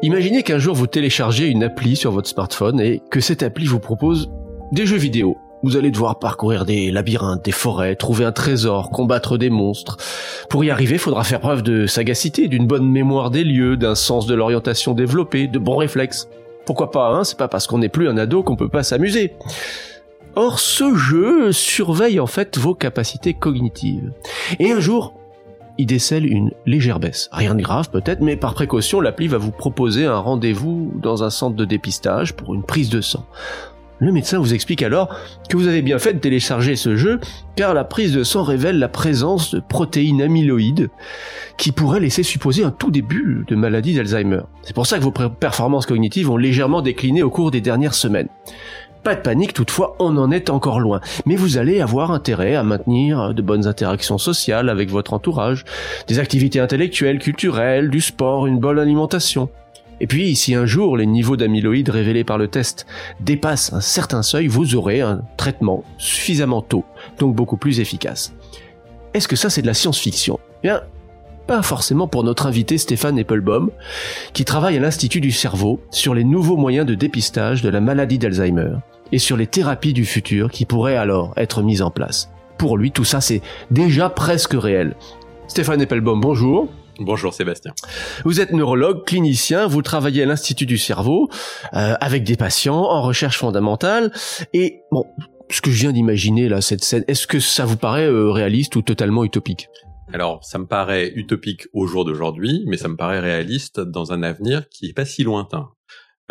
Imaginez 0.00 0.44
qu'un 0.44 0.58
jour 0.58 0.76
vous 0.76 0.86
téléchargez 0.86 1.48
une 1.48 1.64
appli 1.64 1.96
sur 1.96 2.12
votre 2.12 2.28
smartphone 2.28 2.80
et 2.80 3.02
que 3.10 3.18
cette 3.18 3.42
appli 3.42 3.66
vous 3.66 3.80
propose 3.80 4.30
des 4.70 4.86
jeux 4.86 4.96
vidéo. 4.96 5.36
Vous 5.64 5.76
allez 5.76 5.90
devoir 5.90 6.20
parcourir 6.20 6.64
des 6.64 6.92
labyrinthes, 6.92 7.44
des 7.44 7.50
forêts, 7.50 7.96
trouver 7.96 8.24
un 8.24 8.30
trésor, 8.30 8.90
combattre 8.90 9.38
des 9.38 9.50
monstres. 9.50 9.96
Pour 10.50 10.62
y 10.62 10.70
arriver, 10.70 10.98
faudra 10.98 11.24
faire 11.24 11.40
preuve 11.40 11.62
de 11.62 11.86
sagacité, 11.86 12.46
d'une 12.46 12.68
bonne 12.68 12.88
mémoire 12.88 13.32
des 13.32 13.42
lieux, 13.42 13.76
d'un 13.76 13.96
sens 13.96 14.26
de 14.26 14.36
l'orientation 14.36 14.94
développé, 14.94 15.48
de 15.48 15.58
bons 15.58 15.76
réflexes. 15.76 16.28
Pourquoi 16.64 16.92
pas, 16.92 17.08
hein 17.08 17.24
C'est 17.24 17.38
pas 17.38 17.48
parce 17.48 17.66
qu'on 17.66 17.78
n'est 17.78 17.88
plus 17.88 18.08
un 18.08 18.18
ado 18.18 18.44
qu'on 18.44 18.54
peut 18.54 18.68
pas 18.68 18.84
s'amuser. 18.84 19.34
Or, 20.36 20.60
ce 20.60 20.94
jeu 20.94 21.50
surveille 21.50 22.20
en 22.20 22.28
fait 22.28 22.56
vos 22.56 22.76
capacités 22.76 23.34
cognitives. 23.34 24.12
Et 24.60 24.70
un 24.70 24.78
jour, 24.78 25.17
il 25.78 25.86
décèle 25.86 26.26
une 26.26 26.50
légère 26.66 27.00
baisse. 27.00 27.28
Rien 27.32 27.54
de 27.54 27.62
grave 27.62 27.90
peut-être, 27.90 28.20
mais 28.20 28.36
par 28.36 28.54
précaution, 28.54 29.00
l'appli 29.00 29.28
va 29.28 29.38
vous 29.38 29.52
proposer 29.52 30.04
un 30.04 30.18
rendez-vous 30.18 30.92
dans 30.96 31.22
un 31.22 31.30
centre 31.30 31.56
de 31.56 31.64
dépistage 31.64 32.34
pour 32.34 32.54
une 32.54 32.64
prise 32.64 32.90
de 32.90 33.00
sang. 33.00 33.24
Le 34.00 34.12
médecin 34.12 34.38
vous 34.38 34.54
explique 34.54 34.82
alors 34.82 35.16
que 35.48 35.56
vous 35.56 35.66
avez 35.66 35.82
bien 35.82 35.98
fait 35.98 36.12
de 36.12 36.18
télécharger 36.18 36.76
ce 36.76 36.94
jeu, 36.94 37.18
car 37.56 37.74
la 37.74 37.82
prise 37.82 38.12
de 38.12 38.22
sang 38.22 38.44
révèle 38.44 38.78
la 38.78 38.88
présence 38.88 39.54
de 39.54 39.60
protéines 39.60 40.22
amyloïdes 40.22 40.88
qui 41.56 41.72
pourraient 41.72 41.98
laisser 41.98 42.22
supposer 42.22 42.62
un 42.62 42.70
tout 42.70 42.92
début 42.92 43.44
de 43.48 43.56
maladie 43.56 43.94
d'Alzheimer. 43.94 44.42
C'est 44.62 44.74
pour 44.74 44.86
ça 44.86 44.98
que 44.98 45.04
vos 45.04 45.10
performances 45.10 45.86
cognitives 45.86 46.30
ont 46.30 46.36
légèrement 46.36 46.80
décliné 46.80 47.24
au 47.24 47.30
cours 47.30 47.50
des 47.50 47.60
dernières 47.60 47.94
semaines. 47.94 48.28
Pas 49.08 49.14
de 49.14 49.20
panique 49.22 49.54
toutefois, 49.54 49.96
on 50.00 50.18
en 50.18 50.30
est 50.30 50.50
encore 50.50 50.80
loin. 50.80 51.00
Mais 51.24 51.34
vous 51.34 51.56
allez 51.56 51.80
avoir 51.80 52.10
intérêt 52.10 52.56
à 52.56 52.62
maintenir 52.62 53.32
de 53.32 53.40
bonnes 53.40 53.66
interactions 53.66 54.18
sociales 54.18 54.68
avec 54.68 54.90
votre 54.90 55.14
entourage, 55.14 55.64
des 56.08 56.18
activités 56.18 56.60
intellectuelles, 56.60 57.18
culturelles, 57.18 57.88
du 57.88 58.02
sport, 58.02 58.46
une 58.46 58.58
bonne 58.58 58.78
alimentation. 58.78 59.48
Et 60.02 60.06
puis, 60.06 60.36
si 60.36 60.54
un 60.54 60.66
jour 60.66 60.98
les 60.98 61.06
niveaux 61.06 61.38
d'amyloïdes 61.38 61.88
révélés 61.88 62.22
par 62.22 62.36
le 62.36 62.48
test 62.48 62.86
dépassent 63.20 63.72
un 63.72 63.80
certain 63.80 64.22
seuil, 64.22 64.46
vous 64.46 64.74
aurez 64.74 65.00
un 65.00 65.22
traitement 65.38 65.84
suffisamment 65.96 66.60
tôt, 66.60 66.84
donc 67.18 67.34
beaucoup 67.34 67.56
plus 67.56 67.80
efficace. 67.80 68.34
Est-ce 69.14 69.26
que 69.26 69.36
ça 69.36 69.48
c'est 69.48 69.62
de 69.62 69.66
la 69.68 69.72
science-fiction? 69.72 70.38
Bien, 70.62 70.82
pas 71.46 71.62
forcément 71.62 72.08
pour 72.08 72.24
notre 72.24 72.44
invité 72.44 72.76
Stéphane 72.76 73.18
Applebaum, 73.18 73.70
qui 74.34 74.44
travaille 74.44 74.76
à 74.76 74.80
l'Institut 74.80 75.22
du 75.22 75.32
cerveau 75.32 75.80
sur 75.90 76.12
les 76.12 76.24
nouveaux 76.24 76.58
moyens 76.58 76.84
de 76.84 76.94
dépistage 76.94 77.62
de 77.62 77.70
la 77.70 77.80
maladie 77.80 78.18
d'Alzheimer 78.18 78.72
et 79.12 79.18
sur 79.18 79.36
les 79.36 79.46
thérapies 79.46 79.92
du 79.92 80.04
futur 80.04 80.50
qui 80.50 80.64
pourraient 80.64 80.96
alors 80.96 81.32
être 81.36 81.62
mises 81.62 81.82
en 81.82 81.90
place. 81.90 82.30
Pour 82.58 82.76
lui, 82.76 82.90
tout 82.90 83.04
ça 83.04 83.20
c'est 83.20 83.42
déjà 83.70 84.10
presque 84.10 84.54
réel. 84.54 84.96
Stéphane 85.46 85.80
Applebaum, 85.80 86.20
bonjour. 86.20 86.68
Bonjour 87.00 87.32
Sébastien. 87.32 87.74
Vous 88.24 88.40
êtes 88.40 88.52
neurologue, 88.52 89.04
clinicien, 89.04 89.66
vous 89.66 89.82
travaillez 89.82 90.24
à 90.24 90.26
l'Institut 90.26 90.66
du 90.66 90.78
cerveau 90.78 91.28
euh, 91.74 91.94
avec 92.00 92.24
des 92.24 92.36
patients 92.36 92.82
en 92.82 93.02
recherche 93.02 93.38
fondamentale 93.38 94.12
et 94.52 94.80
bon, 94.90 95.04
ce 95.50 95.60
que 95.60 95.70
je 95.70 95.80
viens 95.80 95.92
d'imaginer 95.92 96.48
là, 96.48 96.60
cette 96.60 96.84
scène, 96.84 97.04
est-ce 97.08 97.26
que 97.26 97.40
ça 97.40 97.64
vous 97.64 97.76
paraît 97.76 98.06
euh, 98.06 98.30
réaliste 98.30 98.76
ou 98.76 98.82
totalement 98.82 99.24
utopique? 99.24 99.68
Alors, 100.12 100.42
ça 100.42 100.58
me 100.58 100.66
paraît 100.66 101.12
utopique 101.14 101.68
au 101.74 101.86
jour 101.86 102.04
d'aujourd'hui, 102.04 102.64
mais 102.66 102.78
ça 102.78 102.88
me 102.88 102.96
paraît 102.96 103.20
réaliste 103.20 103.80
dans 103.80 104.12
un 104.12 104.22
avenir 104.22 104.68
qui 104.70 104.86
est 104.86 104.94
pas 104.94 105.04
si 105.04 105.22
lointain. 105.22 105.68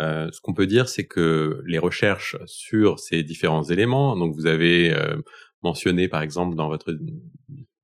Euh, 0.00 0.28
ce 0.32 0.40
qu'on 0.40 0.54
peut 0.54 0.66
dire, 0.66 0.88
c'est 0.88 1.06
que 1.06 1.62
les 1.66 1.78
recherches 1.78 2.36
sur 2.46 2.98
ces 2.98 3.22
différents 3.22 3.64
éléments, 3.64 4.16
donc 4.16 4.34
vous 4.34 4.46
avez 4.46 4.92
euh, 4.94 5.16
mentionné 5.62 6.08
par 6.08 6.22
exemple 6.22 6.56
dans 6.56 6.68
votre 6.68 6.96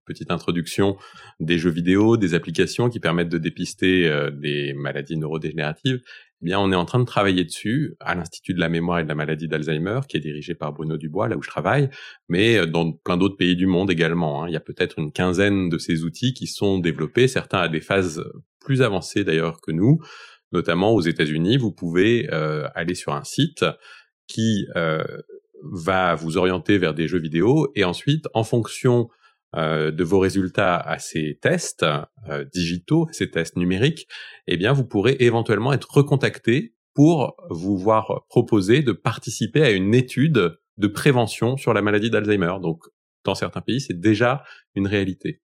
petite 0.05 0.31
introduction 0.31 0.97
des 1.41 1.59
jeux 1.59 1.71
vidéo, 1.71 2.17
des 2.17 2.35
applications 2.35 2.89
qui 2.89 3.01
permettent 3.01 3.31
de 3.31 3.39
dépister 3.39 4.07
euh, 4.07 4.31
des 4.31 4.75
maladies 4.75 5.17
neurodégénératives, 5.17 6.01
eh 6.43 6.45
bien, 6.45 6.61
on 6.61 6.71
est 6.73 6.77
en 6.77 6.85
train 6.85 6.99
de 6.99 7.05
travailler 7.05 7.45
dessus 7.45 7.97
à 8.01 8.15
l'Institut 8.15 8.53
de 8.53 8.61
la 8.61 8.69
mémoire 8.69 8.99
et 8.99 9.05
de 9.05 9.09
la 9.09 9.15
maladie 9.15 9.49
d'Alzheimer, 9.49 10.01
qui 10.09 10.19
est 10.19 10.21
dirigé 10.21 10.55
par 10.55 10.73
Bruno 10.73 10.99
Dubois, 10.99 11.29
là 11.29 11.37
où 11.39 11.43
je 11.43 11.49
travaille, 11.49 11.89
mais 12.29 12.59
euh, 12.59 12.67
dans 12.67 12.93
plein 12.93 13.17
d'autres 13.17 13.37
pays 13.37 13.57
du 13.57 13.67
monde 13.67 13.91
également. 13.91 14.43
Hein. 14.43 14.49
Il 14.49 14.53
y 14.53 14.57
a 14.57 14.61
peut-être 14.61 14.99
une 14.99 15.11
quinzaine 15.11 15.69
de 15.71 15.79
ces 15.79 16.05
outils 16.05 16.35
qui 16.35 16.47
sont 16.47 16.79
développés, 16.79 17.29
certains 17.29 17.61
à 17.61 17.69
des 17.69 17.81
phases 17.81 18.23
plus 18.61 18.83
avancées 18.83 19.25
d'ailleurs 19.25 19.61
que 19.61 19.73
nous, 19.73 20.01
notamment 20.55 20.93
aux 20.93 21.03
États-Unis. 21.03 21.59
Vous 21.59 21.73
pouvez 21.73 22.29
euh, 22.33 22.67
aller 22.75 22.95
sur 22.95 23.13
un 23.13 23.25
site 23.25 23.65
qui 24.27 24.67
va 25.63 26.15
vous 26.15 26.37
orienter 26.37 26.79
vers 26.79 26.95
des 26.95 27.09
jeux 27.09 27.19
vidéo 27.19 27.71
et 27.75 27.85
ensuite, 27.85 28.27
en 28.35 28.45
fonction 28.45 29.09
euh, 29.57 29.93
de 29.93 30.03
vos 30.03 30.19
résultats 30.19 30.77
à 30.77 30.99
ces 30.99 31.39
tests 31.41 31.85
euh, 32.29 32.45
digitaux, 32.53 33.07
ces 33.13 33.31
tests 33.31 33.57
numériques, 33.57 34.09
eh 34.49 34.57
bien, 34.57 34.73
vous 34.73 34.85
pourrez 34.85 35.17
éventuellement 35.21 35.73
être 35.73 35.89
recontacté 35.93 36.75
pour 36.93 37.37
vous 37.51 37.77
voir 37.79 38.25
proposer 38.29 38.83
de 38.83 38.91
participer 38.91 39.63
à 39.63 39.71
une 39.71 39.95
étude 39.95 40.59
de 40.77 40.87
prévention 40.89 41.57
sur 41.57 41.73
la 41.73 41.83
maladie 41.83 42.11
d'Alzheimer. 42.11 42.55
Dans 43.25 43.35
certains 43.35 43.61
pays, 43.61 43.81
c'est 43.81 43.99
déjà 43.99 44.45
une 44.75 44.87
réalité. 44.87 45.41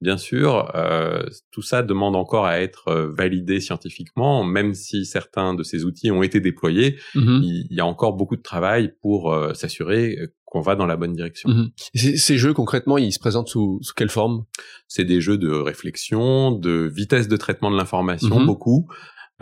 Bien 0.00 0.16
sûr, 0.16 0.70
euh, 0.74 1.22
tout 1.50 1.62
ça 1.62 1.82
demande 1.82 2.16
encore 2.16 2.46
à 2.46 2.60
être 2.60 3.12
validé 3.16 3.60
scientifiquement, 3.60 4.42
même 4.44 4.74
si 4.74 5.04
certains 5.04 5.54
de 5.54 5.62
ces 5.62 5.84
outils 5.84 6.10
ont 6.10 6.22
été 6.22 6.40
déployés, 6.40 6.98
mmh 7.14 7.40
il, 7.42 7.66
y 7.70 7.80
a 7.80 7.86
encore 7.86 8.14
beaucoup 8.14 8.36
de 8.36 8.42
travail 8.42 8.92
pour 9.00 9.34
s'assurer 9.54 10.16
qu'on 10.50 10.60
va 10.60 10.74
dans 10.74 10.86
la 10.86 10.96
bonne 10.96 11.14
direction. 11.14 11.48
Mhm. 11.48 11.70
Ces 11.94 12.36
jeux, 12.36 12.52
concrètement, 12.52 12.98
ils 12.98 13.12
se 13.12 13.20
présentent 13.20 13.48
sous, 13.48 13.78
sous 13.82 13.94
quelle 13.94 14.10
forme? 14.10 14.44
C'est 14.88 15.04
des 15.04 15.20
jeux 15.20 15.38
de 15.38 15.50
réflexion, 15.50 16.50
de 16.50 16.90
vitesse 16.92 17.28
de 17.28 17.36
traitement 17.36 17.70
de 17.70 17.76
l'information, 17.76 18.40
mhm. 18.40 18.46
beaucoup, 18.46 18.88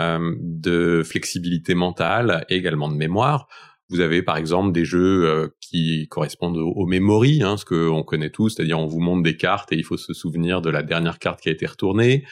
euh, 0.01 0.37
de 0.41 1.03
flexibilité 1.03 1.75
mentale 1.75 2.45
et 2.49 2.57
également 2.57 2.89
de 2.89 2.95
mémoire. 2.95 3.49
Vous 3.91 4.01
avez 4.01 4.23
par 4.23 4.37
exemple 4.37 4.73
des 4.73 4.85
jeux 4.85 5.27
euh, 5.27 5.49
qui 5.61 6.09
correspondent 6.09 6.59
aux, 6.59 6.73
aux 6.73 6.93
hein, 6.93 7.57
ce 7.57 7.65
qu'on 7.65 8.03
connaît 8.03 8.31
tous, 8.31 8.51
c'est-à-dire 8.51 8.79
on 8.79 8.87
vous 8.87 9.01
montre 9.01 9.23
des 9.23 9.37
cartes 9.37 9.73
et 9.73 9.77
il 9.77 9.85
faut 9.85 9.97
se 9.97 10.13
souvenir 10.13 10.61
de 10.61 10.71
la 10.71 10.83
dernière 10.83 11.19
carte 11.19 11.41
qui 11.41 11.49
a 11.49 11.53
été 11.53 11.67
retournée. 11.67 12.25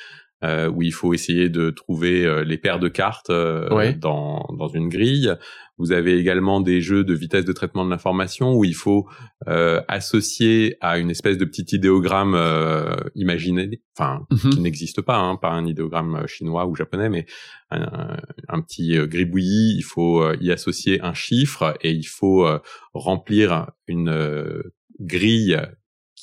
Euh, 0.44 0.68
où 0.68 0.82
il 0.82 0.92
faut 0.92 1.14
essayer 1.14 1.48
de 1.48 1.70
trouver 1.70 2.26
euh, 2.26 2.44
les 2.44 2.58
paires 2.58 2.78
de 2.78 2.88
cartes 2.88 3.30
euh, 3.30 3.94
dans, 3.94 4.46
dans 4.58 4.68
une 4.68 4.90
grille. 4.90 5.34
Vous 5.78 5.92
avez 5.92 6.18
également 6.18 6.60
des 6.60 6.82
jeux 6.82 7.04
de 7.04 7.14
vitesse 7.14 7.46
de 7.46 7.54
traitement 7.54 7.86
de 7.86 7.90
l'information 7.90 8.52
où 8.52 8.62
il 8.62 8.74
faut 8.74 9.08
euh, 9.48 9.80
associer 9.88 10.76
à 10.82 10.98
une 10.98 11.08
espèce 11.08 11.38
de 11.38 11.46
petit 11.46 11.74
idéogramme 11.74 12.34
euh, 12.34 12.96
imaginé, 13.14 13.80
enfin 13.96 14.26
mhm. 14.30 14.50
qui 14.50 14.60
n'existe 14.60 15.00
pas, 15.00 15.16
hein, 15.16 15.36
pas 15.36 15.52
un 15.52 15.64
idéogramme 15.64 16.26
chinois 16.26 16.66
ou 16.66 16.74
japonais, 16.74 17.08
mais 17.08 17.24
un, 17.70 18.18
un 18.48 18.60
petit 18.60 18.94
gribouillis. 19.08 19.74
Il 19.78 19.84
faut 19.84 20.34
y 20.34 20.52
associer 20.52 21.00
un 21.00 21.14
chiffre 21.14 21.78
et 21.80 21.92
il 21.92 22.06
faut 22.06 22.46
remplir 22.92 23.70
une 23.86 24.62
grille 25.00 25.58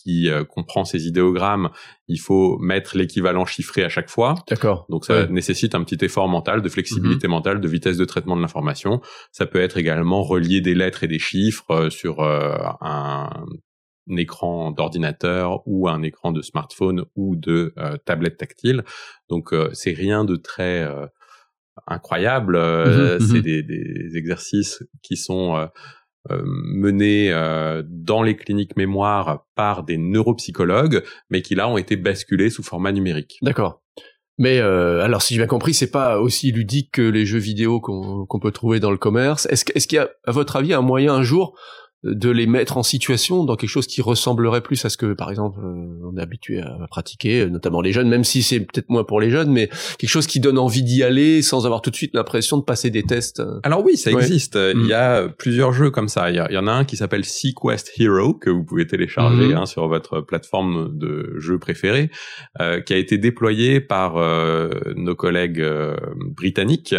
qui 0.03 0.29
euh, 0.29 0.43
comprend 0.43 0.85
ces 0.85 1.07
idéogrammes, 1.07 1.69
il 2.07 2.19
faut 2.19 2.57
mettre 2.59 2.97
l'équivalent 2.97 3.45
chiffré 3.45 3.83
à 3.83 3.89
chaque 3.89 4.09
fois. 4.09 4.35
D'accord. 4.49 4.85
Donc 4.89 5.05
ça 5.05 5.27
nécessite 5.27 5.75
un 5.75 5.83
petit 5.83 6.03
effort 6.03 6.27
mental, 6.27 6.61
de 6.61 6.69
flexibilité 6.69 7.27
mhm. 7.27 7.33
mentale, 7.33 7.61
de 7.61 7.67
vitesse 7.67 7.97
de 7.97 8.05
traitement 8.05 8.35
de 8.35 8.41
l'information. 8.41 9.01
Ça 9.31 9.45
peut 9.45 9.61
être 9.61 9.77
également 9.77 10.23
relier 10.23 10.61
des 10.61 10.75
lettres 10.75 11.03
et 11.03 11.07
des 11.07 11.19
chiffres 11.19 11.71
euh, 11.71 11.89
sur 11.89 12.19
euh, 12.19 12.57
un, 12.81 13.29
écran 14.17 14.71
d'ordinateur 14.71 15.61
ou 15.65 15.87
un 15.87 16.01
écran 16.01 16.33
de 16.33 16.41
smartphone 16.41 17.05
ou 17.15 17.37
de 17.37 17.73
tablette 18.03 18.35
tactile. 18.35 18.83
Donc 19.29 19.55
c'est 19.71 19.93
rien 19.93 20.25
de 20.25 20.35
très 20.35 20.85
incroyable. 21.87 22.57
Mhm, 22.57 23.19
c'est 23.21 23.37
mhm. 23.37 23.41
des, 23.41 23.63
des, 23.63 24.17
exercices 24.17 24.83
qui 25.03 25.15
sont 25.15 25.69
menés 26.29 27.31
euh, 27.31 27.83
dans 27.85 28.23
les 28.23 28.35
cliniques 28.35 28.77
mémoire 28.77 29.45
par 29.55 29.83
des 29.83 29.97
neuropsychologues, 29.97 31.03
mais 31.29 31.41
qui 31.41 31.55
là 31.55 31.67
ont 31.67 31.77
été 31.77 31.95
basculés 31.95 32.49
sous 32.49 32.63
format 32.63 32.91
numérique. 32.91 33.37
D'accord. 33.41 33.81
Mais 34.39 34.59
euh, 34.59 35.03
alors, 35.03 35.21
si 35.21 35.33
j'ai 35.33 35.39
bien 35.39 35.47
compris, 35.47 35.73
c'est 35.73 35.91
pas 35.91 36.19
aussi 36.19 36.51
ludique 36.51 36.91
que 36.93 37.01
les 37.01 37.25
jeux 37.25 37.39
vidéo 37.39 37.79
qu'on 37.79 38.39
peut 38.39 38.51
trouver 38.51 38.79
dans 38.79 38.89
le 38.89 38.97
commerce. 38.97 39.45
Est-ce 39.47 39.65
qu'il 39.65 39.95
y 39.95 39.99
a, 39.99 40.09
à 40.25 40.31
votre 40.31 40.55
avis, 40.55 40.73
un 40.73 40.81
moyen 40.81 41.13
un 41.13 41.23
jour 41.23 41.57
de 42.03 42.29
les 42.29 42.47
mettre 42.47 42.77
en 42.77 42.83
situation 42.83 43.45
dans 43.45 43.55
quelque 43.55 43.69
chose 43.69 43.87
qui 43.87 44.01
ressemblerait 44.01 44.61
plus 44.61 44.83
à 44.83 44.89
ce 44.89 44.97
que, 44.97 45.13
par 45.13 45.29
exemple, 45.29 45.59
euh, 45.63 46.09
on 46.11 46.17
est 46.17 46.21
habitué 46.21 46.59
à 46.59 46.87
pratiquer, 46.89 47.41
euh, 47.41 47.49
notamment 47.49 47.79
les 47.79 47.93
jeunes, 47.93 48.09
même 48.09 48.25
si 48.25 48.43
c'est 48.43 48.59
peut-être 48.59 48.89
moins 48.89 49.05
pour 49.05 49.21
les 49.21 49.29
jeunes, 49.29 49.51
mais 49.51 49.69
quelque 49.97 50.09
chose 50.09 50.27
qui 50.27 50.41
donne 50.41 50.57
envie 50.57 50.83
d'y 50.83 51.01
aller 51.01 51.41
sans 51.41 51.65
avoir 51.65 51.81
tout 51.81 51.91
de 51.91 51.95
suite 51.95 52.13
l'impression 52.13 52.57
de 52.57 52.63
passer 52.63 52.89
des 52.89 53.03
tests. 53.03 53.39
Euh. 53.39 53.59
Alors 53.63 53.85
oui, 53.85 53.95
ça 53.95 54.11
existe. 54.11 54.57
Il 54.75 54.85
y 54.85 54.93
a 54.93 55.29
plusieurs 55.29 55.71
jeux 55.71 55.91
comme 55.91 56.09
ça. 56.09 56.29
Il 56.29 56.35
y, 56.35 56.57
en 56.57 56.67
a 56.67 56.71
un 56.71 56.83
qui 56.83 56.97
s'appelle 56.97 57.23
Sequest 57.23 57.91
Hero 57.97 58.33
que 58.33 58.49
vous 58.49 58.63
pouvez 58.63 58.85
télécharger 58.85 59.47
mhm. 59.47 59.57
hein, 59.57 59.65
sur 59.65 59.87
votre 59.87 60.19
plateforme 60.19 60.97
de 60.97 61.35
jeux 61.37 61.59
préférée, 61.59 62.09
qui 62.85 62.93
a 62.93 62.97
été 62.97 63.17
déployé 63.17 63.79
par 63.79 64.15
nos 64.95 65.15
collègues 65.15 65.63
britanniques 66.35 66.95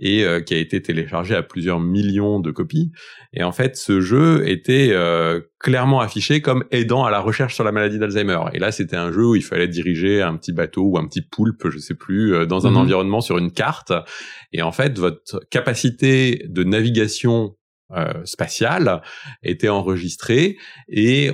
et 0.00 0.24
qui 0.44 0.54
a 0.54 0.58
été 0.58 0.82
téléchargé 0.82 1.34
à 1.34 1.42
plusieurs 1.42 1.80
millions 1.80 2.40
de 2.40 2.50
copies. 2.50 2.90
Et 3.32 3.44
en 3.44 3.52
fait, 3.52 3.76
ce 3.76 4.00
jeu 4.00 4.39
jeu 4.40 4.48
était 4.48 4.94
clairement 5.58 6.00
affiché 6.00 6.40
comme 6.40 6.64
aidant 6.70 7.04
à 7.04 7.10
la 7.10 7.20
recherche 7.20 7.54
sur 7.54 7.64
la 7.64 7.72
maladie 7.72 7.98
d'Alzheimer. 7.98 8.40
Et 8.52 8.58
là, 8.58 8.72
c'était 8.72 8.96
un 8.96 9.12
jeu 9.12 9.26
où 9.26 9.34
il 9.34 9.42
fallait 9.42 9.68
diriger 9.68 10.22
un 10.22 10.36
petit 10.36 10.52
bateau 10.52 10.82
ou 10.82 10.98
un 10.98 11.06
petit 11.06 11.22
poulpe, 11.22 11.68
je 11.70 11.78
sais 11.78 11.94
plus, 11.94 12.46
dans 12.46 12.66
un 12.66 12.70
mhm. 12.70 12.76
environnement 12.78 13.20
sur 13.20 13.38
une 13.38 13.52
carte. 13.52 13.92
Et 14.52 14.62
en 14.62 14.72
fait, 14.72 14.98
votre 14.98 15.40
capacité 15.50 16.44
de 16.48 16.64
navigation 16.64 17.56
euh, 17.92 18.24
spatiale 18.24 19.02
était 19.42 19.68
enregistrée 19.68 20.56
et 20.86 21.32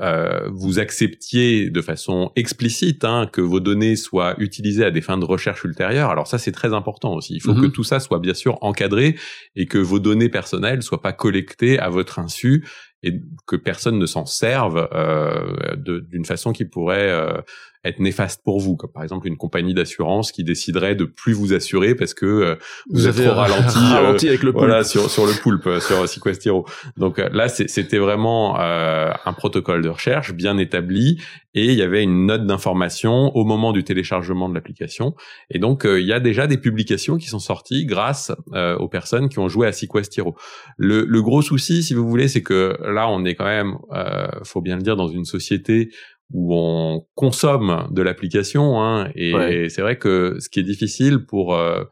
euh, 0.00 0.48
vous 0.52 0.78
acceptiez 0.80 1.70
de 1.70 1.80
façon 1.80 2.32
explicite 2.34 3.04
hein, 3.04 3.28
que 3.32 3.40
vos 3.40 3.60
données 3.60 3.94
soient 3.94 4.34
utilisées 4.38 4.84
à 4.84 4.90
des 4.90 5.00
fins 5.00 5.16
de 5.16 5.24
recherche 5.24 5.62
ultérieures. 5.62 6.10
Alors 6.10 6.26
ça, 6.26 6.38
c'est 6.38 6.52
très 6.52 6.74
important 6.74 7.14
aussi. 7.14 7.34
Il 7.34 7.40
faut 7.40 7.54
que 7.54 7.66
mhm. 7.66 7.72
tout 7.72 7.84
ça 7.84 8.00
soit 8.00 8.18
bien 8.18 8.34
sûr 8.34 8.58
encadré 8.62 9.16
et 9.54 9.66
que 9.66 9.78
vos 9.78 10.00
données 10.00 10.28
personnelles 10.28 10.82
soient 10.82 11.02
pas 11.02 11.12
collectées 11.12 11.78
à 11.78 11.88
votre 11.88 12.18
insu 12.18 12.64
et 13.02 13.22
que 13.46 13.56
personne 13.56 13.98
ne 13.98 14.06
s'en 14.06 14.26
serve 14.26 14.88
euh, 14.92 15.76
d'une 15.76 16.24
façon 16.24 16.52
qui 16.52 16.64
pourrait 16.64 17.10
euh, 17.10 17.40
être 17.84 17.98
néfaste 17.98 18.42
pour 18.44 18.60
vous, 18.60 18.76
comme 18.76 18.92
par 18.92 19.02
exemple 19.02 19.26
une 19.26 19.36
compagnie 19.36 19.74
d'assurance 19.74 20.32
qui 20.32 20.44
déciderait 20.44 20.94
de 20.94 21.04
plus 21.04 21.32
vous 21.32 21.52
assurer 21.52 21.94
parce 21.94 22.14
que 22.14 22.26
euh, 22.26 22.56
vous, 22.90 23.06
êtes 23.06 23.16
trop 23.16 23.34
ralenti, 23.34 23.78
ralenti 23.92 24.28
avec 24.28 24.42
le 24.42 24.52
voilà 24.52 24.84
sur 24.84 25.10
sur 25.10 25.26
le 25.26 25.32
poulpe 25.32 25.68
sur 25.80 26.08
Sequestiro. 26.08 26.66
Donc 26.96 27.18
là 27.18 27.48
c'était 27.48 27.98
vraiment 27.98 28.58
un 28.58 29.32
protocole 29.32 29.82
de 29.82 29.88
recherche 29.88 30.32
bien 30.32 30.58
établi 30.58 31.20
et 31.54 31.66
il 31.66 31.74
y 31.74 31.82
avait 31.82 32.02
une 32.02 32.26
note 32.26 32.46
d'information 32.46 33.34
au 33.36 33.44
moment 33.44 33.72
du 33.72 33.82
téléchargement 33.82 34.48
de 34.48 34.54
l'application. 34.54 35.14
Et 35.50 35.58
donc 35.58 35.82
il 35.84 36.06
y 36.06 36.12
a 36.12 36.20
déjà 36.20 36.46
des 36.46 36.58
publications 36.58 37.16
qui 37.16 37.28
sont 37.28 37.38
sorties 37.38 37.86
grâce 37.86 38.32
aux 38.54 38.88
personnes 38.88 39.28
qui 39.28 39.38
ont 39.38 39.48
joué 39.48 39.66
à 39.66 39.72
Sequestiro. 39.72 40.36
Le, 40.76 41.04
le 41.04 41.22
gros 41.22 41.42
souci, 41.42 41.82
si 41.82 41.94
vous 41.94 42.08
voulez, 42.08 42.28
c'est 42.28 42.42
que 42.42 42.78
là, 42.84 43.08
on 43.08 43.24
est 43.24 43.34
quand 43.34 43.44
même, 43.44 43.78
euh, 43.92 44.28
faut 44.44 44.60
bien 44.60 44.76
le 44.76 44.82
dire, 44.82 44.96
dans 44.96 45.08
une 45.08 45.24
société 45.24 45.90
où 46.32 46.54
on 46.54 47.06
consomme 47.14 47.88
de 47.90 48.02
l'application. 48.02 48.82
Hein, 48.82 49.10
et 49.14 49.68
c'est 49.68 49.82
vrai 49.82 49.98
que 49.98 50.36
ce 50.38 50.48
qui 50.48 50.60
est 50.60 50.64
difficile 50.64 51.24
pour 51.24 51.54
euh, 51.54 51.84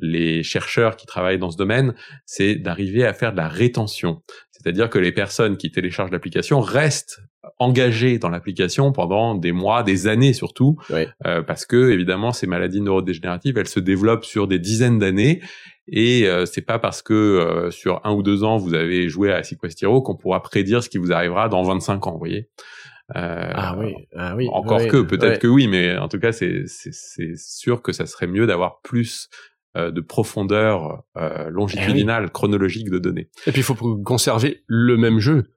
les 0.00 0.42
chercheurs 0.42 0.96
qui 0.96 1.06
travaillent 1.06 1.38
dans 1.38 1.50
ce 1.50 1.56
domaine, 1.56 1.94
c'est 2.26 2.54
d'arriver 2.56 3.04
à 3.04 3.12
faire 3.12 3.32
de 3.32 3.38
la 3.38 3.48
rétention. 3.48 4.22
C'est-à-dire 4.50 4.90
que 4.90 4.98
les 4.98 5.12
personnes 5.12 5.56
qui 5.56 5.70
téléchargent 5.70 6.10
l'application 6.10 6.60
restent 6.60 7.20
engagées 7.58 8.18
dans 8.18 8.28
l'application 8.28 8.92
pendant 8.92 9.34
des 9.34 9.52
mois, 9.52 9.82
des 9.82 10.06
années 10.06 10.32
surtout, 10.32 10.76
euh, 10.90 11.42
parce 11.42 11.66
que 11.66 11.90
évidemment 11.90 12.32
ces 12.32 12.46
maladies 12.46 12.80
neurodégénératives, 12.80 13.58
elles 13.58 13.68
se 13.68 13.80
développent 13.80 14.24
sur 14.24 14.46
des 14.46 14.58
dizaines 14.58 14.98
d'années 14.98 15.40
et 15.90 16.26
euh, 16.26 16.44
c'est 16.44 16.62
pas 16.62 16.78
parce 16.78 17.02
que 17.02 17.14
euh, 17.14 17.70
sur 17.70 18.00
un 18.04 18.12
ou 18.12 18.22
deux 18.22 18.44
ans 18.44 18.58
vous 18.58 18.74
avez 18.74 19.08
joué 19.08 19.32
à 19.32 19.42
Sequestiro 19.42 20.02
qu'on 20.02 20.16
pourra 20.16 20.42
prédire 20.42 20.82
ce 20.82 20.88
qui 20.88 20.98
vous 20.98 21.12
arrivera 21.12 21.48
dans 21.48 21.62
25 21.62 22.06
ans, 22.06 22.12
vous 22.12 22.18
voyez. 22.18 22.48
Euh, 23.16 23.50
ah 23.54 23.74
oui, 23.78 23.94
ah 24.16 24.36
oui. 24.36 24.48
Encore 24.52 24.86
que, 24.86 25.02
peut-être 25.02 25.40
que 25.40 25.46
oui, 25.46 25.66
mais 25.66 25.96
en 25.96 26.08
tout 26.08 26.18
cas, 26.18 26.32
c'est 26.32 26.64
c'est 26.66 27.36
sûr 27.36 27.80
que 27.82 27.92
ça 27.92 28.06
serait 28.06 28.26
mieux 28.26 28.46
d'avoir 28.46 28.80
plus 28.82 29.30
euh, 29.76 29.90
de 29.90 30.00
profondeur 30.00 31.02
euh, 31.16 31.50
longitudinale, 31.50 32.24
eh 32.26 32.30
chronologique 32.30 32.90
de 32.90 32.98
données. 32.98 33.28
Et 33.46 33.52
puis 33.52 33.60
il 33.60 33.64
faut 33.64 33.74
conserver 33.74 34.62
le 34.66 34.96
même 34.96 35.18
jeu. 35.18 35.50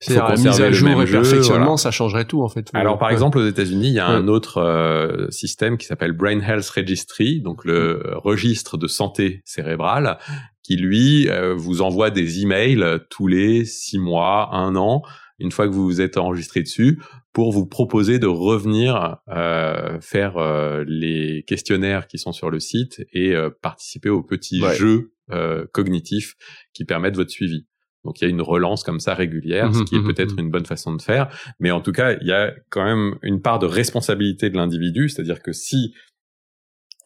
C'est 0.00 0.16
à 0.16 0.34
mise 0.36 0.60
à 0.60 0.70
jour 0.70 1.02
et 1.02 1.06
perfectionnement, 1.06 1.76
ça 1.76 1.90
changerait 1.90 2.24
tout 2.24 2.42
en 2.42 2.48
fait. 2.48 2.70
Alors 2.72 2.98
par 2.98 3.10
exemple 3.10 3.36
aux 3.38 3.46
États-Unis, 3.46 3.88
il 3.88 3.94
y 3.94 3.98
a 3.98 4.06
un 4.06 4.26
autre 4.26 4.58
euh, 4.58 5.28
système 5.30 5.76
qui 5.76 5.86
s'appelle 5.86 6.12
Brain 6.12 6.40
Health 6.40 6.68
Registry, 6.68 7.42
donc 7.42 7.64
le 7.64 8.02
registre 8.14 8.78
de 8.78 8.86
santé 8.86 9.42
cérébrale, 9.44 10.18
qui 10.62 10.76
lui 10.76 11.28
vous 11.56 11.82
envoie 11.82 12.10
des 12.10 12.40
emails 12.40 12.84
tous 13.10 13.26
les 13.26 13.64
six 13.64 13.98
mois, 13.98 14.48
un 14.52 14.76
an, 14.76 15.02
une 15.38 15.52
fois 15.52 15.66
que 15.66 15.72
vous 15.72 15.84
vous 15.84 16.00
êtes 16.00 16.16
enregistré 16.16 16.62
dessus, 16.62 17.00
pour 17.32 17.52
vous 17.52 17.66
proposer 17.66 18.18
de 18.18 18.26
revenir 18.26 19.18
euh, 19.28 20.00
faire 20.00 20.36
euh, 20.38 20.84
les 20.86 21.44
questionnaires 21.46 22.06
qui 22.06 22.18
sont 22.18 22.32
sur 22.32 22.50
le 22.50 22.60
site 22.60 23.04
et 23.12 23.34
euh, 23.34 23.50
participer 23.62 24.08
aux 24.08 24.22
petits 24.22 24.62
jeux 24.76 25.12
euh, 25.30 25.66
cognitifs 25.72 26.34
qui 26.72 26.84
permettent 26.84 27.16
votre 27.16 27.30
suivi. 27.30 27.66
Donc 28.04 28.20
il 28.20 28.24
y 28.24 28.26
a 28.26 28.30
une 28.30 28.42
relance 28.42 28.84
comme 28.84 29.00
ça 29.00 29.14
régulière, 29.14 29.74
ce 29.74 29.80
mmh 29.80 29.84
qui 29.84 29.96
est 29.96 29.98
mmh 29.98 30.06
peut-être 30.06 30.34
mmh 30.36 30.40
une 30.40 30.50
bonne 30.50 30.66
façon 30.66 30.94
de 30.94 31.02
faire, 31.02 31.28
mais 31.60 31.70
en 31.70 31.80
tout 31.80 31.92
cas 31.92 32.16
il 32.20 32.26
y 32.26 32.32
a 32.32 32.54
quand 32.70 32.84
même 32.84 33.16
une 33.22 33.42
part 33.42 33.58
de 33.58 33.66
responsabilité 33.66 34.50
de 34.50 34.56
l'individu, 34.56 35.08
c'est-à-dire 35.08 35.42
que 35.42 35.52
si 35.52 35.94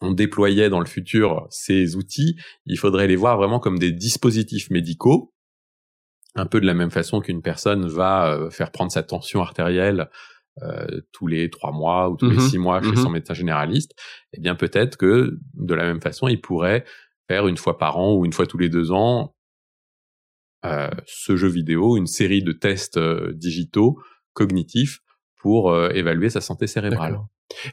on 0.01 0.11
déployait 0.11 0.69
dans 0.69 0.79
le 0.79 0.85
futur 0.85 1.47
ces 1.49 1.95
outils, 1.95 2.37
il 2.65 2.77
faudrait 2.77 3.07
les 3.07 3.15
voir 3.15 3.37
vraiment 3.37 3.59
comme 3.59 3.79
des 3.79 3.91
dispositifs 3.91 4.69
médicaux 4.69 5.32
un 6.35 6.45
peu 6.45 6.59
de 6.59 6.65
la 6.65 6.73
même 6.73 6.91
façon 6.91 7.21
qu'une 7.21 7.41
personne 7.41 7.87
va 7.87 8.31
euh, 8.31 8.49
faire 8.49 8.71
prendre 8.71 8.91
sa 8.91 9.03
tension 9.03 9.41
artérielle 9.41 10.09
euh, 10.61 11.01
tous 11.11 11.27
les 11.27 11.49
trois 11.49 11.71
mois 11.71 12.09
ou 12.09 12.15
tous 12.15 12.29
les 12.29 12.37
mmh 12.37 12.49
six 12.49 12.57
mois 12.57 12.81
chez 12.81 12.91
mmh 12.91 12.95
son 12.97 13.09
médecin 13.09 13.33
généraliste, 13.33 13.93
eh 14.33 14.39
bien 14.39 14.55
peut-être 14.55 14.97
que 14.97 15.39
de 15.53 15.73
la 15.73 15.83
même 15.83 16.01
façon, 16.01 16.27
il 16.27 16.41
pourrait 16.41 16.85
faire 17.27 17.47
une 17.47 17.57
fois 17.57 17.77
par 17.77 17.97
an 17.97 18.15
ou 18.15 18.25
une 18.25 18.33
fois 18.33 18.45
tous 18.45 18.57
les 18.57 18.69
deux 18.69 18.91
ans 18.91 19.35
euh, 20.65 20.89
ce 21.05 21.35
jeu 21.35 21.47
vidéo, 21.47 21.97
une 21.97 22.07
série 22.07 22.43
de 22.43 22.51
tests 22.51 22.99
digitaux 22.99 23.99
cognitifs 24.33 24.99
pour 25.35 25.75
évaluer 25.91 26.29
sa 26.29 26.39
santé 26.39 26.67
cérébrale. 26.67 27.19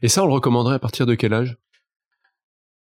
Et 0.03 0.09
ça, 0.09 0.25
on 0.25 0.27
le 0.27 0.33
recommanderait 0.33 0.75
à 0.75 0.79
partir 0.81 1.07
de 1.07 1.15
quel 1.15 1.33
âge? 1.33 1.57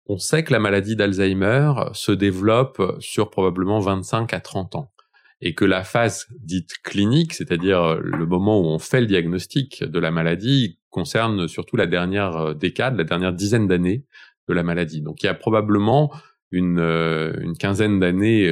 On 0.07 0.19
sait 0.19 0.45
que 0.45 0.53
la 0.53 0.61
maladie 0.61 0.95
d'Alzheimer 0.95 1.73
se 1.95 2.13
développe 2.13 2.81
sur 3.01 3.29
probablement 3.31 3.81
25 3.81 4.33
à 4.33 4.41
30 4.41 4.77
ans 4.77 4.93
et 5.41 5.55
que 5.55 5.65
la 5.65 5.85
phase 5.85 6.27
dite 6.41 6.79
clinique, 6.83 7.35
c'est-à-dire 7.35 7.83
euh, 7.83 8.01
le 8.03 8.27
moment 8.27 8.61
où 8.61 8.65
on 8.65 8.79
fait 8.79 9.01
le 9.01 9.07
diagnostic 9.07 9.85
de 9.85 9.99
la 9.99 10.11
maladie, 10.11 10.79
concerne 10.91 11.49
surtout 11.49 11.77
la 11.77 11.87
dernière 11.87 12.37
euh, 12.37 12.55
décade, 12.55 12.97
la 12.97 13.05
dernière 13.05 13.33
dizaine 13.33 13.67
d'années 13.67 14.05
de 14.49 14.55
la 14.55 14.63
maladie. 14.63 15.03
Donc 15.03 15.23
il 15.23 15.27
y 15.27 15.29
a 15.29 15.35
probablement 15.35 16.13
une, 16.51 16.79
euh, 16.79 17.35
une 17.41 17.57
quinzaine 17.57 18.01
d'années 18.01 18.51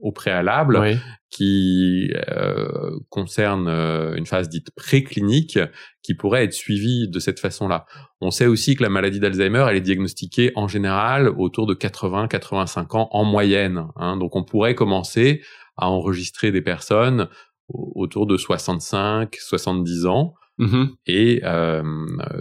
au 0.00 0.10
préalable 0.10 0.98
qui 1.30 2.10
euh, 2.28 2.98
concerne 3.10 3.68
une 3.68 4.26
phase 4.26 4.48
dite 4.48 4.72
préclinique 4.74 5.60
qui 6.02 6.14
pourrait 6.14 6.42
être 6.42 6.52
suivie 6.52 7.08
de 7.08 7.20
cette 7.20 7.38
façon-là. 7.38 7.86
On 8.20 8.32
sait 8.32 8.46
aussi 8.46 8.74
que 8.74 8.82
la 8.82 8.88
maladie 8.88 9.20
d'Alzheimer, 9.20 9.66
elle 9.70 9.76
est 9.76 9.80
diagnostiquée 9.80 10.50
en 10.56 10.66
général 10.66 11.28
autour 11.28 11.68
de 11.68 11.74
80-85 11.74 12.96
ans 12.96 13.08
en 13.12 13.24
moyenne. 13.24 13.86
Hein. 13.94 14.16
Donc 14.16 14.34
on 14.34 14.42
pourrait 14.42 14.74
commencer 14.74 15.42
à 15.76 15.88
enregistrer 15.88 16.52
des 16.52 16.62
personnes 16.62 17.28
autour 17.68 18.26
de 18.26 18.36
65, 18.36 19.34
70 19.34 20.06
ans. 20.06 20.34
Mm-hmm. 20.58 20.88
Et 21.06 21.40
euh, 21.44 21.82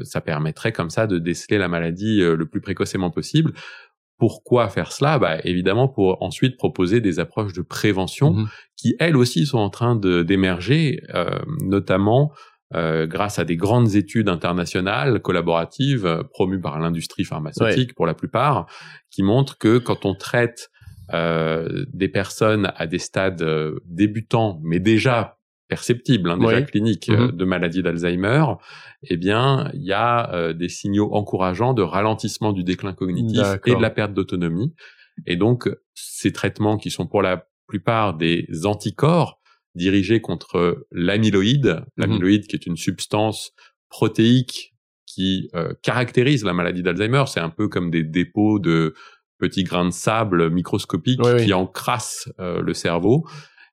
ça 0.03 0.21
permettrait 0.21 0.71
comme 0.71 0.89
ça 0.89 1.07
de 1.07 1.17
déceler 1.17 1.57
la 1.57 1.67
maladie 1.67 2.21
euh, 2.21 2.35
le 2.35 2.45
plus 2.45 2.61
précocement 2.61 3.11
possible. 3.11 3.53
Pourquoi 4.17 4.69
faire 4.69 4.93
cela? 4.93 5.19
Bah, 5.19 5.37
Évidemment 5.43 5.89
pour 5.89 6.21
ensuite 6.23 6.55
proposer 6.57 7.01
des 7.01 7.19
approches 7.19 7.53
de 7.53 7.61
prévention 7.61 8.33
mm-hmm. 8.33 8.47
qui, 8.77 8.95
elles 8.99 9.17
aussi, 9.17 9.45
sont 9.45 9.57
en 9.57 9.69
train 9.69 9.95
d'émerger, 9.97 11.01
euh, 11.13 11.39
notamment 11.61 12.31
euh, 12.73 13.05
grâce 13.05 13.37
à 13.37 13.43
des 13.45 13.57
grandes 13.57 13.95
études 13.95 14.29
internationales 14.29 15.21
collaboratives 15.21 16.23
promues 16.31 16.61
par 16.61 16.79
l'industrie 16.79 17.25
pharmaceutique 17.25 17.93
pour 17.93 18.05
la 18.05 18.13
plupart, 18.13 18.67
qui 19.11 19.23
montrent 19.23 19.57
que 19.57 19.77
quand 19.77 20.05
on 20.05 20.15
traite 20.15 20.71
euh, 21.13 21.85
des 21.93 22.07
personnes 22.07 22.71
à 22.75 22.87
des 22.87 22.97
stades 22.97 23.43
euh, 23.43 23.79
débutants, 23.85 24.59
mais 24.63 24.79
déjà 24.79 25.37
perceptibles, 25.67 26.29
hein, 26.29 26.37
déjà 26.37 26.61
cliniques, 26.63 27.09
euh, 27.09 27.27
mm-hmm. 27.27 27.35
de 27.35 27.45
maladie 27.45 27.83
d'Alzheimer, 27.83 28.45
eh 29.03 29.17
bien, 29.17 29.69
il 29.73 29.83
y 29.83 29.93
a 29.93 30.53
des 30.53 30.69
signaux 30.69 31.13
encourageants 31.13 31.73
de 31.73 31.81
ralentissement 31.81 32.53
du 32.53 32.63
déclin 32.63 32.93
cognitif 32.93 33.43
et 33.65 33.75
de 33.75 33.81
la 33.81 33.89
perte 33.89 34.13
d'autonomie. 34.13 34.73
Et 35.25 35.35
donc, 35.35 35.69
ces 35.93 36.31
traitements 36.31 36.77
qui 36.77 36.91
sont 36.91 37.07
pour 37.07 37.21
la 37.21 37.47
plupart 37.67 38.15
des 38.15 38.47
anticorps 38.65 39.39
dirigés 39.75 40.21
contre 40.21 40.87
l'amyloïde, 40.91 41.65
mm-hmm. 41.65 41.85
l'amyloïde 41.97 42.47
qui 42.47 42.55
est 42.55 42.65
une 42.65 42.77
substance 42.77 43.51
protéique 43.89 44.75
qui 45.05 45.49
caractérise 45.81 46.43
la 46.43 46.53
maladie 46.53 46.83
d'Alzheimer, 46.83 47.23
c'est 47.27 47.39
un 47.39 47.49
peu 47.49 47.69
comme 47.69 47.89
des 47.89 48.03
dépôts 48.03 48.59
de 48.59 48.95
petits 49.45 49.63
grains 49.63 49.85
de 49.85 49.93
sable 49.93 50.49
microscopiques 50.49 51.21
qui 51.39 51.53
encrassent 51.53 52.29
euh, 52.39 52.61
le 52.61 52.73
cerveau, 52.73 53.25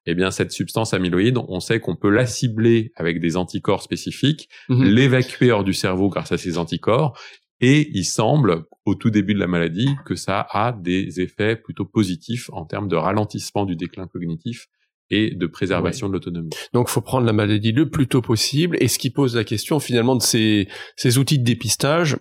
eh 0.07 0.15
bien 0.15 0.31
cette 0.31 0.53
substance 0.53 0.95
amyloïde, 0.95 1.39
on 1.49 1.61
sait 1.61 1.81
qu'on 1.81 1.97
peut 1.97 2.11
la 2.11 2.27
cibler 2.27 2.93
avec 2.97 3.21
des 3.21 3.37
anticorps 3.37 3.83
spécifiques, 3.83 4.49
mhm. 4.69 4.85
l'évacuer 4.85 5.51
hors 5.51 5.65
du 5.65 5.73
cerveau 5.73 6.09
grâce 6.09 6.33
à 6.33 6.39
ces 6.39 6.59
anticorps, 6.59 7.17
et 7.63 7.91
il 7.95 8.05
semble, 8.05 8.65
au 8.85 8.97
tout 8.97 9.11
début 9.11 9.35
de 9.35 9.39
la 9.39 9.47
maladie, 9.47 9.89
que 10.05 10.17
ça 10.17 10.47
a 10.51 10.73
des 10.73 11.21
effets 11.21 11.55
plutôt 11.55 11.85
positifs 11.85 12.51
en 12.53 12.65
termes 12.65 12.89
de 12.89 12.97
ralentissement 12.97 13.65
du 13.65 13.77
déclin 13.77 14.09
cognitif 14.09 14.67
et 15.11 15.31
de 15.35 15.47
préservation 15.47 16.09
de 16.09 16.15
l'autonomie. 16.15 16.51
Donc, 16.73 16.89
faut 16.89 17.03
prendre 17.03 17.25
la 17.25 17.33
maladie 17.33 17.71
le 17.71 17.89
plus 17.89 18.09
tôt 18.09 18.23
possible. 18.23 18.77
Et 18.81 18.89
ce 18.89 18.99
qui 18.99 19.11
pose 19.11 19.37
la 19.37 19.45
question 19.45 19.79
finalement 19.79 20.17
de 20.17 20.23
ces, 20.23 20.67
ces 20.97 21.19
outils 21.19 21.39
de 21.39 21.45
dépistage, 21.45 22.17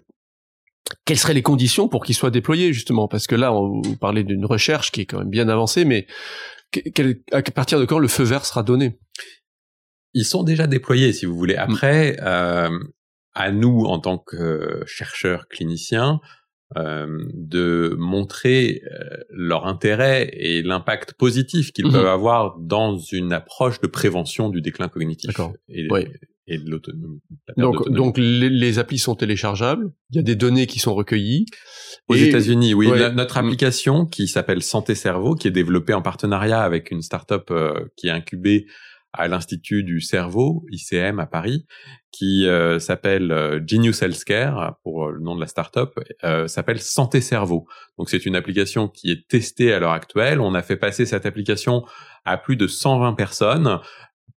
quelles 1.06 1.18
seraient 1.18 1.34
les 1.34 1.42
conditions 1.42 1.88
pour 1.88 2.04
qu'il 2.04 2.16
soit 2.16 2.32
déployé 2.32 2.74
justement? 2.74 3.08
Parce 3.08 3.28
que 3.28 3.36
là, 3.36 3.54
on 3.54 3.82
vous 3.82 3.98
parlait 3.98 4.24
d'une 4.24 4.46
recherche 4.46 4.92
qui 4.92 5.02
est 5.02 5.06
quand 5.06 5.20
même 5.20 5.30
bien 5.30 5.48
avancée, 5.50 5.86
mais 5.86 6.08
à 7.32 7.42
partir 7.42 7.80
de 7.80 7.86
quand 7.86 8.00
le 8.00 8.08
feu 8.08 8.24
vert 8.24 8.46
sera 8.46 8.64
donné? 8.64 9.00
Ils 10.14 10.26
sont 10.26 10.44
déjà 10.44 10.68
déployés, 10.68 11.14
si 11.14 11.26
vous 11.26 11.36
voulez. 11.36 11.56
Après, 11.56 12.18
euh, 12.22 12.70
à 13.34 13.52
nous, 13.52 13.86
en 13.86 14.00
tant 14.00 14.18
que 14.18 14.84
chercheurs 14.86 15.48
cliniciens, 15.48 16.20
euh, 16.78 17.26
de 17.34 17.96
montrer 18.00 18.82
euh, 18.86 19.18
leur 19.30 19.68
intérêt 19.68 20.30
et 20.32 20.62
l'impact 20.62 21.14
positif 21.16 21.74
qu'ils 21.74 21.88
mmh 21.88 21.92
peuvent 21.92 22.08
avoir 22.08 22.58
dans 22.60 22.98
une 22.98 23.34
approche 23.34 23.82
de 23.82 23.88
prévention 23.88 24.50
du 24.50 24.62
déclin 24.62 24.88
cognitif 24.88 25.36
et, 25.68 25.90
et, 26.48 26.58
de 26.58 26.70
l'autonomie. 26.70 27.22
Donc, 27.58 27.90
donc 27.90 28.18
les, 28.18 28.50
les, 28.50 28.80
applis 28.80 28.98
sont 28.98 29.16
téléchargeables, 29.16 29.92
il 30.10 30.18
y 30.18 30.20
a 30.20 30.24
des 30.24 30.36
données 30.36 30.68
qui 30.68 30.80
sont 30.80 30.94
recueillies. 30.94 31.46
Aux 32.08 32.16
États-Unis, 32.16 32.74
oui. 32.74 32.90
notre 33.14 33.42
mmh. 33.42 33.46
application 33.46 34.06
qui 34.06 34.28
s'appelle 34.28 34.62
Santé 34.62 34.96
Cerveau, 34.96 35.36
qui 35.36 35.48
est 35.48 35.52
développée 35.52 35.94
en 35.94 36.02
partenariat 36.02 36.62
avec 36.62 36.92
une 36.92 37.02
start-up 37.02 37.50
euh, 37.52 37.74
qui 37.96 38.08
est 38.08 38.12
incubée 38.12 38.66
à 39.14 39.28
l'Institut 39.28 39.84
du 39.84 40.02
Cerveau, 40.02 40.66
ICM 40.72 41.20
à 41.20 41.26
Paris, 41.26 41.66
qui 42.12 42.48
euh, 42.48 42.80
s'appelle 42.80 43.32
euh, 43.32 43.60
Genius 43.66 44.02
Healthcare, 44.02 44.78
pour 44.84 45.06
euh, 45.06 45.12
le 45.12 45.20
nom 45.20 45.36
de 45.36 45.42
la 45.42 45.48
startup, 45.48 45.92
euh, 46.24 46.48
s'appelle 46.48 46.80
Santé 46.80 47.22
Cerveau. 47.22 47.66
Donc 47.98 48.10
c'est 48.10 48.26
une 48.26 48.36
application 48.36 48.88
qui 48.88 49.12
est 49.12 49.28
testée 49.28 49.74
à 49.74 49.80
l'heure 49.80 49.92
actuelle. 49.92 50.40
On 50.40 50.54
a 50.54 50.62
fait 50.62 50.78
passer 50.78 51.06
cette 51.06 51.26
application 51.26 51.84
à 52.26 52.38
plus 52.38 52.56
de 52.56 52.68
120 52.68 53.14
personnes. 53.14 53.80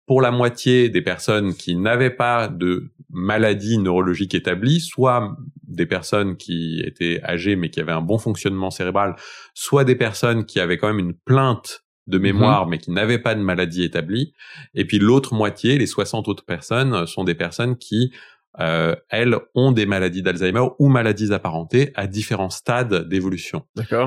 Pour 0.07 0.21
la 0.21 0.31
moitié 0.31 0.89
des 0.89 1.03
personnes 1.03 1.55
qui 1.55 1.77
n'avaient 1.77 2.11
pas 2.11 2.49
de 2.49 2.93
maladie 3.11 3.79
neurologique 3.79 4.35
établie, 4.35 4.81
soit 4.81 5.37
des 5.63 5.87
personnes 5.87 6.37
qui 6.37 6.81
étaient 6.85 7.21
âgées 7.23 7.57
mais 7.57 7.71
qui 7.71 7.81
avaient 7.81 7.93
un 7.93 8.01
bon 8.01 8.19
fonctionnement 8.19 8.71
cérébral, 8.71 9.17
soit 9.55 9.85
des 9.85 9.97
personnes 9.97 10.45
qui 10.45 10.61
avaient 10.61 10.79
quand 10.79 10.89
même 10.89 10.99
une 10.99 11.15
plainte 11.15 11.85
de 12.07 12.19
mhm. 12.19 12.23
mémoire, 12.23 12.67
mais 12.67 12.79
qui 12.79 12.91
n'avaient 12.91 13.19
pas 13.19 13.35
de 13.35 13.41
maladie 13.41 13.85
établie. 13.85 14.35
Et 14.75 14.85
puis 14.85 14.99
l'autre 14.99 15.35
moitié, 15.35 15.79
les 15.79 15.87
60 15.87 16.29
autres 16.29 16.45
personnes, 16.45 17.07
sont 17.07 17.25
des 17.25 17.35
personnes 17.35 17.77
qui, 17.77 18.13
euh, 18.61 18.97
elles, 19.09 19.37
ont 19.55 19.73
des 19.73 19.87
maladies 19.87 20.23
d'Alzheimer 20.23 20.67
ou 20.79 20.89
maladies 20.89 21.33
apparentées 21.33 21.93
à 21.95 22.07
différents 22.07 22.51
stades 22.51 23.09
d'évolution. 23.09 23.65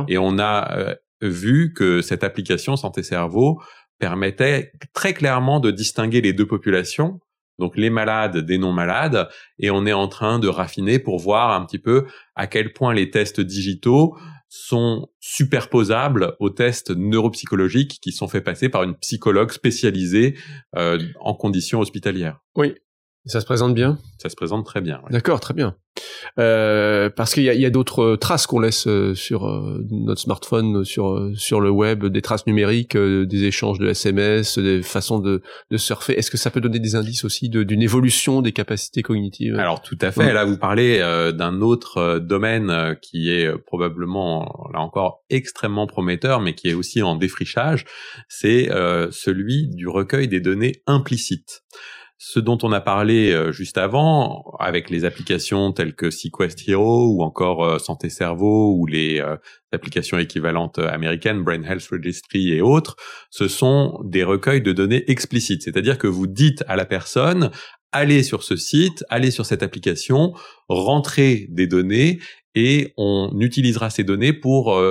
Et 0.08 0.18
on 0.18 0.40
a 0.40 0.78
euh, 0.78 0.96
vu 1.22 1.74
que 1.74 2.02
cette 2.02 2.24
application 2.24 2.76
Santé 2.76 3.02
Cerveau 3.02 3.62
permettait 4.00 4.72
très 4.94 5.14
clairement 5.14 5.60
de 5.60 5.72
distinguer 5.72 6.22
les 6.22 6.34
deux 6.34 6.48
populations, 6.48 7.20
donc 7.60 7.78
les 7.78 7.90
malades 7.90 8.38
des 8.38 8.58
non 8.58 8.72
malades, 8.72 9.30
et 9.60 9.72
on 9.72 9.86
est 9.86 9.94
en 9.94 10.08
train 10.08 10.40
de 10.40 10.48
raffiner 10.48 11.00
pour 11.00 11.20
voir 11.20 11.52
un 11.52 11.66
petit 11.66 11.80
peu 11.80 12.06
à 12.36 12.48
quel 12.48 12.74
point 12.74 12.94
les 12.94 13.10
tests 13.10 13.42
digitaux 13.42 14.18
sont 14.50 15.08
superposables 15.20 16.36
aux 16.40 16.50
tests 16.50 16.92
neuropsychologiques 16.92 18.00
qui 18.02 18.12
sont 18.12 18.28
faits 18.28 18.44
passer 18.44 18.70
par 18.70 18.84
une 18.84 18.96
psychologue 18.96 19.52
spécialisée 19.52 20.38
euh, 20.76 21.00
en 21.20 21.34
conditions 21.34 21.80
hospitalières. 21.80 22.40
Oui, 22.56 22.76
ça 23.26 23.42
se 23.42 23.46
présente 23.46 23.74
bien? 23.74 23.98
Ça 24.18 24.30
se 24.30 24.36
présente 24.36 24.66
très 24.66 24.82
bien. 24.82 25.02
D'accord, 25.10 25.40
très 25.40 25.54
bien. 25.54 25.76
Euh, 26.40 27.10
parce 27.10 27.34
qu'il 27.34 27.44
y 27.44 27.66
a, 27.66 27.68
a 27.68 27.70
d'autres 27.70 28.16
traces 28.18 28.48
qu'on 28.48 28.60
laisse 28.60 28.88
euh, 28.88 29.16
sur 29.16 29.48
euh, 29.48 29.86
notre 29.90 30.22
smartphone, 30.22 30.84
sur 30.84 31.32
sur 31.36 31.62
le 31.62 31.70
web, 31.70 32.06
des 32.06 32.22
traces 32.22 32.46
numériques, 32.46 32.98
des 32.98 33.44
échanges 33.44 33.80
de 33.80 33.88
SMS, 33.88 34.60
des 34.60 34.82
façons 34.84 35.20
de, 35.20 35.42
de 35.72 35.78
surfer. 35.78 36.18
Est-ce 36.18 36.30
que 36.30 36.38
ça 36.38 36.52
peut 36.52 36.62
donner 36.62 36.80
des 36.80 36.96
indices 36.96 37.24
aussi 37.24 37.50
d'une 37.50 37.82
évolution 37.82 38.42
des 38.42 38.52
capacités 38.52 39.02
cognitives? 39.02 39.56
Alors 39.56 39.82
tout 39.82 39.98
à 40.02 40.12
fait. 40.12 40.34
Là, 40.34 40.46
vous 40.46 40.58
parlez 40.58 41.00
d'un 41.34 41.62
autre 41.62 42.20
domaine 42.20 42.98
qui 43.02 43.30
est 43.30 43.58
probablement 43.66 44.70
là 44.74 44.80
encore 44.80 45.24
extrêmement 45.30 45.88
prometteur, 45.88 46.42
mais 46.42 46.54
qui 46.54 46.70
est 46.70 46.74
aussi 46.74 47.02
en 47.02 47.16
défrichage. 47.16 47.86
C'est 48.28 48.70
celui 49.12 49.68
du 49.70 49.88
recueil 49.88 50.28
des 50.28 50.42
données 50.42 50.84
implicites. 50.88 51.64
Ce 52.18 52.40
dont 52.40 52.58
on 52.64 52.72
a 52.72 52.80
parlé 52.80 53.32
euh, 53.32 53.52
juste 53.52 53.78
avant, 53.78 54.56
avec 54.60 54.90
les 54.90 55.04
applications 55.04 55.74
telles 55.74 55.96
que 55.96 56.10
Sequest 56.10 56.68
Hero 56.68 57.10
ou 57.10 57.24
encore 57.24 57.66
euh, 57.66 57.78
Santé 57.78 58.10
Cerveau 58.10 58.74
ou 58.74 58.86
les 58.86 59.20
euh, 59.20 59.36
applications 59.74 60.18
équivalentes 60.18 60.80
américaines, 60.80 61.44
Brain 61.44 61.64
Health 61.64 61.88
Registry 61.92 62.54
et 62.54 62.62
autres, 62.62 62.96
ce 63.30 63.50
sont 63.50 64.00
des 64.06 64.24
recueils 64.24 64.62
de 64.62 64.72
données 64.72 65.04
explicites. 65.12 65.64
C'est-à-dire 65.64 65.98
que 65.98 66.08
vous 66.08 66.26
dites 66.26 66.64
à 66.70 66.78
la 66.78 66.86
personne, 66.86 67.52
allez 67.92 68.24
sur 68.24 68.44
ce 68.44 68.56
site, 68.56 69.04
allez 69.10 69.32
sur 69.32 69.46
cette 69.46 69.62
application, 69.62 70.34
rentrez 70.70 71.48
des 71.50 71.68
données 71.68 72.20
et 72.56 72.94
on 72.96 73.38
utilisera 73.42 73.90
ces 73.90 74.06
données 74.06 74.32
pour 74.32 74.82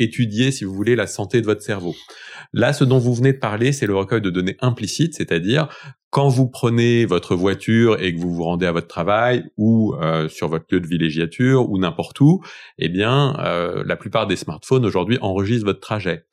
étudier, 0.00 0.50
si 0.50 0.64
vous 0.64 0.74
voulez, 0.74 0.96
la 0.96 1.06
santé 1.06 1.40
de 1.40 1.46
votre 1.46 1.62
cerveau. 1.62 1.94
Là, 2.52 2.72
ce 2.72 2.84
dont 2.84 2.98
vous 2.98 3.14
venez 3.14 3.32
de 3.32 3.38
parler, 3.38 3.72
c'est 3.72 3.86
le 3.86 3.96
recueil 3.96 4.20
de 4.20 4.30
données 4.30 4.56
implicites, 4.60 5.14
c'est-à-dire 5.14 5.68
quand 6.10 6.28
vous 6.28 6.48
prenez 6.48 7.04
votre 7.04 7.36
voiture 7.36 8.00
et 8.02 8.14
que 8.14 8.20
vous 8.20 8.34
vous 8.34 8.42
rendez 8.42 8.66
à 8.66 8.72
votre 8.72 8.88
travail 8.88 9.44
ou 9.56 9.94
euh, 9.94 10.28
sur 10.28 10.48
votre 10.48 10.66
lieu 10.70 10.80
de 10.80 10.86
villégiature 10.86 11.70
ou 11.70 11.78
n'importe 11.78 12.20
où, 12.20 12.42
eh 12.78 12.88
bien, 12.88 13.36
euh, 13.38 13.84
la 13.86 13.96
plupart 13.96 14.26
des 14.26 14.36
smartphones 14.36 14.84
aujourd'hui 14.84 15.18
enregistrent 15.20 15.66
votre 15.66 15.80
trajet. 15.80 16.24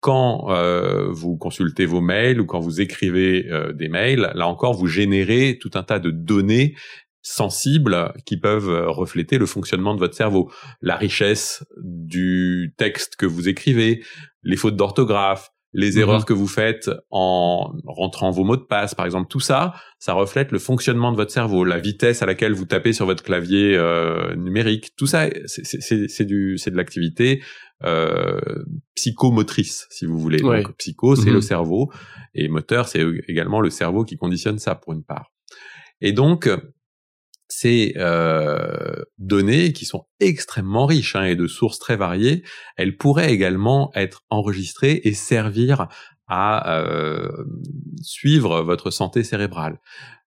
Quand 0.00 0.50
euh, 0.50 1.08
vous 1.10 1.36
consultez 1.36 1.86
vos 1.86 2.00
mails 2.00 2.40
ou 2.40 2.46
quand 2.46 2.60
vous 2.60 2.80
écrivez 2.80 3.50
des 3.74 3.88
mails, 3.88 4.30
là 4.34 4.46
encore, 4.46 4.74
vous 4.74 4.86
générez 4.86 5.58
tout 5.60 5.70
un 5.74 5.82
tas 5.82 5.98
de 5.98 6.10
données 6.10 6.76
sensibles 7.26 8.12
qui 8.24 8.36
peuvent 8.36 8.86
refléter 8.88 9.36
le 9.36 9.46
fonctionnement 9.46 9.94
de 9.94 9.98
votre 9.98 10.14
cerveau, 10.14 10.48
la 10.80 10.94
richesse 10.94 11.64
du 11.82 12.72
texte 12.78 13.16
que 13.16 13.26
vous 13.26 13.48
écrivez, 13.48 14.04
les 14.44 14.56
fautes 14.56 14.76
d'orthographe, 14.76 15.50
les 15.72 15.92
mhm. 15.92 15.98
erreurs 15.98 16.24
que 16.24 16.32
vous 16.32 16.46
faites 16.46 16.88
en 17.10 17.72
rentrant 17.84 18.30
vos 18.30 18.44
mots 18.44 18.56
de 18.56 18.62
passe, 18.62 18.94
par 18.94 19.06
exemple, 19.06 19.28
tout 19.28 19.40
ça, 19.40 19.74
ça 19.98 20.12
reflète 20.12 20.52
le 20.52 20.60
fonctionnement 20.60 21.10
de 21.10 21.16
votre 21.16 21.32
cerveau, 21.32 21.64
la 21.64 21.78
vitesse 21.78 22.22
à 22.22 22.26
laquelle 22.26 22.52
vous 22.52 22.64
tapez 22.64 22.92
sur 22.92 23.06
votre 23.06 23.24
clavier 23.24 23.76
euh, 23.76 24.36
numérique. 24.36 24.92
Tout 24.96 25.06
ça, 25.06 25.28
c'est 25.46 26.24
du, 26.24 26.58
c'est 26.58 26.70
de 26.70 26.76
l'activité 26.76 27.42
euh, 27.84 28.38
psychomotrice, 28.94 29.86
si 29.90 30.06
vous 30.06 30.18
voulez. 30.18 30.38
Donc, 30.38 30.76
psycho, 30.76 31.16
c'est 31.16 31.30
le 31.30 31.36
mhm. 31.36 31.42
cerveau, 31.42 31.90
et 32.34 32.48
moteur, 32.48 32.86
c'est 32.86 33.04
également 33.26 33.60
le 33.60 33.70
cerveau 33.70 34.04
qui 34.04 34.16
conditionne 34.16 34.60
ça 34.60 34.76
pour 34.76 34.92
une 34.92 35.02
part. 35.02 35.32
Et 36.00 36.12
donc, 36.12 36.48
ces 37.48 37.94
euh, 37.96 39.04
données 39.18 39.72
qui 39.72 39.84
sont 39.84 40.06
extrêmement 40.20 40.86
riches 40.86 41.16
hein, 41.16 41.24
et 41.24 41.36
de 41.36 41.46
sources 41.46 41.78
très 41.78 41.96
variées, 41.96 42.42
elles 42.76 42.96
pourraient 42.96 43.32
également 43.32 43.90
être 43.94 44.24
enregistrées 44.30 45.00
et 45.04 45.14
servir 45.14 45.88
à 46.28 46.80
euh, 46.80 47.44
suivre 48.02 48.62
votre 48.62 48.90
santé 48.90 49.22
cérébrale. 49.22 49.78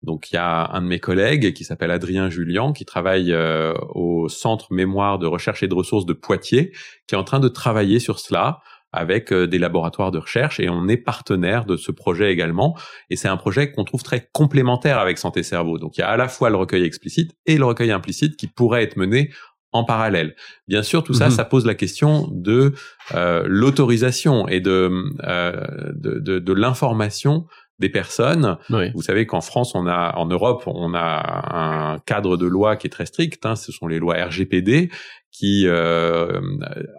Donc 0.03 0.31
il 0.31 0.35
y 0.35 0.39
a 0.39 0.71
un 0.73 0.83
de 0.83 0.87
mes 0.87 1.01
collègues 1.01 1.55
qui 1.55 1.65
s'appelle 1.65 1.91
Adrien 1.91 2.29
Julien 2.29 2.73
qui 2.73 2.85
travaille 2.85 3.33
euh, 3.33 3.73
au 3.95 4.29
Centre 4.29 4.73
Mémoire 4.73 5.19
de 5.19 5.27
Recherche 5.27 5.63
et 5.63 5.69
de 5.69 5.75
Ressources 5.75 6.05
de 6.05 6.13
Poitiers, 6.13 6.73
qui 7.07 7.15
est 7.15 7.19
en 7.19 7.25
train 7.25 7.41
de 7.41 7.49
travailler 7.49 8.01
sur 8.01 8.19
cela 8.19 8.61
avec 8.95 9.33
euh, 9.33 9.47
des 9.47 9.59
laboratoires 9.59 10.11
de 10.11 10.19
recherche 10.19 10.61
et 10.61 10.69
on 10.69 10.89
est 10.89 10.97
partenaire 10.97 11.65
de 11.65 11.77
ce 11.77 11.93
projet 11.93 12.33
également. 12.33 12.77
Et 13.11 13.17
c'est 13.17 13.29
un 13.29 13.37
projet 13.37 13.73
qu'on 13.73 13.85
trouve 13.85 14.03
très 14.03 14.29
complémentaire 14.33 14.99
avec 14.99 15.19
Santé 15.19 15.43
Cerveau. 15.43 15.79
Donc 15.79 15.97
il 15.97 16.01
y 16.01 16.05
a 16.05 16.09
à 16.09 16.17
la 16.17 16.29
fois 16.29 16.51
le 16.51 16.57
recueil 16.57 16.85
explicite 16.85 17.33
et 17.47 17.59
le 17.59 17.65
recueil 17.65 17.91
implicite 17.91 18.37
qui 18.37 18.47
pourraient 18.47 18.83
être 18.83 18.97
menés 18.97 19.31
en 19.73 19.85
parallèle. 19.85 20.37
Bien 20.69 20.85
sûr, 20.85 21.03
tout 21.03 21.15
ça, 21.15 21.27
mhm. 21.27 21.33
ça 21.33 21.45
pose 21.45 21.67
la 21.67 21.75
question 21.75 22.29
de 22.31 22.75
euh, 23.15 23.43
l'autorisation 23.47 24.47
et 24.47 24.61
de, 24.61 24.91
euh, 25.25 25.61
de, 25.95 26.21
de, 26.21 26.39
de 26.39 26.53
l'information 26.53 27.47
des 27.81 27.89
personnes. 27.89 28.57
Vous 28.95 29.03
savez 29.03 29.27
qu'en 29.27 29.41
France, 29.41 29.75
on 29.75 29.87
a, 29.87 30.15
en 30.17 30.27
Europe, 30.27 30.63
on 30.67 30.95
a 30.95 31.95
un 31.95 31.99
cadre 31.99 32.37
de 32.37 32.47
loi 32.47 32.77
qui 32.77 32.87
est 32.87 32.91
très 32.91 33.07
strict. 33.07 33.45
Hein, 33.45 33.57
ce 33.57 33.73
sont 33.73 33.89
les 33.89 33.99
lois 33.99 34.15
RGPD 34.15 34.91
qui 35.35 35.65
euh, 35.67 36.41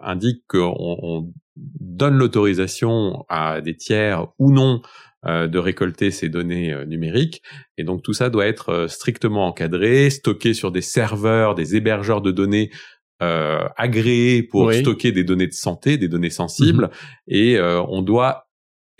indiquent 0.02 0.44
qu'on 0.46 0.74
on 0.78 1.32
donne 1.56 2.18
l'autorisation 2.18 3.24
à 3.28 3.60
des 3.62 3.74
tiers 3.74 4.26
ou 4.38 4.52
non 4.52 4.82
euh, 5.26 5.48
de 5.48 5.58
récolter 5.58 6.12
ces 6.12 6.28
données 6.28 6.72
euh, 6.72 6.84
numériques. 6.84 7.42
Et 7.78 7.84
donc 7.84 8.02
tout 8.02 8.12
ça 8.12 8.30
doit 8.30 8.46
être 8.46 8.68
euh, 8.68 8.86
strictement 8.86 9.48
encadré, 9.48 10.08
stocké 10.10 10.54
sur 10.54 10.70
des 10.70 10.82
serveurs, 10.82 11.56
des 11.56 11.74
hébergeurs 11.74 12.20
de 12.22 12.30
données 12.30 12.70
agréés 13.18 14.42
pour 14.42 14.70
stocker 14.74 15.10
des 15.10 15.24
données 15.24 15.46
de 15.46 15.54
santé, 15.54 15.96
des 15.96 16.06
données 16.06 16.28
sensibles. 16.28 16.84
Mhm. 16.84 16.90
Et 17.28 17.58
on 17.58 18.02
doit 18.02 18.50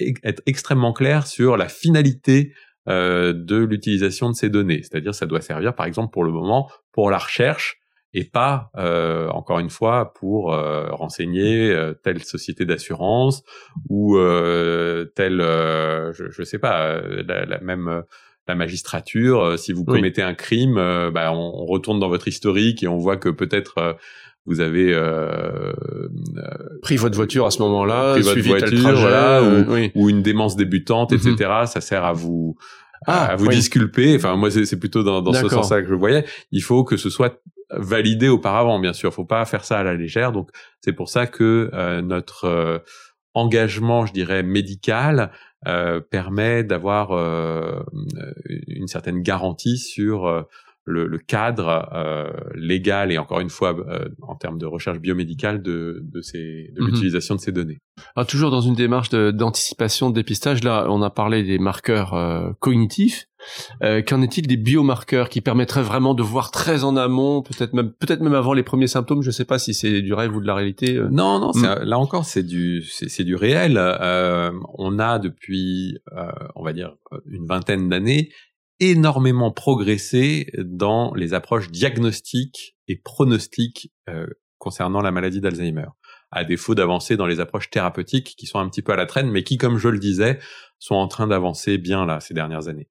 e-, 0.00 0.14
être 0.25 0.43
extrêmement 0.47 0.95
clair 0.95 1.26
sur 1.26 1.59
la 1.59 1.69
finalité 1.69 2.55
de 2.87 3.57
l'utilisation 3.57 4.31
de 4.31 4.35
ces 4.35 4.49
données. 4.49 4.81
C'est-à-dire 4.83 5.14
ça 5.14 5.26
doit 5.26 5.43
servir 5.43 5.75
par 5.75 5.85
exemple 5.85 6.14
pour 6.14 6.25
le 6.25 6.33
moment 6.33 6.71
pour 6.93 7.11
la 7.11 7.19
recherche 7.19 7.78
et 8.16 8.25
pas, 8.25 8.70
euh, 8.78 9.28
encore 9.28 9.58
une 9.58 9.68
fois, 9.68 10.14
pour 10.14 10.54
euh, 10.54 10.87
renseigner 10.90 11.70
euh, 11.70 11.92
telle 11.92 12.25
société 12.25 12.64
d'assurance 12.64 13.44
ou 13.90 14.16
telle, 15.14 15.40
je, 15.40 16.40
ne 16.40 16.44
sais 16.44 16.58
pas, 16.58 16.99
la, 16.99 17.61
même 17.61 18.02
la 18.49 18.54
magistrature. 18.54 19.58
si 19.58 19.75
vous 19.75 19.85
commettez 19.85 20.23
un 20.23 20.32
crime, 20.32 20.76
bah, 21.12 21.30
on, 21.32 21.66
retourne 21.66 22.00
dans 22.00 22.08
votre 22.08 22.26
historique 22.26 22.82
et 22.82 22.88
on 22.88 22.96
voit 22.96 23.18
que 23.18 23.28
peut-être 23.28 23.99
vous 24.46 24.61
avez 24.61 24.94
euh, 24.94 25.73
pris 26.80 26.96
votre 26.96 27.16
voiture 27.16 27.46
à 27.46 27.50
ce 27.50 27.61
moment-là, 27.62 28.12
pris 28.12 28.23
votre 28.23 28.40
voiture, 28.40 28.96
voilà, 28.96 29.42
ou, 29.42 29.90
ou, 29.94 30.08
une 30.08 30.23
démence 30.23 30.56
débutante, 30.56 31.12
etc. 31.12 31.35
Mhm. 31.40 31.66
Ça 31.66 31.80
sert 31.80 32.04
à 32.04 32.12
vous 32.12 32.56
à 33.07 33.33
ah, 33.33 33.37
vous 33.37 33.49
disculper. 33.49 34.17
Enfin, 34.17 34.37
moi, 34.37 34.50
c'est 34.50 34.79
plutôt 34.79 35.03
dans, 35.03 35.23
dans 35.23 35.33
ce 35.33 35.49
sens-là 35.49 35.83
que 35.83 35.88
je 35.88 35.95
voyais. 35.95 36.25
Il 36.50 36.62
faut 36.62 36.85
que 36.85 36.97
ce 36.97 37.11
soit 37.11 37.41
validé 37.71 38.29
auparavant, 38.29 38.79
bien 38.79 38.93
sûr. 38.93 39.12
Faut 39.12 39.25
pas 39.25 39.45
faire 39.45 39.65
ça 39.65 39.79
à 39.79 39.83
la 39.83 39.95
légère. 39.95 40.33
Donc, 40.33 40.50
c'est 40.81 40.93
pour 40.93 41.09
ça 41.09 41.26
que 41.26 41.71
euh, 41.73 42.00
notre 42.03 42.45
euh, 42.45 42.79
engagement, 43.35 44.07
je 44.07 44.12
dirais, 44.12 44.43
médical 44.43 45.31
euh, 45.67 46.00
permet 46.00 46.65
d'avoir 46.65 47.12
une 48.67 48.87
certaine 48.87 49.21
garantie 49.23 49.79
sur 49.79 50.47
le, 50.87 51.07
le 51.09 51.19
cadre 51.19 51.88
euh, 51.93 52.31
légal 52.55 53.11
et 53.11 53.19
encore 53.19 53.40
une 53.40 53.50
fois 53.50 53.76
euh, 53.76 54.09
en 54.23 54.37
termes 54.37 54.57
de 54.57 54.66
recherche 54.66 54.99
biomédicale 54.99 55.61
de, 55.61 56.00
de, 56.02 56.21
ces, 56.21 56.73
de 56.75 56.81
mhm. 56.81 56.87
l'utilisation 56.87 57.35
de 57.35 57.40
ces 57.40 57.52
données. 57.52 57.81
Alors, 58.14 58.26
toujours 58.26 58.50
dans 58.50 58.61
une 58.61 58.75
démarche 58.75 59.11
d'anticipation, 59.11 60.11
de, 60.11 60.14
dépistage, 60.14 60.62
là 60.62 60.87
on 60.88 61.02
a 61.02 61.11
parlé 61.11 61.43
des 61.43 61.59
marqueurs 61.59 62.14
euh, 62.14 62.52
cognitifs. 62.61 63.26
Euh, 63.83 64.02
qu'en 64.02 64.23
est-il 64.23 64.47
des 64.47 64.57
biomarqueurs 64.57 65.28
qui 65.28 65.40
permettraient 65.40 65.83
vraiment 65.83 66.14
de 66.14 66.23
voir 66.23 66.50
très 66.50 66.85
en 66.85 66.97
amont, 66.97 67.43
peut-être 67.43 67.75
même 67.75 67.93
peut-être 67.93 68.21
même 68.21 68.35
avant 68.35 68.55
les 68.55 68.62
premiers 68.62 68.87
symptômes? 68.87 69.23
Je 69.23 69.28
ne 69.28 69.33
sais 69.33 69.45
pas 69.45 69.59
si 69.59 69.75
c'est 69.75 70.02
du 70.02 70.14
rêve 70.14 70.35
ou 70.35 70.40
de 70.40 70.47
la 70.47 70.55
réalité. 70.55 70.99
Non, 71.11 71.38
non, 71.38 71.52
mm. 71.55 71.85
là 71.85 71.99
encore 71.99 72.25
c'est 72.25 72.43
du 72.43 72.83
c'est 72.83 73.25
du 73.25 73.37
réel. 73.37 73.78
on 74.78 74.99
a 74.99 75.19
depuis 75.19 75.99
on 76.57 76.64
va 76.64 76.73
dire 76.73 76.97
une 77.31 77.47
vingtaine 77.47 77.88
d'années 77.88 78.31
énormément 78.80 79.50
progressé 79.50 80.50
dans 80.59 81.14
les 81.14 81.35
approches 81.35 81.71
diagnostiques 81.71 82.76
et 82.88 82.97
pronostiques 82.97 83.92
euh, 84.09 84.26
concernant 84.59 85.02
la 85.02 85.11
maladie 85.11 85.40
d'Alzheimer, 85.40 85.87
à 86.30 86.45
défaut 86.45 86.75
d'avancer 86.75 87.16
dans 87.16 87.26
les 87.26 87.40
approches 87.40 87.71
thérapeutiques 87.71 88.35
qui 88.37 88.47
sont 88.47 88.59
un 88.59 88.68
petit 88.68 88.83
peu 88.83 88.92
à 88.92 88.97
la 88.97 89.06
traîne, 89.06 89.30
mais 89.30 89.45
qui, 89.45 89.59
comme 89.59 89.78
je 89.78 89.88
le 89.88 89.99
disais, 89.99 90.38
sont 90.78 90.95
en 90.95 91.09
train 91.09 91.26
d'avancer 91.26 91.78
bien 91.78 92.06
là 92.06 92.21
ces 92.21 92.35
dernières 92.35 92.68
années. 92.68 92.88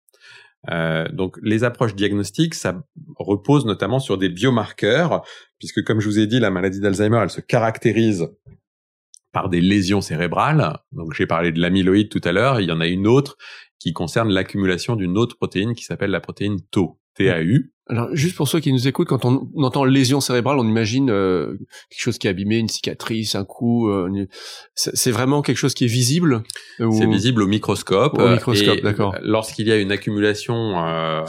Euh, 0.72 1.08
donc 1.10 1.38
les 1.44 1.64
approches 1.64 1.96
diagnostiques, 1.96 2.56
ça 2.56 2.84
repose 3.18 3.66
notamment 3.66 4.00
sur 4.00 4.18
des 4.18 4.30
biomarqueurs, 4.30 5.24
puisque 5.60 5.84
comme 5.84 6.00
je 6.00 6.08
vous 6.08 6.20
ai 6.20 6.28
dit, 6.28 6.40
la 6.40 6.50
maladie 6.50 6.80
d'Alzheimer, 6.80 7.20
elle 7.22 7.30
se 7.30 7.42
caractérise 7.42 8.28
par 9.32 9.50
des 9.50 9.62
lésions 9.62 10.02
cérébrales. 10.02 10.80
Donc 10.94 11.14
j'ai 11.14 11.28
parlé 11.28 11.52
de 11.52 11.60
l'amyloïde 11.60 12.10
tout 12.10 12.22
à 12.24 12.32
l'heure, 12.32 12.62
il 12.62 12.70
y 12.70 12.72
en 12.72 12.80
a 12.80 12.88
une 12.88 13.06
autre 13.06 13.38
qui 13.80 13.94
concerne 13.94 14.32
l'accumulation 14.32 14.96
d'une 14.96 15.18
autre 15.18 15.36
protéine 15.36 15.74
qui 15.74 15.84
s'appelle 15.84 16.12
la 16.12 16.22
protéine 16.22 16.60
Tau, 16.72 17.00
TAU. 17.16 17.70
Alors 17.88 18.10
juste 18.14 18.36
pour 18.36 18.48
ceux 18.48 18.60
qui 18.60 18.74
nous 18.74 18.88
écoutent, 18.88 19.08
quand 19.08 19.26
on, 19.26 19.48
entend 19.58 19.84
lésion 19.84 20.20
cérébrale, 20.20 20.58
on 20.58 20.68
imagine 20.68 21.12
euh, 21.12 21.56
quelque 21.90 22.02
chose 22.02 22.18
qui 22.18 22.26
est 22.26 22.32
abîmé, 22.32 22.58
une 22.58 22.68
cicatrice, 22.68 23.36
un 23.36 23.46
coup. 23.46 23.90
Euh, 23.90 24.26
c'est 24.74 25.12
vraiment 25.12 25.44
quelque 25.44 25.58
chose 25.58 25.76
qui 25.76 25.86
est 25.86 25.88
visible. 25.88 26.42
C'est 26.80 27.06
visible 27.06 27.44
au 27.44 27.48
microscope. 27.48 28.18
Au 28.18 28.30
microscope, 28.30 28.82
d'accord. 28.82 29.16
Lorsqu'il 29.22 29.68
y 29.68 29.72
a 29.72 29.78
une 29.78 29.92
accumulation 29.92 30.84
euh, 30.84 31.24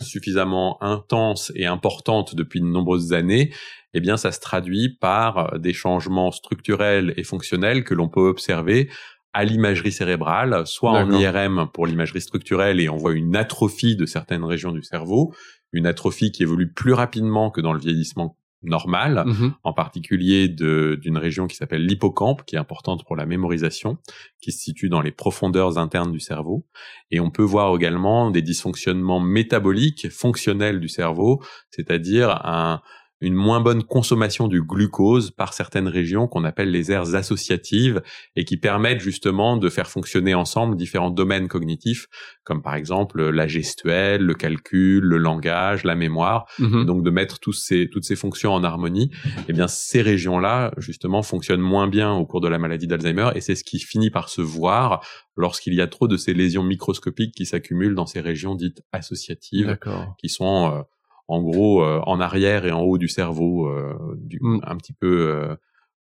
suffisamment 0.00 0.82
intense 0.82 1.52
et 1.54 1.66
importante 1.66 2.34
depuis 2.34 2.60
de 2.60 2.66
nombreuses 2.66 3.12
années, 3.12 3.52
eh 3.94 4.00
bien 4.00 4.16
ça 4.16 4.32
se 4.32 4.40
traduit 4.40 4.96
par 5.00 5.56
des 5.60 5.72
changements 5.72 6.32
structurels 6.32 7.14
et 7.16 7.22
fonctionnels 7.22 7.84
que 7.84 7.94
l'on 7.94 8.08
peut 8.08 8.28
observer 8.28 8.90
à 9.36 9.44
l'imagerie 9.44 9.92
cérébrale, 9.92 10.66
soit 10.66 10.92
en 10.92 11.12
IRM 11.12 11.68
pour 11.74 11.86
l'imagerie 11.86 12.22
structurelle 12.22 12.80
et 12.80 12.88
on 12.88 12.96
voit 12.96 13.12
une 13.12 13.36
atrophie 13.36 13.94
de 13.94 14.06
certaines 14.06 14.44
régions 14.44 14.72
du 14.72 14.82
cerveau, 14.82 15.34
une 15.72 15.84
atrophie 15.84 16.32
qui 16.32 16.42
évolue 16.42 16.72
plus 16.72 16.94
rapidement 16.94 17.50
que 17.50 17.60
dans 17.60 17.74
le 17.74 17.78
vieillissement 17.78 18.38
normal, 18.62 19.24
mhm. 19.26 19.52
en 19.62 19.74
particulier 19.74 20.48
d'une 20.48 21.18
région 21.18 21.46
qui 21.48 21.56
s'appelle 21.56 21.84
l'hippocampe, 21.84 22.46
qui 22.46 22.56
est 22.56 22.58
importante 22.58 23.04
pour 23.04 23.14
la 23.14 23.26
mémorisation, 23.26 23.98
qui 24.40 24.52
se 24.52 24.58
situe 24.58 24.88
dans 24.88 25.02
les 25.02 25.12
profondeurs 25.12 25.76
internes 25.76 26.12
du 26.12 26.20
cerveau. 26.20 26.66
Et 27.10 27.20
on 27.20 27.30
peut 27.30 27.42
voir 27.42 27.76
également 27.76 28.30
des 28.30 28.40
dysfonctionnements 28.40 29.20
métaboliques, 29.20 30.08
fonctionnels 30.10 30.80
du 30.80 30.88
cerveau, 30.88 31.42
c'est-à-dire 31.70 32.40
un, 32.46 32.80
une 33.20 33.34
moins 33.34 33.60
bonne 33.60 33.82
consommation 33.82 34.48
du 34.48 34.62
glucose 34.62 35.30
par 35.30 35.52
certaines 35.52 35.88
régions 35.88 36.28
qu'on 36.28 36.44
appelle 36.44 36.70
les 36.70 36.92
aires 36.92 37.14
associatives 37.14 38.02
et 38.34 38.44
qui 38.44 38.56
permettent 38.56 39.00
justement 39.00 39.56
de 39.56 39.68
faire 39.68 39.88
fonctionner 39.88 40.34
ensemble 40.34 40.76
différents 40.76 41.10
domaines 41.10 41.48
cognitifs 41.48 42.06
comme 42.46 42.62
par 42.62 42.76
exemple 42.76 43.28
la 43.30 43.48
gestuelle, 43.48 44.22
le 44.22 44.34
calcul, 44.34 45.02
le 45.02 45.18
langage, 45.18 45.82
la 45.82 45.96
mémoire, 45.96 46.46
mhm. 46.58 46.84
donc 46.84 47.02
de 47.02 47.10
mettre 47.10 47.40
tous 47.40 47.52
ces, 47.52 47.88
toutes 47.90 48.04
ces 48.04 48.14
fonctions 48.14 48.52
en 48.52 48.62
harmonie. 48.62 49.10
Eh 49.48 49.52
bien, 49.52 49.66
ces 49.66 50.00
régions-là, 50.00 50.72
justement, 50.78 51.22
fonctionnent 51.22 51.60
moins 51.60 51.88
bien 51.88 52.12
au 52.12 52.24
cours 52.24 52.40
de 52.40 52.48
la 52.48 52.58
maladie 52.58 52.86
d'Alzheimer 52.86 53.30
et 53.34 53.40
c'est 53.40 53.56
ce 53.56 53.64
qui 53.64 53.80
finit 53.80 54.10
par 54.10 54.28
se 54.28 54.40
voir 54.40 55.04
lorsqu'il 55.36 55.74
y 55.74 55.80
a 55.80 55.88
trop 55.88 56.06
de 56.06 56.16
ces 56.16 56.34
lésions 56.34 56.62
microscopiques 56.62 57.34
qui 57.34 57.46
s'accumulent 57.46 57.96
dans 57.96 58.06
ces 58.06 58.20
régions 58.20 58.54
dites 58.54 58.82
associatives, 58.92 59.76
qui 60.18 60.28
sont 60.28 60.72
euh, 60.72 60.82
en 61.28 61.42
gros 61.42 61.82
euh, 61.82 62.00
en 62.06 62.20
arrière 62.20 62.64
et 62.66 62.72
en 62.72 62.82
haut 62.82 62.98
du 62.98 63.08
cerveau, 63.08 63.68
euh, 63.68 63.94
du, 64.18 64.38
mm. 64.40 64.60
un 64.64 64.76
petit 64.76 64.92
peu 64.92 65.28
euh, 65.30 65.54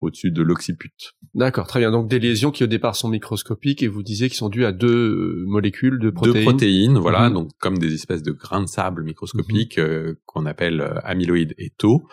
au-dessus 0.02 0.32
de 0.32 0.42
l'occiput. 0.42 0.94
D'accord, 1.34 1.68
très 1.68 1.80
bien. 1.80 1.92
Donc 1.92 2.10
des 2.10 2.20
lésions 2.20 2.52
qui 2.52 2.64
au 2.64 2.68
départ 2.68 2.96
sont 2.96 3.08
microscopiques 3.08 3.84
et 3.84 3.88
vous 3.88 4.04
disiez 4.04 4.30
qui 4.30 4.36
sont 4.36 4.50
dues 4.50 4.66
à 4.66 4.72
deux 4.72 5.44
molécules 5.48 6.00
de 6.00 6.10
protéines. 6.10 6.36
Deux 6.36 6.44
protéines, 6.44 6.98
voilà, 6.98 7.30
mm-hmm. 7.30 7.34
donc 7.34 7.52
comme 7.60 7.78
des 7.78 7.94
espèces 7.94 8.24
de 8.24 8.32
grains 8.32 8.62
de 8.62 8.68
sable 8.68 9.04
microscopiques 9.04 9.78
mm-hmm. 9.78 10.16
qu'on 10.26 10.46
appelle 10.46 10.82
amyloïdes 11.04 11.56
et 11.58 11.72
tau. 11.78 12.04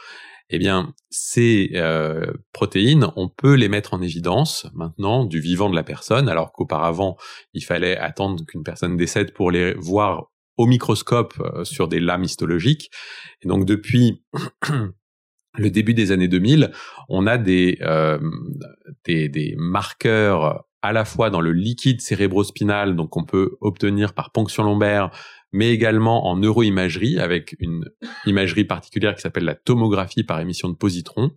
Eh 0.53 0.59
bien, 0.59 0.92
ces 1.11 1.70
protéines, 2.53 3.07
on 3.14 3.29
peut 3.29 3.55
les 3.55 3.68
mettre 3.68 3.94
en 3.94 4.03
évidence 4.03 4.66
maintenant 4.75 5.25
du 5.25 5.38
vivant 5.38 5.70
de 5.70 5.77
la 5.77 5.85
personne, 5.85 6.29
alors 6.29 6.51
qu'auparavant, 6.51 7.16
il 7.55 7.64
fallait 7.64 7.96
attendre 7.96 8.44
qu'une 8.44 8.64
personne 8.64 8.96
décède 8.96 9.33
pour 9.33 9.53
les 9.53 9.75
voir 9.75 10.27
au 10.61 10.66
microscope 10.66 11.33
euh, 11.40 11.64
sur 11.64 11.88
des 11.88 12.01
lames 12.01 12.23
histologiques. 12.23 12.90
Et 13.42 13.49
donc 13.49 13.64
depuis 13.64 14.23
le 15.59 15.70
début 15.70 15.94
des 15.94 16.12
années 16.12 16.29
2000, 16.29 16.70
on 17.09 17.27
a 17.27 17.38
des, 17.38 17.79
euh, 17.81 18.18
des, 19.07 19.31
des, 19.31 19.55
marqueurs 19.57 20.66
à 20.83 20.92
la 20.92 21.07
fois 21.07 21.31
dans 21.31 21.40
le 21.40 21.53
liquide 21.53 22.03
cérébrospinal, 22.03 22.94
donc 22.94 23.16
on 23.16 23.25
peut 23.25 23.57
obtenir 23.62 24.12
par 24.12 24.33
ponction 24.33 24.62
lombaire, 24.62 25.11
mais 25.51 25.70
également 25.70 26.27
en 26.27 26.37
neuroimagerie 26.37 27.18
avec 27.18 27.57
une 27.59 27.87
imagerie 28.27 28.64
particulière 28.64 29.14
qui 29.14 29.23
s'appelle 29.23 29.44
la 29.44 29.55
tomographie 29.55 30.25
par 30.25 30.40
émission 30.40 30.68
de 30.68 30.77
positrons, 30.77 31.31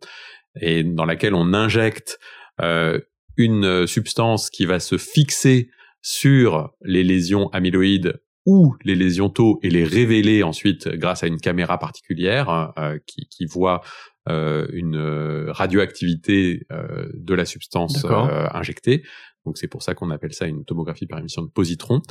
et 0.60 0.84
dans 0.84 1.06
laquelle 1.06 1.34
on 1.34 1.54
injecte 1.54 2.20
euh, 2.62 3.00
une 3.38 3.88
substance 3.88 4.50
qui 4.50 4.66
va 4.66 4.82
se 4.82 4.98
fixer 4.98 5.70
sur 6.02 6.72
les 6.82 7.04
lésions 7.04 7.48
amyloïdes 7.50 8.22
ou 8.46 8.76
les 8.84 8.96
lésions 8.96 9.30
taux 9.30 9.60
et 9.64 9.70
les 9.70 9.84
révéler 9.84 10.44
ensuite 10.44 10.88
grâce 10.90 11.24
à 11.24 11.28
une 11.28 11.40
caméra 11.40 11.78
particulière 11.80 12.50
hein, 12.50 12.74
euh, 12.78 13.00
qui, 13.06 13.28
qui, 13.28 13.46
voit 13.46 13.82
euh, 14.30 14.68
une 14.74 14.98
euh, 14.98 15.52
radioactivité 15.52 16.66
euh, 16.72 17.10
de 17.14 17.34
la 17.34 17.46
substance 17.46 18.06
euh, 18.06 18.48
injectée. 18.54 19.04
Donc 19.46 19.58
c'est 19.58 19.68
pour 19.68 19.84
ça 19.84 19.96
qu'on 19.96 20.12
appelle 20.12 20.34
ça 20.34 20.46
une 20.46 20.66
tomographie 20.66 21.08
par 21.08 21.20
émission 21.20 21.42
de 21.42 21.50
positrons. 21.50 22.02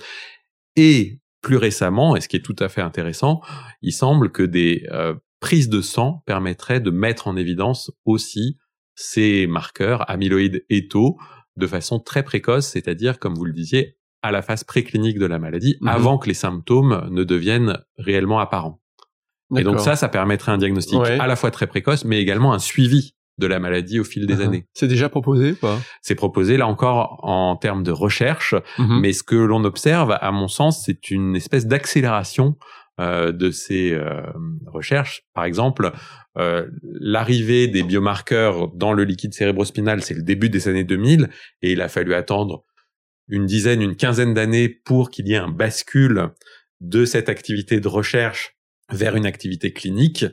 Et 0.77 1.21
plus 1.43 1.57
récemment, 1.57 2.17
et 2.17 2.21
ce 2.21 2.29
qui 2.29 2.37
est 2.37 2.45
tout 2.45 2.57
à 2.59 2.69
fait 2.69 2.83
intéressant, 2.83 3.41
il 3.83 3.93
semble 3.93 4.31
que 4.31 4.43
des 4.43 4.87
prises 5.41 5.69
de 5.69 5.81
sang 5.81 6.23
permettraient 6.25 6.81
de 6.81 6.91
mettre 6.91 7.27
en 7.27 7.37
évidence 7.37 7.91
aussi 8.05 8.59
ces 8.95 9.47
marqueurs 9.49 10.09
amyloïdes 10.09 10.65
et 10.71 10.87
taux 10.87 11.19
de 11.57 11.67
façon 11.67 11.99
très 11.99 12.23
précoce, 12.23 12.69
c'est-à-dire, 12.69 13.19
comme 13.19 13.35
vous 13.35 13.45
le 13.45 13.53
disiez, 13.53 13.97
à 14.23 14.31
la 14.31 14.43
phase 14.43 14.65
préclinique 14.65 15.19
de 15.19 15.27
la 15.27 15.39
maladie 15.39 15.77
mhm. 15.81 15.89
avant 15.89 16.19
que 16.19 16.29
les 16.29 16.35
symptômes 16.35 17.09
ne 17.11 17.25
deviennent 17.25 17.79
réellement 17.99 18.39
apparents. 18.39 18.81
Et 19.57 19.65
donc 19.65 19.81
ça, 19.81 19.97
ça 19.97 20.09
permettrait 20.09 20.53
un 20.53 20.59
diagnostic 20.59 20.99
à 20.99 21.27
la 21.27 21.37
fois 21.37 21.51
très 21.51 21.67
précoce, 21.67 22.07
mais 22.07 22.21
également 22.21 22.55
un 22.55 22.59
suivi 22.59 23.15
de 23.39 23.47
la 23.47 23.59
maladie 23.59 23.99
au 24.01 24.05
fil 24.05 24.27
des 24.27 24.37
uh-huh. 24.37 24.45
années. 24.45 24.67
C'est 24.73 24.89
déjà 24.89 25.09
proposé 25.09 25.53
pas? 25.53 25.79
C'est 26.01 26.15
proposé 26.15 26.57
là 26.57 26.67
encore 26.67 27.21
en 27.23 27.57
termes 27.57 27.83
de 27.83 27.91
recherche, 27.91 28.55
mhm. 28.79 29.01
mais 29.01 29.13
ce 29.13 29.23
que 29.23 29.37
l'on 29.37 29.65
observe, 29.65 30.17
à 30.21 30.31
mon 30.33 30.49
sens, 30.49 30.85
c'est 30.85 31.11
une 31.11 31.37
espèce 31.37 31.67
d'accélération 31.67 32.57
euh, 33.01 33.33
de 33.33 33.51
ces 33.51 33.93
euh, 33.93 34.21
recherches. 34.67 35.23
Par 35.35 35.45
exemple, 35.45 35.93
euh, 36.39 36.67
l'arrivée 36.83 37.67
des 37.67 37.83
biomarqueurs 37.83 38.69
dans 38.75 38.93
le 38.93 39.05
liquide 39.05 39.33
cérébrospinal, 39.33 40.03
c'est 40.03 40.15
le 40.15 40.23
début 40.23 40.51
des 40.51 40.69
années 40.69 40.85
2000, 40.85 41.31
et 41.63 41.73
il 41.73 41.81
a 41.81 41.89
fallu 41.89 42.13
attendre 42.13 42.65
une 43.29 43.47
dizaine, 43.47 43.83
une 43.83 43.97
quinzaine 43.97 44.35
d'années 44.35 44.69
pour 44.69 45.11
qu'il 45.11 45.29
y 45.29 45.33
ait 45.33 45.37
un 45.39 45.49
bascule 45.51 46.31
de 46.81 47.05
cette 47.05 47.29
activité 47.29 47.81
de 47.81 47.89
recherche 47.89 48.57
vers 48.91 49.17
une 49.17 49.25
activité 49.25 49.73
clinique. 49.73 50.27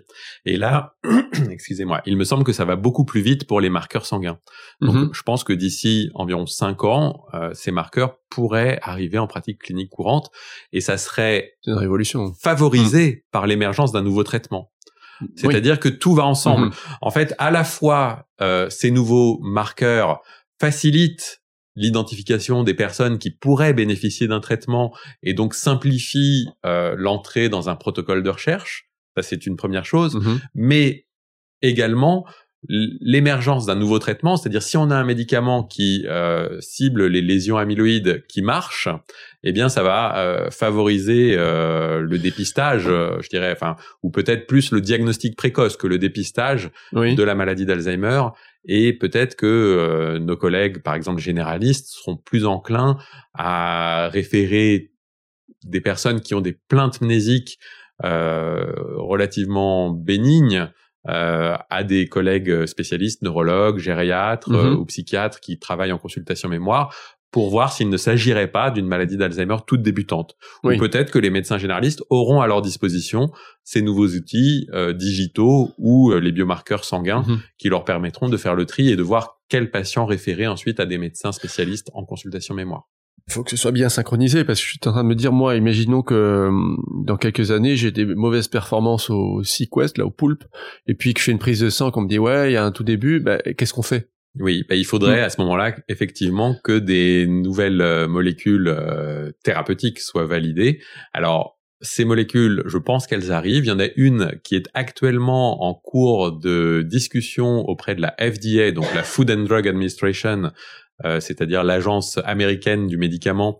Et 0.43 0.57
là, 0.57 0.95
excusez-moi, 1.49 2.01
il 2.05 2.17
me 2.17 2.25
semble 2.25 2.43
que 2.43 2.51
ça 2.51 2.65
va 2.65 2.75
beaucoup 2.75 3.05
plus 3.05 3.21
vite 3.21 3.47
pour 3.47 3.61
les 3.61 3.69
marqueurs 3.69 4.05
sanguins. 4.05 4.39
Donc, 4.81 4.95
Mhm. 4.95 5.09
je 5.13 5.21
pense 5.21 5.43
que 5.45 5.53
d'ici 5.53 6.09
environ 6.13 6.45
cinq 6.45 6.83
ans, 6.83 7.23
euh, 7.33 7.53
ces 7.53 7.71
marqueurs 7.71 8.17
pourraient 8.29 8.79
arriver 8.81 9.17
en 9.17 9.27
pratique 9.27 9.61
clinique 9.61 9.91
courante 9.91 10.29
et 10.73 10.81
ça 10.81 10.97
serait 10.97 11.53
une 11.67 11.75
révolution. 11.75 12.33
favorisé 12.33 13.23
par 13.31 13.47
l'émergence 13.47 13.91
d'un 13.93 14.01
nouveau 14.01 14.23
traitement. 14.23 14.71
Oui. 15.21 15.27
C'est-à-dire 15.35 15.79
que 15.79 15.87
tout 15.89 16.13
va 16.15 16.25
ensemble. 16.25 16.67
Mhm. 16.67 16.73
En 17.01 17.11
fait, 17.11 17.35
à 17.37 17.51
la 17.51 17.63
fois, 17.63 18.27
euh, 18.41 18.69
ces 18.69 18.91
nouveaux 18.91 19.39
marqueurs 19.41 20.21
facilitent 20.59 21.38
l'identification 21.79 22.63
des 22.63 22.73
personnes 22.73 23.17
qui 23.17 23.31
pourraient 23.31 23.73
bénéficier 23.73 24.27
d'un 24.27 24.41
traitement 24.41 24.93
et 25.23 25.33
donc 25.33 25.53
simplifient 25.55 26.49
euh, 26.65 26.93
l'entrée 26.97 27.49
dans 27.49 27.69
un 27.69 27.75
protocole 27.75 28.21
de 28.21 28.29
recherche. 28.29 28.89
Ça, 29.15 29.23
c'est 29.23 29.45
une 29.45 29.55
première 29.55 29.85
chose. 29.85 30.15
Mhm. 30.15 30.39
Mais 30.53 31.07
également, 31.61 32.25
l'émergence 32.67 33.65
d'un 33.65 33.75
nouveau 33.75 33.99
traitement, 33.99 34.35
c'est-à-dire 34.35 34.61
si 34.61 34.75
on 34.75 34.91
a 34.91 34.95
un 34.95 35.05
médicament 35.05 35.63
qui 35.63 36.05
euh, 36.07 36.59
cible 36.59 37.07
les 37.07 37.21
lésions 37.21 37.57
amyloïdes 37.57 38.25
qui 38.27 38.41
marche, 38.41 38.89
eh 39.43 39.53
bien 39.53 39.69
ça 39.69 39.81
va 39.81 40.17
euh, 40.17 40.51
favoriser 40.51 41.35
euh, 41.37 42.01
le 42.01 42.17
dépistage, 42.17 42.87
euh, 42.87 43.17
je 43.21 43.29
dirais, 43.29 43.53
enfin, 43.53 43.77
ou 44.03 44.09
peut-être 44.09 44.45
plus 44.45 44.71
le 44.71 44.81
diagnostic 44.81 45.37
précoce 45.37 45.77
que 45.77 45.87
le 45.87 45.97
dépistage 45.97 46.69
Oui. 46.91 47.15
de 47.15 47.23
la 47.23 47.33
maladie 47.33 47.65
d'Alzheimer. 47.65 48.23
Et 48.65 48.93
peut-être 48.93 49.35
que 49.35 49.45
euh, 49.45 50.19
nos 50.19 50.35
collègues, 50.35 50.81
par 50.83 50.95
exemple 50.95 51.21
généralistes, 51.21 51.87
seront 51.87 52.17
plus 52.17 52.45
enclins 52.45 52.97
à 53.33 54.09
référer 54.11 54.91
des 55.63 55.81
personnes 55.81 56.21
qui 56.21 56.33
ont 56.33 56.41
des 56.41 56.57
plaintes 56.67 57.01
mnésiques 57.01 57.59
euh, 58.03 58.71
relativement 58.95 59.89
bénignes 59.89 60.69
euh, 61.07 61.55
à 61.69 61.83
des 61.83 62.07
collègues 62.07 62.65
spécialistes, 62.65 63.21
neurologues, 63.21 63.77
gériatres 63.77 64.51
euh, 64.51 64.75
ou 64.75 64.85
psychiatres 64.85 65.39
qui 65.39 65.59
travaillent 65.59 65.91
en 65.91 65.97
consultation 65.97 66.49
mémoire 66.49 66.95
pour 67.31 67.49
voir 67.49 67.71
s'il 67.71 67.89
ne 67.89 67.97
s'agirait 67.97 68.47
pas 68.51 68.71
d'une 68.71 68.87
maladie 68.87 69.17
d'Alzheimer 69.17 69.57
toute 69.67 69.81
débutante. 69.81 70.35
Oui. 70.63 70.75
Ou 70.75 70.79
peut-être 70.79 71.11
que 71.11 71.19
les 71.19 71.29
médecins 71.29 71.57
généralistes 71.57 72.03
auront 72.09 72.41
à 72.41 72.47
leur 72.47 72.61
disposition 72.61 73.29
ces 73.63 73.81
nouveaux 73.81 74.07
outils 74.07 74.67
euh, 74.73 74.93
digitaux 74.93 75.71
ou 75.77 76.11
euh, 76.11 76.19
les 76.19 76.31
biomarqueurs 76.31 76.83
sanguins 76.85 77.23
Mhm. 77.27 77.39
qui 77.57 77.69
leur 77.69 77.83
permettront 77.85 78.29
de 78.29 78.37
faire 78.37 78.55
le 78.55 78.65
tri 78.65 78.89
et 78.89 78.95
de 78.95 79.03
voir 79.03 79.39
quels 79.49 79.69
patients 79.71 80.05
référer 80.05 80.47
ensuite 80.47 80.79
à 80.79 80.85
des 80.85 80.97
médecins 80.97 81.31
spécialistes 81.31 81.89
en 81.93 82.03
consultation 82.05 82.55
mémoire. 82.55 82.83
Il 83.27 83.33
faut 83.33 83.43
que 83.43 83.51
ce 83.51 83.57
soit 83.57 83.71
bien 83.71 83.89
synchronisé 83.89 84.43
parce 84.43 84.59
que 84.59 84.65
je 84.65 84.69
suis 84.71 84.79
en 84.87 84.91
train 84.91 85.03
de 85.03 85.07
me 85.09 85.13
dire 85.13 85.31
moi 85.31 85.55
imaginons 85.55 86.01
que 86.01 86.47
hum, 86.47 86.77
dans 87.05 87.17
quelques 87.17 87.51
années 87.51 87.75
j'ai 87.75 87.91
des 87.91 88.05
mauvaises 88.05 88.47
performances 88.47 89.11
au 89.11 89.43
Sequest 89.43 89.99
là 89.99 90.05
au 90.05 90.09
Poulpe 90.09 90.45
et 90.87 90.95
puis 90.95 91.13
que 91.13 91.19
je 91.19 91.25
fais 91.25 91.31
une 91.31 91.37
prise 91.37 91.59
de 91.59 91.69
sang 91.69 91.91
qu'on 91.91 92.01
me 92.01 92.07
dit 92.07 92.17
ouais 92.17 92.49
il 92.49 92.53
y 92.53 92.57
a 92.57 92.65
un 92.65 92.71
tout 92.71 92.83
début 92.83 93.19
bah, 93.19 93.37
qu'est-ce 93.39 93.73
qu'on 93.73 93.83
fait? 93.83 94.09
Oui, 94.37 94.63
bah, 94.69 94.75
il 94.75 94.85
faudrait 94.85 95.21
à 95.21 95.29
ce 95.29 95.41
moment-là 95.41 95.75
effectivement 95.87 96.55
que 96.63 96.77
des 96.77 97.25
nouvelles 97.27 97.81
euh, 97.81 98.07
molécules 98.07 98.67
euh, 98.67 99.31
thérapeutiques 99.43 99.99
soient 99.99 100.27
validées. 100.27 100.81
Alors 101.13 101.59
ces 101.81 102.03
molécules, 102.05 102.63
je 102.65 102.77
pense 102.77 103.07
qu'elles 103.07 103.31
arrivent. 103.31 103.65
Il 103.65 103.69
y 103.69 103.71
en 103.71 103.79
a 103.79 103.87
une 103.95 104.39
qui 104.43 104.55
est 104.55 104.69
actuellement 104.73 105.63
en 105.63 105.73
cours 105.73 106.37
de 106.37 106.85
discussion 106.85 107.59
auprès 107.61 107.95
de 107.95 108.01
la 108.01 108.15
FDA, 108.19 108.71
donc 108.71 108.93
la 108.93 109.03
Food 109.03 109.31
and 109.31 109.43
Drug 109.43 109.67
Administration, 109.67 110.51
euh, 111.05 111.19
c'est-à-dire 111.19 111.63
l'agence 111.63 112.19
américaine 112.25 112.87
du 112.87 112.97
médicament, 112.97 113.59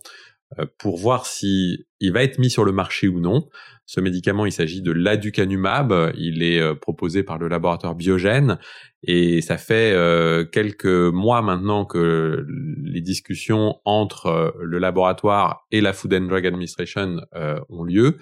euh, 0.60 0.66
pour 0.78 0.98
voir 0.98 1.26
si 1.26 1.86
il 2.00 2.12
va 2.12 2.24
être 2.24 2.40
mis 2.40 2.50
sur 2.50 2.66
le 2.66 2.72
marché 2.72 3.08
ou 3.08 3.20
non. 3.20 3.48
Ce 3.90 4.00
médicament, 4.00 4.46
il 4.46 4.52
s'agit 4.52 4.84
de 4.84 4.92
l'aducanumab. 4.92 6.14
Il 6.16 6.44
est 6.44 6.60
euh, 6.60 6.76
proposé 6.76 7.24
par 7.24 7.40
le 7.40 7.48
laboratoire 7.48 7.96
Biogène 7.96 8.60
et 9.02 9.42
ça 9.42 9.58
fait 9.58 9.94
euh, 9.94 10.46
quelques 10.46 10.86
mois 10.86 11.42
maintenant 11.42 11.86
que 11.86 12.46
les 12.84 13.02
discussions 13.02 13.80
entre 13.86 14.28
euh, 14.28 14.52
le 14.62 14.78
laboratoire 14.78 15.66
et 15.72 15.82
la 15.82 15.94
Food 15.94 16.14
and 16.14 16.28
Drug 16.28 16.46
Administration 16.46 17.18
euh, 17.34 17.60
ont 17.70 17.84
lieu. 17.84 18.18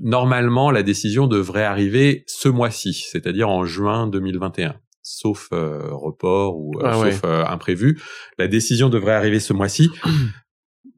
Normalement, 0.00 0.70
la 0.70 0.84
décision 0.84 1.26
devrait 1.26 1.64
arriver 1.64 2.22
ce 2.28 2.48
mois-ci, 2.48 3.08
c'est-à-dire 3.10 3.48
en 3.48 3.64
juin 3.64 4.06
2021 4.06 4.76
sauf 5.02 5.48
euh, 5.52 5.88
report 5.90 6.56
ou 6.56 6.78
euh, 6.78 6.82
Ah 6.84 6.94
sauf 6.94 7.22
euh, 7.24 7.44
imprévu. 7.46 8.00
La 8.38 8.46
décision 8.46 8.90
devrait 8.90 9.14
arriver 9.14 9.40
ce 9.40 9.52
mois-ci. 9.52 9.90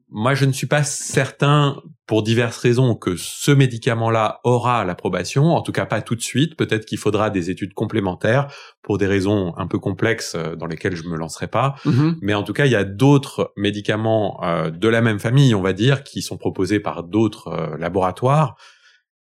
Moi, 0.09 0.35
je 0.35 0.45
ne 0.45 0.51
suis 0.51 0.67
pas 0.67 0.83
certain, 0.83 1.81
pour 2.05 2.21
diverses 2.21 2.57
raisons, 2.57 2.95
que 2.95 3.15
ce 3.15 3.51
médicament-là 3.51 4.41
aura 4.43 4.83
l'approbation. 4.83 5.55
En 5.55 5.61
tout 5.61 5.71
cas, 5.71 5.85
pas 5.85 6.01
tout 6.01 6.15
de 6.15 6.21
suite. 6.21 6.57
Peut-être 6.57 6.85
qu'il 6.85 6.97
faudra 6.97 7.29
des 7.29 7.49
études 7.49 7.73
complémentaires 7.73 8.47
pour 8.81 8.97
des 8.97 9.07
raisons 9.07 9.53
un 9.57 9.67
peu 9.67 9.79
complexes 9.79 10.35
euh, 10.35 10.55
dans 10.55 10.65
lesquelles 10.65 10.97
je 10.97 11.03
me 11.03 11.15
lancerai 11.15 11.47
pas. 11.47 11.75
Mhm. 11.85 12.17
Mais 12.21 12.33
en 12.33 12.43
tout 12.43 12.51
cas, 12.51 12.65
il 12.65 12.71
y 12.71 12.75
a 12.75 12.83
d'autres 12.83 13.53
médicaments 13.55 14.43
euh, 14.43 14.69
de 14.69 14.87
la 14.89 15.01
même 15.01 15.19
famille, 15.19 15.55
on 15.55 15.61
va 15.61 15.71
dire, 15.71 16.03
qui 16.03 16.21
sont 16.21 16.37
proposés 16.37 16.81
par 16.81 17.03
d'autres 17.03 17.47
euh, 17.47 17.77
laboratoires, 17.77 18.57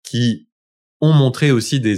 qui 0.02 0.48
ont 1.02 1.12
montré 1.12 1.50
aussi 1.50 1.78
des, 1.78 1.96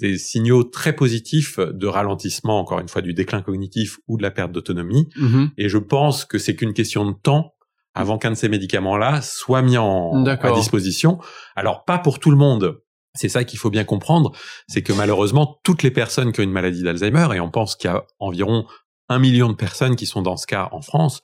des 0.00 0.18
signaux 0.18 0.64
très 0.64 0.94
positifs 0.94 1.60
de 1.60 1.86
ralentissement, 1.86 2.58
encore 2.58 2.80
une 2.80 2.88
fois, 2.88 3.02
du 3.02 3.14
déclin 3.14 3.42
cognitif 3.42 3.98
ou 4.08 4.16
de 4.16 4.22
la 4.22 4.32
perte 4.32 4.50
d'autonomie. 4.50 5.08
Mhm. 5.16 5.50
Et 5.56 5.68
je 5.68 5.78
pense 5.78 6.24
que 6.24 6.38
c'est 6.38 6.56
qu'une 6.56 6.72
question 6.72 7.08
de 7.08 7.12
temps 7.12 7.53
avant 7.94 8.18
qu'un 8.18 8.30
de 8.30 8.36
ces 8.36 8.48
médicaments-là 8.48 9.22
soit 9.22 9.62
mis 9.62 9.78
en, 9.78 10.24
à 10.26 10.52
disposition. 10.52 11.18
Alors, 11.56 11.84
pas 11.84 11.98
pour 11.98 12.18
tout 12.18 12.30
le 12.30 12.36
monde. 12.36 12.80
C'est 13.16 13.28
ça 13.28 13.44
qu'il 13.44 13.60
faut 13.60 13.70
bien 13.70 13.84
comprendre, 13.84 14.32
c'est 14.66 14.82
que 14.82 14.92
malheureusement, 14.92 15.60
toutes 15.62 15.84
les 15.84 15.92
personnes 15.92 16.32
qui 16.32 16.40
ont 16.40 16.42
une 16.42 16.50
maladie 16.50 16.82
d'Alzheimer, 16.82 17.28
et 17.36 17.38
on 17.38 17.48
pense 17.48 17.76
qu'il 17.76 17.88
y 17.88 17.92
a 17.94 18.04
environ 18.18 18.66
un 19.08 19.20
million 19.20 19.48
de 19.48 19.54
personnes 19.54 19.94
qui 19.94 20.06
sont 20.06 20.20
dans 20.20 20.36
ce 20.36 20.48
cas 20.48 20.68
en 20.72 20.82
France, 20.82 21.22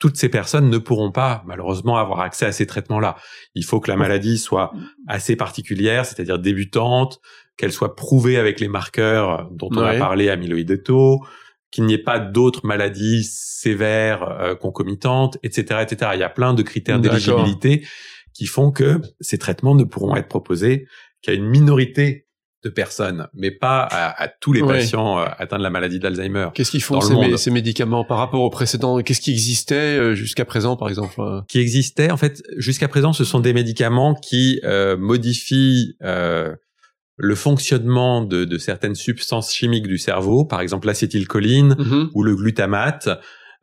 toutes 0.00 0.16
ces 0.16 0.28
personnes 0.28 0.68
ne 0.68 0.78
pourront 0.78 1.12
pas, 1.12 1.42
malheureusement, 1.46 1.96
avoir 1.96 2.20
accès 2.20 2.46
à 2.46 2.52
ces 2.52 2.66
traitements-là. 2.66 3.16
Il 3.54 3.64
faut 3.64 3.78
que 3.78 3.90
la 3.90 3.96
maladie 3.96 4.38
soit 4.38 4.72
assez 5.06 5.36
particulière, 5.36 6.06
c'est-à-dire 6.06 6.38
débutante, 6.40 7.20
qu'elle 7.56 7.72
soit 7.72 7.96
prouvée 7.96 8.36
avec 8.36 8.60
les 8.60 8.68
marqueurs 8.68 9.48
dont 9.50 9.68
on 9.72 9.78
a 9.78 9.94
parlé, 9.94 10.34
de 10.36 10.76
taux, 10.76 11.24
qu'il 11.70 11.84
n'y 11.84 11.94
ait 11.94 11.98
pas 12.02 12.18
d'autres 12.18 12.64
maladies 12.66 13.24
sévères 13.24 14.22
euh, 14.22 14.54
concomitantes, 14.54 15.36
etc., 15.42 15.80
etc. 15.82 16.12
Il 16.14 16.20
y 16.20 16.22
a 16.22 16.28
plein 16.30 16.54
de 16.54 16.62
critères 16.62 16.98
d'éligibilité 17.00 17.86
qui 18.34 18.46
font 18.46 18.70
que 18.70 19.00
ces 19.20 19.36
traitements 19.38 19.74
ne 19.74 19.84
pourront 19.84 20.16
être 20.16 20.28
proposés 20.28 20.86
qu'à 21.22 21.32
une 21.32 21.46
minorité 21.46 22.26
de 22.64 22.70
personnes, 22.70 23.28
mais 23.34 23.52
pas 23.52 23.82
à, 23.82 24.20
à 24.20 24.26
tous 24.28 24.52
les 24.52 24.62
Ouais. 24.62 24.78
patients 24.78 25.20
euh, 25.20 25.26
atteints 25.38 25.58
de 25.58 25.62
la 25.62 25.70
maladie 25.70 26.00
d'Alzheimer. 26.00 26.48
qu'est-ce 26.54 26.72
qu'ils 26.72 26.82
font 26.82 27.00
ces, 27.00 27.14
mé- 27.14 27.28
monde. 27.30 27.36
ces 27.36 27.52
médicaments 27.52 28.04
par 28.04 28.18
rapport 28.18 28.40
aux 28.42 28.50
précédents? 28.50 28.98
Qu'est-ce 29.00 29.20
qui 29.20 29.30
existait 29.30 29.74
euh, 29.98 30.14
jusqu'à 30.16 30.44
présent 30.44 30.76
par 30.76 30.88
exemple 30.88 31.20
qui 31.48 31.60
existaient. 31.60 32.10
En 32.10 32.16
fait, 32.16 32.42
jusqu'à 32.56 32.88
présent, 32.88 33.12
ce 33.12 33.22
sont 33.24 33.38
des 33.38 33.52
médicaments 33.52 34.14
qui 34.14 34.60
modifient 34.98 35.96
euh, 36.02 36.54
le 37.18 37.34
fonctionnement 37.34 38.22
de, 38.22 38.44
de 38.44 38.58
certaines 38.58 38.94
substances 38.94 39.52
chimiques 39.52 39.86
du 39.88 39.98
cerveau, 39.98 40.44
par 40.44 40.60
exemple 40.60 40.86
l'acétylcholine 40.86 41.74
Mhm. 41.78 42.10
ou 42.14 42.22
le 42.22 42.34
glutamate. 42.36 43.08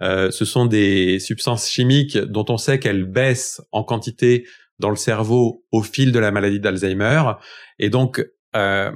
Euh, 0.04 0.30
ce 0.30 0.44
sont 0.46 0.66
des 0.66 1.20
substances 1.20 1.70
chimiques 1.70 2.18
dont 2.18 2.46
on 2.50 2.58
sait 2.58 2.80
qu'elles 2.80 3.06
baissent 3.06 3.62
en 3.72 3.84
quantité 3.84 4.46
dans 4.78 4.90
le 4.90 4.98
cerveau 4.98 5.64
au 5.72 5.82
fil 5.82 6.12
de 6.12 6.20
la 6.20 6.32
maladie 6.32 6.60
d'Alzheimer. 6.60 7.24
Et 7.80 7.90
donc, 7.90 8.22
euh, 8.58 8.92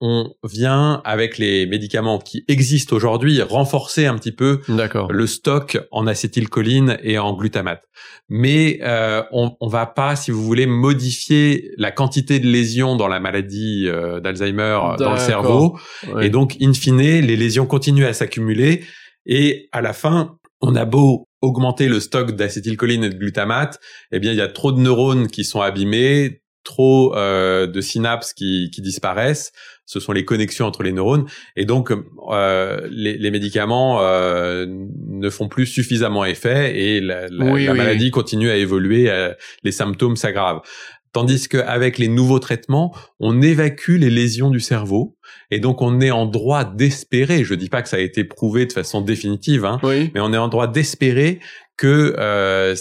on 0.00 0.32
vient 0.44 1.02
avec 1.04 1.38
les 1.38 1.66
médicaments 1.66 2.18
qui 2.18 2.44
existent 2.48 2.94
aujourd'hui 2.94 3.42
renforcer 3.42 4.06
un 4.06 4.16
petit 4.16 4.32
peu 4.32 4.60
le 4.68 5.26
stock 5.26 5.78
en 5.90 6.06
acétylcholine 6.06 6.98
et 7.02 7.18
en 7.18 7.34
glutamate. 7.34 7.82
Mais 8.28 8.78
euh, 8.82 9.22
on, 9.32 9.56
on 9.60 9.68
va 9.68 9.86
pas, 9.86 10.14
si 10.14 10.30
vous 10.30 10.44
voulez, 10.44 10.66
modifier 10.66 11.70
la 11.78 11.90
quantité 11.90 12.38
de 12.38 12.46
lésions 12.46 12.94
dans 12.94 13.08
la 13.08 13.20
maladie 13.20 13.84
euh, 13.86 14.20
d'Alzheimer 14.20 14.78
dans 14.98 15.12
le 15.12 15.18
cerveau. 15.18 15.78
Ouais. 16.12 16.26
Et 16.26 16.30
donc, 16.30 16.56
in 16.60 16.74
fine, 16.74 16.98
les 16.98 17.36
lésions 17.36 17.66
continuent 17.66 18.06
à 18.06 18.12
s'accumuler. 18.12 18.84
Et 19.26 19.68
à 19.72 19.80
la 19.80 19.92
fin, 19.92 20.36
on 20.60 20.76
a 20.76 20.84
beau 20.84 21.28
augmenter 21.40 21.88
le 21.88 22.00
stock 22.00 22.32
d'acétylcholine 22.32 23.04
et 23.04 23.10
de 23.10 23.16
glutamate, 23.16 23.78
eh 24.10 24.18
bien, 24.18 24.32
il 24.32 24.38
y 24.38 24.40
a 24.40 24.48
trop 24.48 24.72
de 24.72 24.80
neurones 24.80 25.28
qui 25.28 25.44
sont 25.44 25.60
abîmés, 25.60 26.42
trop 26.64 27.16
euh, 27.16 27.66
de 27.66 27.80
synapses 27.80 28.32
qui, 28.34 28.70
qui 28.72 28.80
disparaissent. 28.82 29.52
Ce 29.86 30.00
sont 30.00 30.12
les 30.12 30.24
connexions 30.26 30.66
entre 30.66 30.82
les 30.82 30.92
neurones. 30.92 31.24
Et 31.56 31.64
donc, 31.64 31.90
euh, 32.30 32.86
les, 32.90 33.16
les 33.16 33.30
médicaments 33.30 34.02
euh, 34.02 34.66
ne 34.68 35.30
font 35.30 35.48
plus 35.48 35.66
suffisamment 35.66 36.24
effet 36.26 36.78
et 36.78 37.00
la, 37.00 37.26
la- 37.28 37.44
Oui, 37.52 37.64
la 37.64 37.72
oui, 37.72 37.78
maladie 37.78 38.10
continue 38.10 38.50
à 38.50 38.56
évoluer, 38.56 39.10
euh, 39.10 39.32
les 39.62 39.72
symptômes 39.72 40.16
s'aggravent. 40.16 40.60
Tandis 41.14 41.48
qu'avec 41.48 41.96
les 41.96 42.08
nouveaux 42.08 42.38
traitements, 42.38 42.94
on 43.18 43.40
évacue 43.40 43.96
les 43.96 44.10
lésions 44.10 44.50
du 44.50 44.60
cerveau 44.60 45.16
et 45.50 45.58
donc 45.58 45.80
on 45.80 46.02
est 46.02 46.10
en 46.10 46.26
droit 46.26 46.64
d'espérer, 46.64 47.44
je 47.44 47.54
dis 47.54 47.70
pas 47.70 47.80
que 47.80 47.88
ça 47.88 47.96
a 47.96 48.00
été 48.00 48.24
prouvé 48.24 48.66
de 48.66 48.72
façon 48.74 49.00
définitive, 49.00 49.64
hein, 49.64 49.80
oui 49.82 50.10
mais 50.14 50.20
on 50.20 50.34
est 50.34 50.38
en 50.38 50.48
droit 50.48 50.66
d'espérer 50.66 51.40
que 51.78 52.14
euh, 52.18 52.74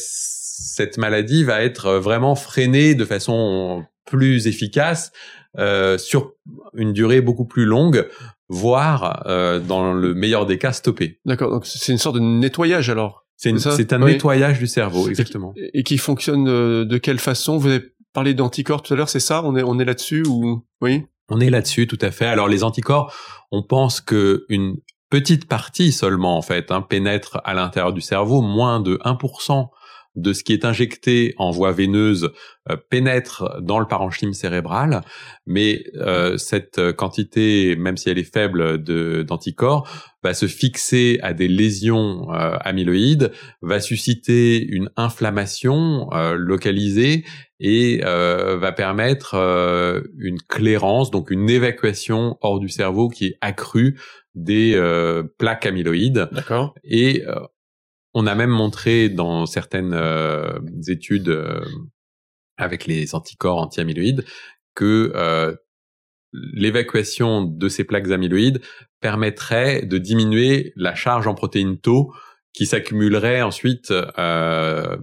cette 0.77 0.99
maladie 0.99 1.43
va 1.43 1.63
être 1.63 1.93
vraiment 1.93 2.35
freinée 2.35 2.93
de 2.93 3.03
façon 3.03 3.83
plus 4.05 4.45
efficace 4.45 5.11
euh, 5.57 5.97
sur 5.97 6.33
une 6.75 6.93
durée 6.93 7.19
beaucoup 7.19 7.45
plus 7.45 7.65
longue, 7.65 8.07
voire 8.47 9.23
euh, 9.25 9.59
dans 9.59 9.91
le 9.91 10.13
meilleur 10.13 10.45
des 10.45 10.59
cas 10.59 10.73
stoppé. 10.73 11.19
D'accord, 11.25 11.49
donc 11.49 11.65
c'est 11.65 11.91
une 11.91 11.97
sorte 11.97 12.15
de 12.15 12.21
nettoyage 12.21 12.91
alors. 12.91 13.25
C'est 13.37 13.93
un 13.93 13.99
nettoyage 13.99 14.59
du 14.59 14.67
cerveau, 14.67 15.09
exactement. 15.09 15.53
Et, 15.73 15.81
qui 15.81 15.97
fonctionne 15.97 16.45
de, 16.45 16.97
quelle 16.97 17.19
façon? 17.19 17.57
Vous 17.57 17.69
avez 17.69 17.83
parlé 18.13 18.35
d'anticorps 18.35 18.83
tout 18.83 18.93
à 18.93 18.97
l'heure, 18.97 19.09
c'est 19.09 19.19
ça? 19.19 19.43
On 19.43 19.55
est 19.55 19.63
on 19.63 19.79
est 19.79 19.85
là-dessus 19.85 20.23
ou 20.27 20.63
oui? 20.81 21.05
On 21.29 21.39
est 21.39 21.49
là-dessus, 21.49 21.87
tout 21.87 21.99
à 22.01 22.11
fait. 22.11 22.25
Alors 22.25 22.47
les 22.47 22.63
anticorps, 22.63 23.13
on 23.51 23.63
pense 23.63 23.99
que 23.99 24.45
une 24.49 24.77
petite 25.09 25.47
partie 25.47 25.91
seulement 25.91 26.37
en 26.37 26.41
fait 26.43 26.71
hein, 26.71 26.81
pénètre 26.81 27.41
à 27.45 27.55
l'intérieur 27.55 27.93
du 27.93 28.01
cerveau, 28.01 28.41
moins 28.41 28.79
de 28.79 28.97
1% 28.97 29.69
de 30.17 30.33
ce 30.33 30.43
qui 30.43 30.51
est 30.51 30.65
injecté 30.65 31.33
en 31.37 31.51
voie 31.51 31.71
veineuse 31.71 32.31
euh, 32.69 32.75
pénètre 32.89 33.61
dans 33.61 33.79
le 33.79 33.85
parenchyme 33.85 34.33
cérébral, 34.33 35.01
mais 35.45 35.83
euh, 35.95 36.37
cette 36.37 36.91
quantité, 36.93 37.75
même 37.77 37.97
si 37.97 38.09
elle 38.09 38.17
est 38.17 38.33
faible 38.33 38.83
d'anticorps, 39.23 39.87
va 40.23 40.33
se 40.33 40.47
fixer 40.47 41.19
à 41.21 41.33
des 41.33 41.47
lésions 41.47 42.33
euh, 42.33 42.57
amyloïdes, 42.61 43.31
va 43.61 43.79
susciter 43.79 44.65
une 44.65 44.89
inflammation 44.97 46.09
localisée 46.35 47.23
et 47.59 48.01
va 48.01 48.71
permettre 48.71 49.35
une 50.17 50.39
clairance, 50.41 51.11
donc 51.11 51.31
une 51.31 51.49
évacuation 51.49 52.37
hors 52.41 52.59
du 52.59 52.69
cerveau 52.69 53.07
qui 53.09 53.27
est 53.27 53.37
accrue 53.41 53.99
des 54.35 54.79
plaques 55.37 55.65
amyloïdes. 55.65 56.29
D'accord. 56.31 56.73
Et 56.83 57.23
on 58.19 58.25
a 58.25 58.33
même 58.33 58.49
montré 58.49 59.09
dans 59.09 59.45
certaines 59.45 59.93
euh, 59.93 60.59
études 60.87 61.29
euh, 61.29 61.63
avec 62.57 62.87
les 62.87 63.13
anticorps 63.13 63.59
anti-amyloïdes 63.59 64.25
que 64.73 65.11
euh, 65.13 65.55
l'évacuation 66.33 67.43
de 67.43 67.69
ces 67.69 67.83
plaques 67.83 68.09
amyloïdes 68.09 68.63
permettrait 69.01 69.83
de 69.85 69.99
diminuer 69.99 70.73
la 70.75 70.95
charge 70.95 71.27
en 71.27 71.35
protéines 71.35 71.77
tau 71.77 72.11
qui 72.57 72.65
s'accumulerait 72.65 73.43
ensuite 73.43 73.91
euh, 73.91 74.95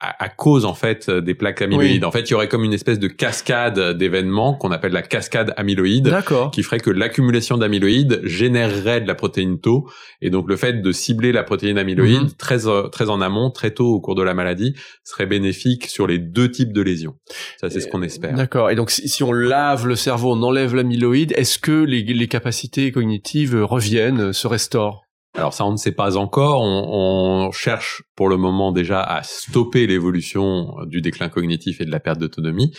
à, 0.00 0.28
cause 0.30 0.64
en 0.64 0.72
fait 0.72 1.10
des 1.10 1.34
plaques 1.34 1.60
amyloïdes. 1.60 2.06
En 2.06 2.10
fait, 2.10 2.22
il 2.22 2.30
y 2.30 2.34
aurait 2.34 2.48
comme 2.48 2.64
une 2.64 2.72
espèce 2.72 2.98
de 2.98 3.06
cascade 3.06 3.98
d'événements 3.98 4.54
qu'on 4.54 4.70
appelle 4.70 4.92
la 4.92 5.02
cascade 5.02 5.52
amyloïde, 5.58 6.10
qui 6.52 6.62
ferait 6.62 6.80
que 6.80 6.88
l'accumulation 6.88 7.58
d'amyloïdes 7.58 8.22
générerait 8.24 9.02
de 9.02 9.06
la 9.06 9.14
protéine 9.14 9.60
tau, 9.60 9.90
et 10.22 10.30
donc 10.30 10.48
le 10.48 10.56
fait 10.56 10.80
de 10.80 10.90
cibler 10.90 11.32
la 11.32 11.42
protéine 11.42 11.76
amyloïde 11.76 12.22
mhm. 12.22 12.32
très 12.38 12.60
très 12.90 13.10
en 13.10 13.20
amont, 13.20 13.50
très 13.50 13.72
tôt 13.72 13.88
au 13.88 14.00
cours 14.00 14.14
de 14.14 14.22
la 14.22 14.32
maladie, 14.32 14.74
serait 15.04 15.26
bénéfique 15.26 15.84
sur 15.84 16.06
les 16.06 16.18
deux 16.18 16.50
types 16.50 16.72
de 16.72 16.80
lésions. 16.80 17.16
Ça, 17.60 17.68
c'est 17.68 17.80
ce 17.80 17.88
qu'on 17.88 18.00
espère. 18.00 18.32
D'accord. 18.32 18.70
Et 18.70 18.74
donc, 18.74 18.90
si, 18.90 19.22
on 19.22 19.32
lave 19.32 19.86
le 19.86 19.96
cerveau, 19.96 20.32
on 20.32 20.42
enlève 20.42 20.74
l'amyloïde, 20.74 21.34
est-ce 21.36 21.58
que 21.58 21.84
les, 21.84 22.04
les 22.04 22.28
capacités 22.28 22.90
cognitives 22.90 23.54
reviennent, 23.54 24.32
se 24.32 24.46
restaurent? 24.46 25.04
Alors 25.34 25.54
ça, 25.54 25.64
on 25.64 25.72
ne 25.72 25.76
sait 25.76 25.92
pas 25.92 26.16
encore. 26.16 26.62
On, 26.62 27.50
cherche 27.52 28.02
pour 28.16 28.28
le 28.28 28.36
moment 28.36 28.72
déjà 28.72 29.02
à 29.02 29.22
stopper 29.22 29.86
l'évolution 29.86 30.74
du 30.86 31.00
déclin 31.00 31.28
cognitif 31.28 31.80
et 31.80 31.84
de 31.84 31.90
la 31.90 32.00
perte 32.00 32.18
d'autonomie. 32.18 32.72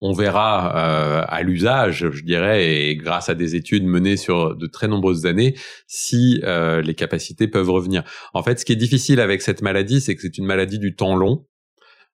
On 0.00 0.12
verra 0.12 0.74
euh, 0.76 1.24
à 1.26 1.42
l'usage, 1.42 2.10
je 2.10 2.22
dirais, 2.22 2.88
et 2.88 2.96
grâce 2.96 3.28
à 3.28 3.34
des 3.34 3.56
études 3.56 3.84
menées 3.84 4.16
sur 4.16 4.54
de 4.54 4.66
très 4.66 4.88
nombreuses 4.88 5.24
années, 5.24 5.54
si 5.86 6.40
euh, 6.44 6.82
les 6.82 6.94
capacités 6.94 7.48
peuvent 7.48 7.70
revenir. 7.70 8.04
En 8.34 8.42
fait, 8.42 8.58
ce 8.60 8.64
qui 8.64 8.72
est 8.72 8.76
difficile 8.76 9.20
avec 9.20 9.40
cette 9.40 9.62
maladie, 9.62 10.00
c'est 10.00 10.14
que 10.14 10.20
c'est 10.20 10.36
une 10.36 10.46
maladie 10.46 10.78
du 10.78 10.94
temps 10.94 11.16
long. 11.16 11.46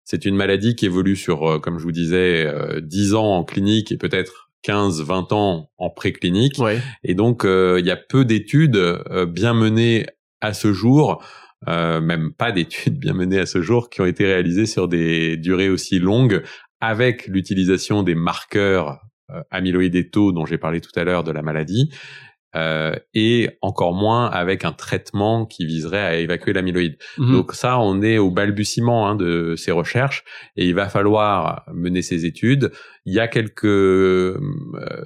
C'est 0.04 0.24
une 0.24 0.36
maladie 0.36 0.76
qui 0.76 0.86
évolue 0.86 1.16
sur, 1.16 1.48
euh, 1.48 1.58
comme 1.58 1.78
je 1.78 1.84
vous 1.84 1.92
disais, 1.92 2.52
10 2.80 3.14
ans 3.14 3.38
en 3.38 3.44
clinique 3.44 3.90
et 3.90 3.96
peut-être 3.96 4.49
15, 4.62 5.03
20 5.03 5.33
ans 5.33 5.70
en 5.79 5.90
préclinique. 5.90 6.61
Et 7.03 7.14
donc, 7.14 7.44
euh, 7.44 7.79
il 7.79 7.87
y 7.87 7.90
a 7.90 7.96
peu 7.96 8.25
d'études 8.25 8.77
euh, 8.77 9.27
bien 9.27 9.55
menées 9.55 10.07
à 10.40 10.53
ce 10.53 10.73
jour, 10.73 11.23
euh, 11.68 12.01
même 12.01 12.33
pas 12.33 12.53
d'études 12.53 12.99
bien 12.99 13.14
menées 13.14 13.40
à 13.40 13.46
ce 13.46 13.62
jour, 13.62 13.90
qui 13.90 14.01
ont 14.01 14.07
été 14.07 14.27
réalisées 14.27 14.66
sur 14.66 14.88
des 14.88 15.37
durées 15.37 15.68
aussi 15.68 15.99
longues 15.99 16.42
avec 16.81 17.27
l'utilisation 17.27 18.03
des 18.03 18.14
marqueurs 18.14 19.01
amyloïdes 19.51 19.94
et 19.94 20.11
taux 20.11 20.33
dont 20.33 20.44
j'ai 20.44 20.59
parlé 20.59 20.81
tout 20.81 20.90
à 20.96 21.05
l'heure 21.05 21.23
de 21.23 21.31
la 21.31 21.42
maladie 21.42 21.90
euh, 22.56 22.96
et 23.14 23.50
encore 23.62 23.94
moins 23.94 24.26
avec 24.26 24.64
un 24.64 24.72
traitement 24.72 25.46
qui 25.46 25.66
viserait 25.66 26.00
à 26.00 26.16
évacuer 26.16 26.52
l'amyloïde. 26.52 26.96
Mhm. 27.18 27.32
Donc 27.32 27.54
ça, 27.54 27.78
on 27.78 28.02
est 28.02 28.18
au 28.18 28.30
balbutiement 28.30 29.08
hein, 29.08 29.14
de 29.14 29.54
ces 29.56 29.70
recherches 29.70 30.24
et 30.56 30.66
il 30.66 30.74
va 30.74 30.88
falloir 30.88 31.64
mener 31.72 32.02
ces 32.02 32.26
études. 32.26 32.72
Il 33.06 33.14
y 33.14 33.20
a 33.20 33.28
quelques 33.28 33.64
euh, 33.64 34.40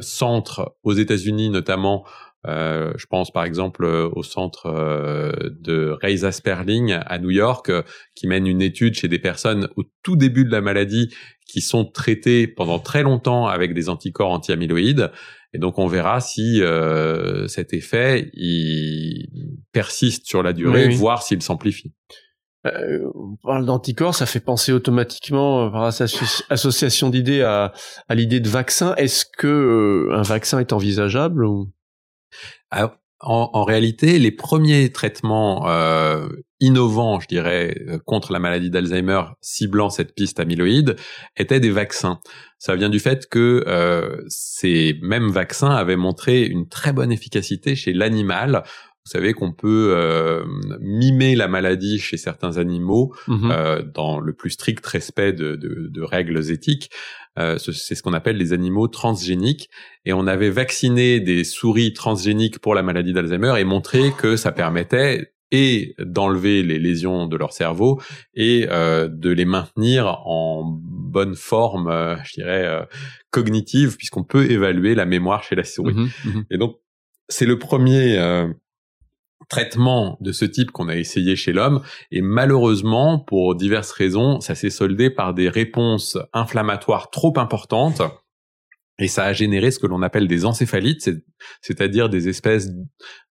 centres 0.01 0.77
aux 0.83 0.95
États-Unis 0.95 1.51
notamment. 1.51 2.05
Euh, 2.47 2.93
je 2.97 3.07
pense 3.07 3.31
par 3.31 3.45
exemple 3.45 3.87
au 3.87 4.23
centre 4.23 4.67
euh, 4.67 5.33
de 5.61 5.97
Reisa 6.03 6.31
Sperling 6.31 6.93
à 6.93 7.19
New 7.19 7.31
York, 7.31 7.71
qui 8.15 8.27
mène 8.27 8.47
une 8.47 8.63
étude 8.63 8.95
chez 8.95 9.09
des 9.09 9.19
personnes 9.19 9.69
au 9.77 9.85
tout 10.03 10.17
début 10.17 10.45
de 10.45 10.51
la 10.51 10.61
maladie 10.61 11.09
qui 11.47 11.61
sont 11.61 11.85
traitées 11.85 12.47
pendant 12.47 12.79
très 12.79 13.03
longtemps 13.03 13.47
avec 13.47 13.75
des 13.75 13.89
anticorps 13.89 14.31
anti-amyloïdes 14.31 15.11
et 15.55 15.59
donc 15.59 15.79
on 15.79 15.87
verra 15.87 16.21
si 16.21 16.61
euh, 16.61 17.49
cet 17.49 17.73
effet 17.73 18.31
il 18.35 19.31
persiste 19.73 20.27
sur 20.27 20.43
la 20.43 20.53
durée, 20.53 20.89
voire 20.91 21.23
s'il 21.23 21.41
s'amplifie. 21.41 21.95
Euh, 22.67 23.11
on 23.15 23.37
parle 23.43 23.67
d'anticorps, 23.67 24.15
ça 24.15 24.25
fait 24.25 24.41
penser 24.41 24.73
automatiquement 24.73 25.67
euh, 25.67 25.71
par 25.71 25.85
association 26.51 27.11
d'idées 27.11 27.43
à, 27.43 27.73
à 28.09 28.15
l'idée 28.15 28.41
de 28.41 28.49
vaccin. 28.49 28.95
Est-ce 28.97 29.27
que 29.27 29.47
euh, 29.47 30.15
un 30.17 30.23
vaccin 30.23 30.59
est 30.61 30.73
envisageable 30.73 31.45
ou? 31.45 31.71
En, 33.21 33.65
réalité, 33.65 34.19
les 34.19 34.33
premiers 34.33 34.93
traitements 34.93 35.69
euh, 35.69 36.29
innovants, 36.61 37.21
je 37.21 37.27
dirais, 37.27 37.75
euh, 37.89 37.99
contre 38.05 38.33
la 38.33 38.39
maladie 38.39 38.71
d'Alzheimer, 38.71 39.23
ciblant 39.41 39.89
cette 39.89 40.15
piste 40.15 40.41
amyloïde, 40.41 40.97
étaient 41.37 41.61
des 41.61 41.71
vaccins. 41.71 42.21
Ça 42.59 42.77
vient 42.77 42.91
du 42.91 42.99
fait 42.99 43.27
que 43.29 43.65
euh, 43.67 44.23
ces 44.29 44.99
mêmes 45.03 45.31
vaccins 45.31 45.71
avaient 45.71 45.97
montré 45.97 46.45
une 46.45 46.69
très 46.69 46.93
bonne 46.93 47.13
efficacité 47.13 47.77
chez 47.77 47.93
l'animal 47.93 48.63
vous 49.07 49.11
savez 49.11 49.35
qu'on 49.35 49.53
peut 49.53 49.93
euh, 49.95 50.45
mimer 50.81 51.35
la 51.35 51.47
maladie 51.47 51.99
chez 51.99 52.17
certains 52.17 52.57
animaux 52.57 53.15
mhm. 53.29 53.51
euh, 53.51 53.83
dans 53.83 54.19
le 54.19 54.33
plus 54.33 54.51
strict 54.51 54.85
respect 54.87 55.35
de, 55.35 55.57
de, 55.57 55.89
de 55.89 56.03
règles 56.03 56.51
éthiques. 56.51 56.91
Euh, 57.39 57.59
c'est 57.59 57.95
ce 57.95 58.03
qu'on 58.03 58.15
appelle 58.15 58.39
les 58.39 58.55
animaux 58.55 58.89
transgéniques. 58.89 59.69
Et 60.07 60.15
on 60.15 60.27
avait 60.27 60.49
vacciné 60.49 61.21
des 61.21 61.45
souris 61.45 61.93
transgéniques 61.93 62.61
pour 62.61 62.75
la 62.75 62.83
maladie 62.83 63.13
d'Alzheimer 63.13 63.55
et 63.59 63.65
montré 63.65 64.11
que 64.17 64.37
ça 64.37 64.53
permettait 64.53 65.35
et 65.51 65.95
d'enlever 65.99 66.63
les 66.63 66.79
lésions 66.79 67.27
de 67.27 67.37
leur 67.37 67.53
cerveau 67.53 68.01
et 68.35 68.67
euh, 68.71 69.09
de 69.09 69.31
les 69.31 69.45
maintenir 69.45 70.07
en 70.25 70.65
bonne 70.65 71.35
forme, 71.35 71.89
euh, 71.89 72.17
je 72.25 72.35
dirais, 72.35 72.65
euh, 72.65 72.83
cognitive, 73.31 73.97
puisqu'on 73.97 74.25
peut 74.25 74.51
évaluer 74.51 74.95
la 74.95 75.05
mémoire 75.05 75.45
chez 75.45 75.55
la 75.55 75.65
souris. 75.65 75.95
Mhm, 75.95 76.11
mhm. 76.25 76.45
Et 76.51 76.59
donc, 76.59 76.77
c'est 77.29 77.47
le 77.47 77.59
premier 77.59 78.19
traitement 79.55 80.19
de 80.21 80.33
ce 80.33 80.45
type 80.45 80.73
qu'on 80.73 80.89
a 80.89 80.97
essayé 80.97 81.37
chez 81.37 81.53
l'homme. 81.53 81.81
Et 82.11 82.23
malheureusement 82.23 83.21
pour 83.21 83.55
diverses 83.55 83.93
raisons 83.93 84.41
ça 84.41 84.57
s'est 84.57 84.71
soldé 84.71 85.11
par 85.11 85.33
des 85.33 85.49
réponses 85.49 86.19
inflammatoires 86.33 87.11
trop 87.11 87.33
importantes. 87.37 88.03
Et 88.99 89.07
ça 89.07 89.25
a 89.25 89.33
généré 89.33 89.71
ce 89.71 89.79
que 89.79 89.87
l'on 89.87 90.03
appelle 90.03 90.27
des 90.27 90.45
encéphalites 90.45 91.09
c'est-à-dire 91.61 92.09
des 92.09 92.29
espèces 92.29 92.71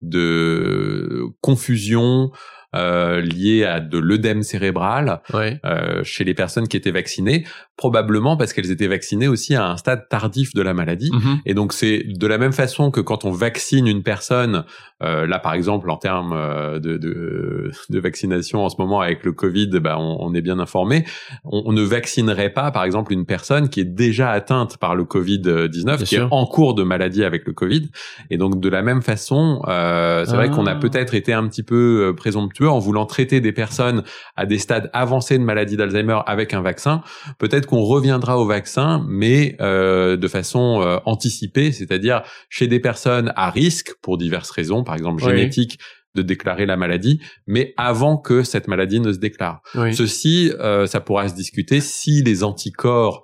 de 0.03 1.25
confusion 1.41 2.31
euh, 2.77 3.21
liées 3.21 3.65
à 3.65 3.81
de 3.81 3.99
l'œdème 3.99 4.43
cérébral 4.43 5.21
euh, 5.35 6.05
chez 6.05 6.25
les 6.25 6.35
personnes 6.35 6.69
qui 6.69 6.77
étaient 6.77 6.91
vaccinées, 6.91 7.45
probablement 7.77 8.37
parce 8.37 8.53
qu'elles 8.53 8.71
étaient 8.71 8.87
vaccinées 8.87 9.27
aussi 9.27 9.55
à 9.55 9.67
un 9.67 9.77
stade 9.77 10.09
tardif 10.09 10.55
de 10.55 10.63
la 10.63 10.75
maladie. 10.75 11.11
Mm-hmm. 11.11 11.39
Et 11.47 11.55
donc 11.55 11.73
c'est 11.73 12.05
de 12.07 12.27
la 12.27 12.39
même 12.39 12.53
façon 12.53 12.91
que 12.91 13.01
quand 13.01 13.25
on 13.25 13.33
vaccine 13.33 13.87
une 13.87 14.03
personne, 14.03 14.65
euh, 15.03 15.27
là 15.27 15.39
par 15.39 15.55
exemple 15.55 15.91
en 15.91 15.97
termes 15.97 16.35
euh, 16.35 16.79
de, 16.79 16.99
de, 16.99 17.71
de, 17.89 18.01
vaccination 18.01 18.65
en 18.65 18.69
ce 18.69 18.77
moment 18.79 19.01
avec 19.01 19.25
le 19.25 19.33
Covid, 19.33 19.69
bah, 19.81 19.97
on, 19.99 20.19
on 20.21 20.35
est 20.35 20.43
bien 20.43 20.59
informé, 20.59 21.07
on, 21.45 21.63
on, 21.65 21.73
ne 21.73 21.83
vaccinerait 21.83 22.51
pas 22.51 22.71
par 22.71 22.85
exemple 22.85 23.15
une 23.15 23.25
personne 23.25 23.71
qui 23.71 23.81
est 23.81 23.85
déjà 23.85 24.31
atteinte 24.31 24.77
par 24.77 24.95
le 24.95 25.05
Covid-19, 25.05 26.05
qui 26.05 26.17
est 26.17 26.23
en 26.31 26.45
cours 26.45 26.75
de 26.75 26.83
maladie 26.83 27.25
avec 27.25 27.47
le 27.47 27.55
Covid. 27.55 27.89
Et 28.29 28.37
donc 28.37 28.61
de 28.61 28.69
la 28.69 28.83
même 28.83 29.01
façon, 29.01 29.63
euh, 29.69 30.25
c'est 30.27 30.37
vrai 30.37 30.51
qu'on 30.51 30.67
a 30.67 30.73
ah. 30.73 30.77
peut-être 30.77 31.15
été 31.15 31.33
un 31.33 31.49
petit 31.49 31.63
peu 31.63 32.15
euh, 32.61 32.69
en 32.69 32.79
voulant 32.79 33.07
traiter 33.07 33.41
des 33.41 33.53
personnes 33.53 34.03
à 34.37 34.47
des 34.47 34.59
stades 34.59 34.91
avancés 34.93 35.39
de 35.39 35.45
maladie 35.45 35.77
d'Alzheimer 35.77 36.21
avec 36.27 36.55
un 36.55 36.63
vaccin. 36.63 37.03
Peut-être 37.39 37.67
qu'on 37.67 37.83
reviendra 37.83 38.39
au 38.39 38.47
vaccin, 38.47 39.05
mais 39.09 39.57
euh, 39.61 40.17
de 40.17 40.29
façon 40.29 40.83
euh, 40.83 40.99
anticipée, 41.05 41.73
c'est-à-dire 41.73 42.23
chez 42.49 42.67
des 42.67 42.81
personnes 42.81 43.33
à 43.37 43.51
risque 43.51 43.95
pour 44.03 44.19
diverses 44.19 44.51
raisons, 44.51 44.85
par 44.85 44.95
exemple 44.95 45.23
génétique, 45.23 45.79
de 46.15 46.23
déclarer 46.23 46.67
la 46.67 46.77
maladie, 46.77 47.21
mais 47.47 47.73
avant 47.77 48.17
que 48.17 48.43
cette 48.43 48.69
maladie 48.69 49.01
ne 49.01 49.13
se 49.13 49.19
déclare. 49.19 49.63
Ceci, 49.93 50.53
euh, 50.59 50.87
ça 50.87 51.01
pourra 51.01 51.29
se 51.29 51.35
discuter 51.35 51.81
si 51.81 52.23
les 52.23 52.43
anticorps 52.43 53.23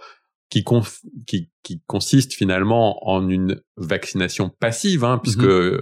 qui, 0.49 0.65
qui, 1.27 1.51
qui, 1.65 1.83
consiste 1.89 2.33
finalement 2.33 3.09
en 3.09 3.29
une 3.29 3.61
vaccination 3.77 4.49
passive, 4.61 5.03
hein, 5.03 5.19
puisque 5.21 5.43
mhm. 5.43 5.81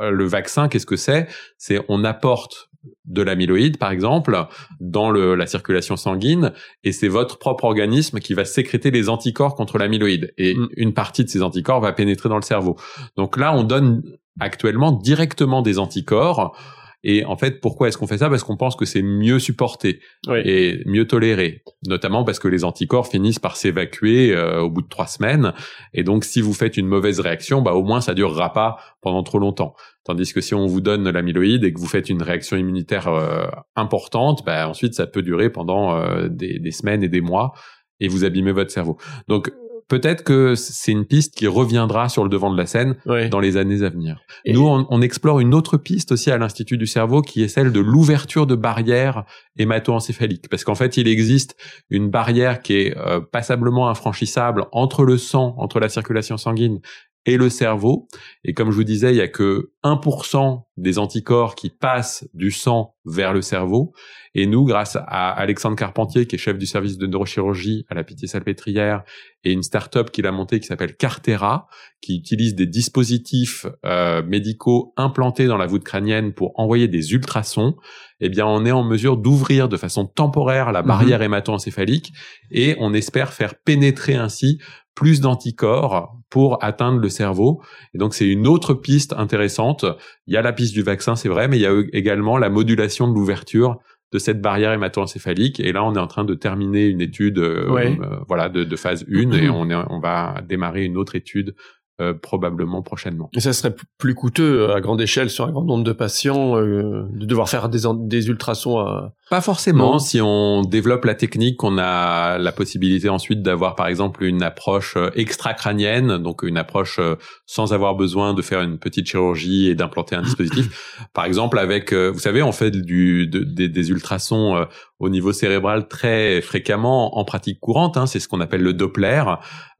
Euh, 0.00 0.10
le 0.10 0.24
vaccin, 0.24 0.68
qu'est-ce 0.68 0.86
que 0.86 0.96
c'est? 0.96 1.28
C'est 1.58 1.80
on 1.88 2.04
apporte 2.04 2.70
de 3.04 3.22
l'amyloïde, 3.22 3.78
par 3.78 3.90
exemple, 3.90 4.46
dans 4.80 5.10
le, 5.10 5.34
la 5.34 5.46
circulation 5.46 5.96
sanguine, 5.96 6.52
et 6.84 6.92
c'est 6.92 7.08
votre 7.08 7.38
propre 7.38 7.64
organisme 7.64 8.18
qui 8.18 8.34
va 8.34 8.44
sécréter 8.44 8.90
les 8.90 9.08
anticorps 9.08 9.54
contre 9.54 9.78
l'amyloïde. 9.78 10.32
Et 10.36 10.54
mm. 10.54 10.68
une 10.76 10.94
partie 10.94 11.24
de 11.24 11.28
ces 11.28 11.42
anticorps 11.42 11.80
va 11.80 11.92
pénétrer 11.92 12.28
dans 12.28 12.36
le 12.36 12.42
cerveau. 12.42 12.76
Donc 13.16 13.36
là, 13.36 13.54
on 13.54 13.62
donne 13.62 14.02
actuellement 14.40 14.92
directement 14.92 15.62
des 15.62 15.78
anticorps 15.78 16.56
et 17.04 17.24
en 17.26 17.36
fait, 17.36 17.60
pourquoi 17.60 17.88
est-ce 17.88 17.98
qu'on 17.98 18.06
fait 18.06 18.18
ça? 18.18 18.30
Parce 18.30 18.42
qu'on 18.42 18.56
pense 18.56 18.76
que 18.76 18.86
c'est 18.86 19.02
mieux 19.02 19.38
supporté 19.38 20.00
et 20.34 20.80
mieux 20.86 21.06
toléré, 21.06 21.62
notamment 21.86 22.24
parce 22.24 22.38
que 22.38 22.48
les 22.48 22.64
anticorps 22.64 23.06
finissent 23.06 23.38
par 23.38 23.56
s'évacuer 23.56 24.34
euh, 24.34 24.62
au 24.62 24.70
bout 24.70 24.80
de 24.80 24.88
trois 24.88 25.06
semaines. 25.06 25.52
Et 25.92 26.02
donc, 26.02 26.24
si 26.24 26.40
vous 26.40 26.54
faites 26.54 26.78
une 26.78 26.86
mauvaise 26.86 27.20
réaction, 27.20 27.60
bah 27.60 27.74
au 27.74 27.84
moins 27.84 28.00
ça 28.00 28.14
durera 28.14 28.54
pas 28.54 28.78
pendant 29.02 29.22
trop 29.22 29.38
longtemps. 29.38 29.74
Tandis 30.04 30.32
que 30.32 30.40
si 30.40 30.54
on 30.54 30.66
vous 30.66 30.80
donne 30.80 31.08
l'amyloïde 31.10 31.64
et 31.64 31.74
que 31.74 31.78
vous 31.78 31.86
faites 31.86 32.08
une 32.08 32.22
réaction 32.22 32.56
immunitaire 32.56 33.08
euh, 33.08 33.46
importante, 33.76 34.42
bah 34.46 34.66
ensuite 34.66 34.94
ça 34.94 35.06
peut 35.06 35.22
durer 35.22 35.50
pendant 35.50 35.96
euh, 35.96 36.28
des, 36.28 36.58
des 36.58 36.70
semaines 36.70 37.02
et 37.02 37.08
des 37.08 37.20
mois 37.20 37.52
et 38.00 38.08
vous 38.08 38.24
abîmez 38.24 38.52
votre 38.52 38.70
cerveau. 38.70 38.96
Donc 39.28 39.50
peut-être 39.88 40.24
que 40.24 40.54
c'est 40.54 40.92
une 40.92 41.04
piste 41.04 41.34
qui 41.34 41.46
reviendra 41.46 42.08
sur 42.08 42.24
le 42.24 42.30
devant 42.30 42.52
de 42.52 42.56
la 42.56 42.66
scène 42.66 42.96
dans 43.30 43.40
les 43.40 43.56
années 43.56 43.82
à 43.82 43.88
venir. 43.88 44.20
Nous, 44.46 44.66
on, 44.66 45.02
explore 45.02 45.40
une 45.40 45.54
autre 45.54 45.76
piste 45.76 46.12
aussi 46.12 46.30
à 46.30 46.38
l'Institut 46.38 46.78
du 46.78 46.86
cerveau 46.86 47.20
qui 47.20 47.42
est 47.42 47.48
celle 47.48 47.72
de 47.72 47.80
l'ouverture 47.80 48.46
de 48.46 48.54
barrières 48.54 49.24
hémato-encéphaliques. 49.58 50.48
Parce 50.48 50.64
qu'en 50.64 50.74
fait, 50.74 50.96
il 50.96 51.08
existe 51.08 51.56
une 51.90 52.08
barrière 52.08 52.62
qui 52.62 52.74
est 52.74 52.96
euh, 52.96 53.20
passablement 53.20 53.88
infranchissable 53.88 54.64
entre 54.72 55.04
le 55.04 55.18
sang, 55.18 55.54
entre 55.58 55.80
la 55.80 55.88
circulation 55.88 56.36
sanguine 56.36 56.80
et 57.26 57.36
le 57.36 57.48
cerveau. 57.48 58.08
Et 58.44 58.52
comme 58.52 58.70
je 58.70 58.76
vous 58.76 58.84
disais, 58.84 59.12
il 59.12 59.16
y 59.16 59.22
a 59.22 59.28
que 59.28 59.70
1% 59.82 60.62
des 60.76 60.98
anticorps 60.98 61.54
qui 61.54 61.70
passent 61.70 62.26
du 62.34 62.50
sang 62.50 62.94
vers 63.04 63.32
le 63.32 63.42
cerveau. 63.42 63.92
Et 64.34 64.46
nous, 64.46 64.64
grâce 64.64 64.96
à 64.96 65.30
Alexandre 65.30 65.76
Carpentier, 65.76 66.26
qui 66.26 66.36
est 66.36 66.38
chef 66.38 66.58
du 66.58 66.66
service 66.66 66.98
de 66.98 67.06
neurochirurgie 67.06 67.84
à 67.88 67.94
la 67.94 68.02
Pitié-Salpêtrière, 68.02 69.04
et 69.44 69.52
une 69.52 69.62
start-up 69.62 70.10
qu'il 70.10 70.26
a 70.26 70.32
montée 70.32 70.58
qui 70.58 70.66
s'appelle 70.66 70.96
Cartera, 70.96 71.68
qui 72.00 72.16
utilise 72.16 72.54
des 72.54 72.66
dispositifs 72.66 73.66
euh, 73.84 74.22
médicaux 74.22 74.92
implantés 74.96 75.46
dans 75.46 75.56
la 75.56 75.66
voûte 75.66 75.84
crânienne 75.84 76.32
pour 76.32 76.58
envoyer 76.58 76.88
des 76.88 77.12
ultrasons, 77.12 77.76
eh 78.20 78.28
bien, 78.28 78.46
on 78.46 78.64
est 78.64 78.72
en 78.72 78.84
mesure 78.84 79.16
d'ouvrir 79.16 79.68
de 79.68 79.76
façon 79.76 80.06
temporaire 80.06 80.72
la 80.72 80.82
mhm. 80.82 80.88
barrière 80.88 81.22
hémato-encéphalique 81.22 82.12
et 82.50 82.74
on 82.78 82.94
espère 82.94 83.32
faire 83.32 83.54
pénétrer 83.54 84.14
ainsi 84.14 84.58
plus 84.94 85.20
d'anticorps 85.20 86.16
pour 86.30 86.62
atteindre 86.62 87.00
le 87.00 87.08
cerveau. 87.08 87.62
Et 87.94 87.98
donc 87.98 88.14
c'est 88.14 88.28
une 88.28 88.46
autre 88.46 88.74
piste 88.74 89.12
intéressante. 89.12 89.84
Il 90.26 90.34
y 90.34 90.36
a 90.36 90.42
la 90.42 90.52
piste 90.52 90.74
du 90.74 90.82
vaccin, 90.82 91.16
c'est 91.16 91.28
vrai, 91.28 91.48
mais 91.48 91.58
il 91.58 91.62
y 91.62 91.66
a 91.66 91.72
également 91.92 92.38
la 92.38 92.50
modulation 92.50 93.08
de 93.08 93.14
l'ouverture 93.14 93.78
de 94.12 94.18
cette 94.18 94.40
barrière 94.40 94.72
hémato-encéphalique. 94.72 95.58
Et 95.58 95.72
là, 95.72 95.84
on 95.84 95.94
est 95.96 95.98
en 95.98 96.06
train 96.06 96.24
de 96.24 96.34
terminer 96.34 96.86
une 96.86 97.00
étude, 97.00 97.38
euh, 97.38 97.66
euh, 97.68 98.20
voilà, 98.28 98.48
de, 98.48 98.62
de, 98.62 98.76
phase 98.76 99.04
1 99.12 99.32
et 99.32 99.48
on, 99.48 99.68
est, 99.70 99.74
on 99.74 99.98
va 99.98 100.40
démarrer 100.48 100.84
une 100.84 100.96
autre 100.96 101.16
étude 101.16 101.56
euh, 102.00 102.12
probablement 102.12 102.82
prochainement. 102.82 103.30
Et 103.34 103.40
ça 103.40 103.52
serait 103.52 103.72
plus 103.98 104.16
coûteux 104.16 104.62
euh, 104.62 104.74
à 104.74 104.80
grande 104.80 105.00
échelle 105.00 105.30
sur 105.30 105.44
un 105.44 105.52
grand 105.52 105.62
nombre 105.62 105.84
de 105.84 105.92
patients 105.92 106.58
euh, 106.58 107.04
de 107.12 107.24
devoir 107.24 107.48
faire 107.48 107.68
des, 107.68 107.82
des 108.00 108.26
ultrasons 108.26 108.80
à... 108.80 109.12
Pas 109.30 109.40
forcément. 109.40 110.00
Si 110.00 110.20
on 110.20 110.62
développe 110.62 111.04
la 111.04 111.14
technique, 111.14 111.62
on 111.62 111.78
a 111.78 112.36
la 112.36 112.50
possibilité 112.50 113.08
ensuite 113.08 113.42
d'avoir 113.42 113.76
par 113.76 113.86
exemple 113.86 114.24
une 114.24 114.42
approche 114.42 114.98
extra-crânienne, 115.14 116.18
donc 116.18 116.42
une 116.42 116.56
approche 116.56 116.98
sans 117.46 117.72
avoir 117.72 117.94
besoin 117.94 118.34
de 118.34 118.42
faire 118.42 118.60
une 118.60 118.78
petite 118.78 119.06
chirurgie 119.06 119.68
et 119.68 119.76
d'implanter 119.76 120.16
un 120.16 120.22
dispositif. 120.22 120.98
Par 121.14 121.24
exemple 121.24 121.58
avec, 121.58 121.94
vous 121.94 122.18
savez, 122.18 122.42
on 122.42 122.52
fait 122.52 122.70
du, 122.70 123.26
des, 123.28 123.68
des 123.68 123.90
ultrasons 123.90 124.66
au 125.00 125.08
niveau 125.08 125.32
cérébral 125.32 125.88
très 125.88 126.40
fréquemment 126.40 127.18
en 127.18 127.24
pratique 127.24 127.58
courante. 127.60 127.96
Hein, 127.96 128.06
c'est 128.06 128.20
ce 128.20 128.28
qu'on 128.28 128.40
appelle 128.40 128.62
le 128.62 128.72
Doppler. 128.72 129.24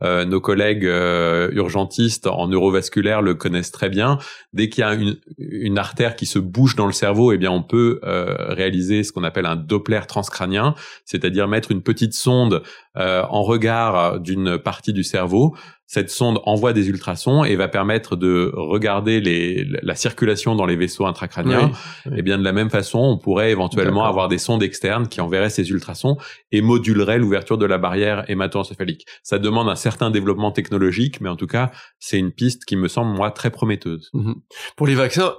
Euh, 0.03 0.25
nos 0.25 0.41
collègues 0.41 0.85
euh, 0.85 1.51
urgentistes 1.53 2.27
en 2.27 2.49
neurovasculaire 2.49 3.23
le 3.23 3.35
connaissent 3.35 3.71
très 3.71 3.89
bien. 3.89 4.19
Dès 4.53 4.69
qu'il 4.69 4.83
y 4.83 4.85
a 4.85 4.95
une, 5.39 5.79
artère 5.79 6.17
qui 6.17 6.27
se 6.27 6.39
bouge 6.39 6.77
dans 6.77 6.87
le 6.87 6.93
cerveau, 6.93 7.33
eh 7.33 7.39
bien 7.39 7.51
on 7.51 7.63
peut 7.63 8.01
euh, 8.05 8.35
réaliser 8.49 9.05
ce 9.05 9.13
qu'on 9.13 9.25
appelle 9.25 9.47
un 9.47 9.57
Doppler 9.57 10.01
transcrânien, 10.07 10.75
c'est-à-dire 11.05 11.49
mettre 11.49 11.71
une 11.71 11.83
petite 11.83 12.15
sonde 12.15 12.63
en 12.97 13.43
regard 13.43 14.21
d'une 14.21 14.57
partie 14.57 14.93
du 14.93 15.03
cerveau 15.03 15.57
cette 15.87 16.11
sonde 16.11 16.41
envoie 16.45 16.73
des 16.73 16.89
ultrasons 16.89 17.45
et 17.45 17.57
va 17.57 17.69
permettre 17.69 18.17
de 18.17 18.51
regarder 18.55 19.21
les, 19.21 19.65
la 19.83 19.95
circulation 19.95 20.55
dans 20.55 20.67
les 20.67 20.77
vaisseaux 20.77 21.07
intracrâniens. 21.07 21.73
Et 22.17 22.23
bien 22.23 22.39
de 22.39 22.45
la 22.45 22.53
même 22.53 22.71
façon, 22.71 22.99
on 22.99 23.19
pourrait 23.19 23.51
éventuellement 23.51 24.05
avoir 24.05 24.29
des 24.29 24.39
sondes 24.39 24.63
externes 24.63 25.09
qui 25.09 25.21
enverraient 25.21 25.51
ces 25.51 25.69
ultrasons 25.71 26.17
et 26.53 26.63
moduleraient 26.63 27.19
l'ouverture 27.19 27.59
de 27.59 27.67
la 27.67 27.79
barrière 27.79 28.29
hémato-encéphalique. 28.29 29.07
Ça 29.23 29.39
demande 29.39 29.69
un 29.69 29.77
certain 29.77 30.11
développement 30.11 30.53
technologique, 30.53 31.21
mais 31.21 31.29
en 31.29 31.37
tout 31.37 31.47
cas, 31.47 31.71
c'est 31.99 32.19
une 32.19 32.33
piste 32.33 32.65
qui 32.65 32.77
me 32.77 32.89
semble 32.89 33.15
moi 33.15 33.31
très 33.31 33.51
prometteuse. 33.51 34.11
Mhm. 34.15 34.37
Pour 34.77 34.87
les 34.87 34.95
vaccins, 34.95 35.35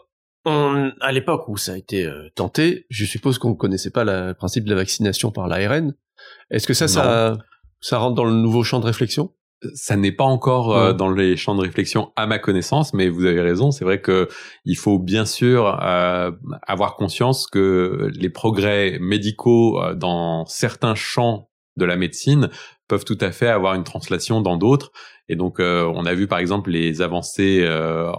à 0.46 1.12
l'époque 1.12 1.48
où 1.48 1.58
ça 1.58 1.74
a 1.74 1.78
été 1.78 2.06
euh, 2.06 2.30
tenté, 2.36 2.86
je 2.90 3.06
suppose 3.06 3.40
qu'on 3.40 3.50
ne 3.50 3.56
connaissait 3.56 3.90
pas 3.90 4.04
le 4.04 4.34
principe 4.34 4.66
de 4.66 4.70
la 4.70 4.76
vaccination 4.76 5.32
par 5.32 5.48
l'ARN. 5.48 5.96
Est-ce 6.52 6.68
que 6.68 6.76
ça, 6.76 6.88
ça, 6.88 7.36
ça 7.82 7.98
rentre 7.98 8.16
dans 8.16 8.26
le 8.26 8.34
nouveau 8.34 8.64
champ 8.64 8.80
de 8.80 8.86
réflexion? 8.86 9.34
Ça 9.74 9.96
n'est 9.96 10.12
pas 10.12 10.24
encore 10.24 10.76
euh, 10.76 10.94
dans 10.94 11.12
les 11.12 11.36
champs 11.38 11.56
de 11.56 11.62
réflexion 11.62 12.12
à 12.16 12.28
ma 12.28 12.40
connaissance, 12.40 12.94
mais 12.94 13.10
vous 13.10 13.26
avez 13.26 13.42
raison. 13.42 13.72
C'est 13.72 13.86
vrai 13.86 14.02
que 14.02 14.28
il 14.66 14.76
faut 14.76 15.00
bien 15.00 15.26
sûr 15.26 15.80
euh, 15.82 16.32
avoir 16.68 16.96
conscience 16.96 17.48
que 17.48 18.10
les 18.14 18.30
progrès 18.30 18.98
médicaux 19.00 19.82
euh, 19.82 19.94
dans 19.94 20.46
certains 20.46 20.96
champs 20.96 21.50
de 21.78 21.86
la 21.86 21.96
médecine 21.96 22.50
peuvent 22.88 23.06
tout 23.06 23.18
à 23.20 23.32
fait 23.32 23.48
avoir 23.48 23.74
une 23.74 23.84
translation 23.84 24.42
dans 24.42 24.58
d'autres. 24.58 24.92
Et 25.28 25.36
donc, 25.36 25.58
on 25.60 26.06
a 26.06 26.14
vu 26.14 26.28
par 26.28 26.40
exemple 26.40 26.70
les 26.70 27.02
avancées 27.02 27.68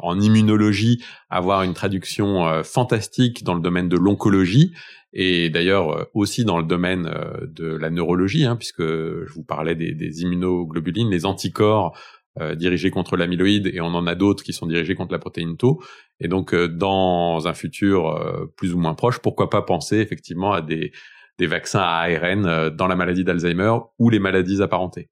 en 0.02 0.18
immunologie 0.18 1.04
avoir 1.30 1.62
une 1.62 1.72
traduction 1.72 2.64
fantastique 2.64 3.44
dans 3.44 3.54
le 3.54 3.60
domaine 3.60 3.88
de 3.88 3.96
l'oncologie 3.96 4.72
et 5.18 5.48
d'ailleurs 5.48 5.90
euh, 5.90 6.04
aussi 6.12 6.44
dans 6.44 6.58
le 6.58 6.64
domaine 6.64 7.06
euh, 7.06 7.46
de 7.46 7.66
la 7.66 7.88
neurologie, 7.88 8.44
hein, 8.44 8.54
puisque 8.54 8.82
je 8.82 9.32
vous 9.32 9.42
parlais 9.42 9.74
des, 9.74 10.22
immunoglobulines, 10.22 11.10
les 11.10 11.24
anticorps 11.24 11.96
euh, 12.38 12.54
dirigés 12.54 12.90
contre 12.90 13.16
l'amyloïde, 13.16 13.66
et 13.72 13.80
on 13.80 13.94
en 13.94 14.06
a 14.06 14.14
d'autres 14.14 14.44
qui 14.44 14.52
sont 14.52 14.66
dirigés 14.66 14.94
contre 14.94 15.12
la 15.12 15.18
protéine 15.18 15.56
Tau. 15.56 15.82
Et 16.20 16.28
donc, 16.28 16.54
dans 16.54 17.48
un 17.48 17.54
futur 17.54 18.50
plus 18.56 18.74
ou 18.74 18.78
moins 18.78 18.94
proche, 18.94 19.18
pourquoi 19.18 19.48
pas 19.48 19.62
penser 19.62 19.96
effectivement 19.98 20.52
à 20.52 20.60
des, 20.60 20.92
des 21.38 21.46
vaccins 21.46 21.80
à 21.80 22.04
ARN 22.04 22.70
dans 22.70 22.86
la 22.86 22.96
maladie 22.96 23.24
d'Alzheimer 23.24 23.74
ou 23.98 24.10
les 24.10 24.18
maladies 24.18 24.62
apparentées. 24.62 25.08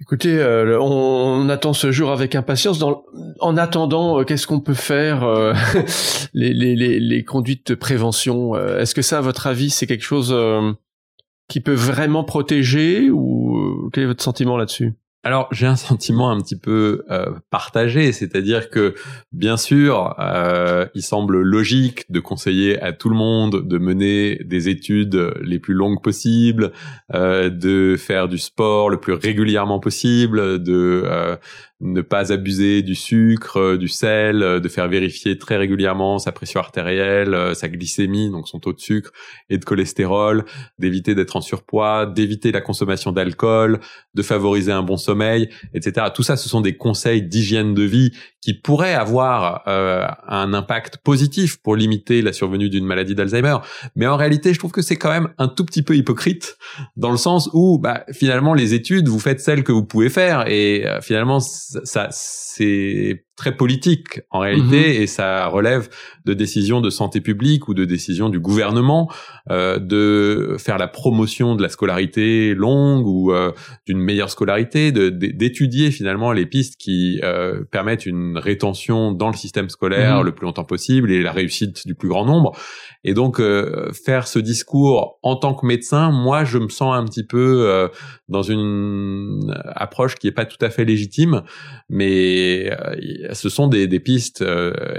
Écoutez, 0.00 0.38
euh, 0.38 0.78
on, 0.78 1.48
attend 1.48 1.72
ce 1.72 1.90
jour 1.90 2.10
avec 2.10 2.34
impatience. 2.34 2.82
en 2.82 3.56
attendant, 3.56 4.20
euh, 4.20 4.24
qu'est-ce 4.24 4.46
qu'on 4.46 4.60
peut 4.60 4.74
faire 4.74 5.22
euh, 5.22 5.54
les, 6.34 6.52
les, 6.52 7.00
les, 7.00 7.24
conduites 7.24 7.68
de 7.68 7.74
prévention 7.74 8.54
Est-ce 8.56 8.94
que 8.94 9.00
ça, 9.00 9.18
à 9.18 9.20
votre 9.22 9.46
avis, 9.46 9.70
c'est 9.70 9.86
quelque 9.86 10.04
chose 10.04 10.36
qui 11.48 11.60
peut 11.60 11.74
vraiment 11.74 12.24
protéger 12.24 13.10
ou 13.10 13.88
quel 13.92 14.04
est 14.04 14.06
votre 14.06 14.22
sentiment 14.22 14.58
là-dessus? 14.58 14.94
Alors 15.26 15.48
j'ai 15.50 15.66
un 15.66 15.76
sentiment 15.90 16.30
un 16.30 16.40
petit 16.40 16.58
peu 16.58 17.04
euh, 17.10 17.32
partagé, 17.50 18.12
c'est-à-dire 18.12 18.70
que 18.70 18.94
bien 19.32 19.56
sûr, 19.56 20.14
euh, 20.20 20.86
il 20.94 21.02
semble 21.02 21.40
logique 21.40 22.10
de 22.10 22.20
conseiller 22.20 22.80
à 22.80 22.92
tout 22.92 23.08
le 23.08 23.16
monde 23.16 23.66
de 23.66 23.78
mener 23.78 24.40
des 24.44 24.68
études 24.68 25.34
les 25.42 25.58
plus 25.58 25.74
longues 25.74 26.00
possibles, 26.00 26.72
euh, 27.12 27.50
de 27.50 27.96
faire 27.98 28.28
du 28.28 28.38
sport 28.38 28.88
le 28.88 28.98
plus 28.98 29.14
régulièrement 29.14 29.80
possible, 29.80 30.62
de 30.62 31.02
euh, 31.04 31.36
ne 31.80 32.00
pas 32.00 32.32
abuser 32.32 32.82
du 32.82 32.94
sucre, 32.94 33.58
euh, 33.58 33.76
du 33.76 33.88
sel, 33.88 34.42
euh, 34.42 34.60
de 34.60 34.68
faire 34.68 34.88
vérifier 34.88 35.36
très 35.36 35.58
régulièrement 35.58 36.18
sa 36.18 36.32
pression 36.32 36.58
artérielle, 36.58 37.34
euh, 37.34 37.52
sa 37.52 37.68
glycémie, 37.68 38.30
donc 38.30 38.48
son 38.48 38.60
taux 38.60 38.72
de 38.72 38.80
sucre 38.80 39.10
et 39.50 39.58
de 39.58 39.64
cholestérol, 39.64 40.46
d'éviter 40.78 41.14
d'être 41.14 41.36
en 41.36 41.42
surpoids, 41.42 42.06
d'éviter 42.06 42.50
la 42.50 42.62
consommation 42.62 43.12
d'alcool, 43.12 43.80
de 44.14 44.22
favoriser 44.22 44.72
un 44.72 44.82
bon 44.82 44.96
sommeil, 44.96 45.50
etc. 45.74 46.06
Tout 46.14 46.22
ça, 46.22 46.38
ce 46.38 46.48
sont 46.48 46.62
des 46.62 46.78
conseils 46.78 47.22
d'hygiène 47.22 47.74
de 47.74 47.82
vie 47.82 48.12
qui 48.40 48.54
pourraient 48.54 48.94
avoir 48.94 49.66
un 49.66 50.54
impact 50.54 50.98
positif 50.98 51.60
pour 51.60 51.74
limiter 51.74 52.22
la 52.22 52.32
survenue 52.32 52.68
d'une 52.68 52.86
maladie 52.86 53.16
d'Alzheimer. 53.16 53.56
Mais 53.96 54.06
en 54.06 54.16
réalité, 54.16 54.54
je 54.54 54.58
trouve 54.60 54.70
que 54.70 54.82
c'est 54.82 54.94
quand 54.94 55.10
même 55.10 55.30
un 55.38 55.48
tout 55.48 55.64
petit 55.64 55.82
peu 55.82 55.96
hypocrite 55.96 56.56
dans 56.96 57.10
le 57.10 57.16
sens 57.16 57.50
où, 57.54 57.80
bah, 57.80 58.04
finalement, 58.12 58.54
les 58.54 58.72
études, 58.72 59.08
vous 59.08 59.18
faites 59.18 59.40
celles 59.40 59.64
que 59.64 59.72
vous 59.72 59.84
pouvez 59.84 60.10
faire 60.10 60.46
et 60.46 60.86
finalement, 61.02 61.40
ça, 61.84 62.08
c'est 62.10 63.25
très 63.36 63.54
politique 63.54 64.20
en 64.30 64.40
réalité, 64.40 65.02
et 65.02 65.06
ça 65.06 65.46
relève 65.46 65.88
de 66.24 66.34
décisions 66.34 66.80
de 66.80 66.90
santé 66.90 67.20
publique 67.20 67.68
ou 67.68 67.74
de 67.74 67.84
décisions 67.84 68.28
du 68.28 68.40
gouvernement 68.40 69.10
euh, 69.50 69.78
de 69.78 70.56
faire 70.58 70.78
la 70.78 70.88
promotion 70.88 71.54
de 71.54 71.62
la 71.62 71.68
scolarité 71.68 72.54
longue 72.54 73.06
ou 73.06 73.32
euh, 73.32 73.52
d'une 73.86 73.98
meilleure 73.98 74.30
scolarité, 74.30 74.90
d'étudier 74.90 75.90
finalement 75.90 76.32
les 76.32 76.46
pistes 76.46 76.76
qui 76.78 77.20
euh, 77.22 77.62
permettent 77.70 78.06
une 78.06 78.38
rétention 78.38 79.12
dans 79.12 79.28
le 79.28 79.36
système 79.36 79.68
scolaire 79.68 80.18
mhm. 80.18 80.24
le 80.24 80.34
plus 80.34 80.46
longtemps 80.46 80.64
possible 80.64 81.12
et 81.12 81.22
la 81.22 81.32
réussite 81.32 81.86
du 81.86 81.94
plus 81.94 82.08
grand 82.08 82.24
nombre. 82.24 82.52
Et 83.06 83.14
donc 83.14 83.38
euh, 83.38 83.92
faire 83.92 84.26
ce 84.26 84.40
discours 84.40 85.20
en 85.22 85.36
tant 85.36 85.54
que 85.54 85.64
médecin, 85.64 86.10
moi 86.10 86.44
je 86.44 86.58
me 86.58 86.68
sens 86.68 86.92
un 86.92 87.04
petit 87.04 87.24
peu 87.24 87.68
euh, 87.68 87.88
dans 88.28 88.42
une 88.42 89.54
approche 89.76 90.16
qui 90.16 90.26
est 90.26 90.32
pas 90.32 90.44
tout 90.44 90.58
à 90.60 90.70
fait 90.70 90.84
légitime, 90.84 91.42
mais 91.88 92.68
euh, 92.72 93.25
ce 93.32 93.48
sont 93.48 93.68
des, 93.68 93.86
des 93.86 94.00
pistes 94.00 94.44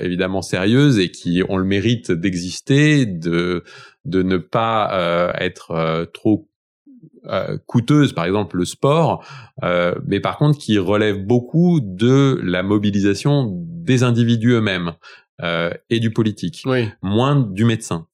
évidemment 0.02 0.42
sérieuses 0.42 1.00
et 1.00 1.12
qui 1.12 1.44
ont 1.48 1.58
le 1.58 1.64
mérite 1.64 2.12
d'exister, 2.12 3.06
de 3.06 3.64
de 4.06 4.24
ne 4.24 4.38
pas 4.38 5.34
être 5.40 6.10
trop 6.14 6.50
coûteuses, 7.66 8.14
par 8.14 8.26
exemple 8.26 8.58
le 8.58 8.66
sport, 8.66 9.26
mais 10.06 10.20
par 10.20 10.38
contre 10.38 10.58
qui 10.58 10.78
relève 10.78 11.26
beaucoup 11.26 11.80
de 11.82 12.40
la 12.44 12.64
mobilisation 12.64 13.52
des 13.88 14.04
individus 14.04 14.52
eux-mêmes 14.52 14.94
euh, 15.42 15.70
et 15.92 16.00
du 16.00 16.12
politique, 16.12 16.64
moins 17.04 17.36
du 17.36 17.64
médecin. 17.64 18.08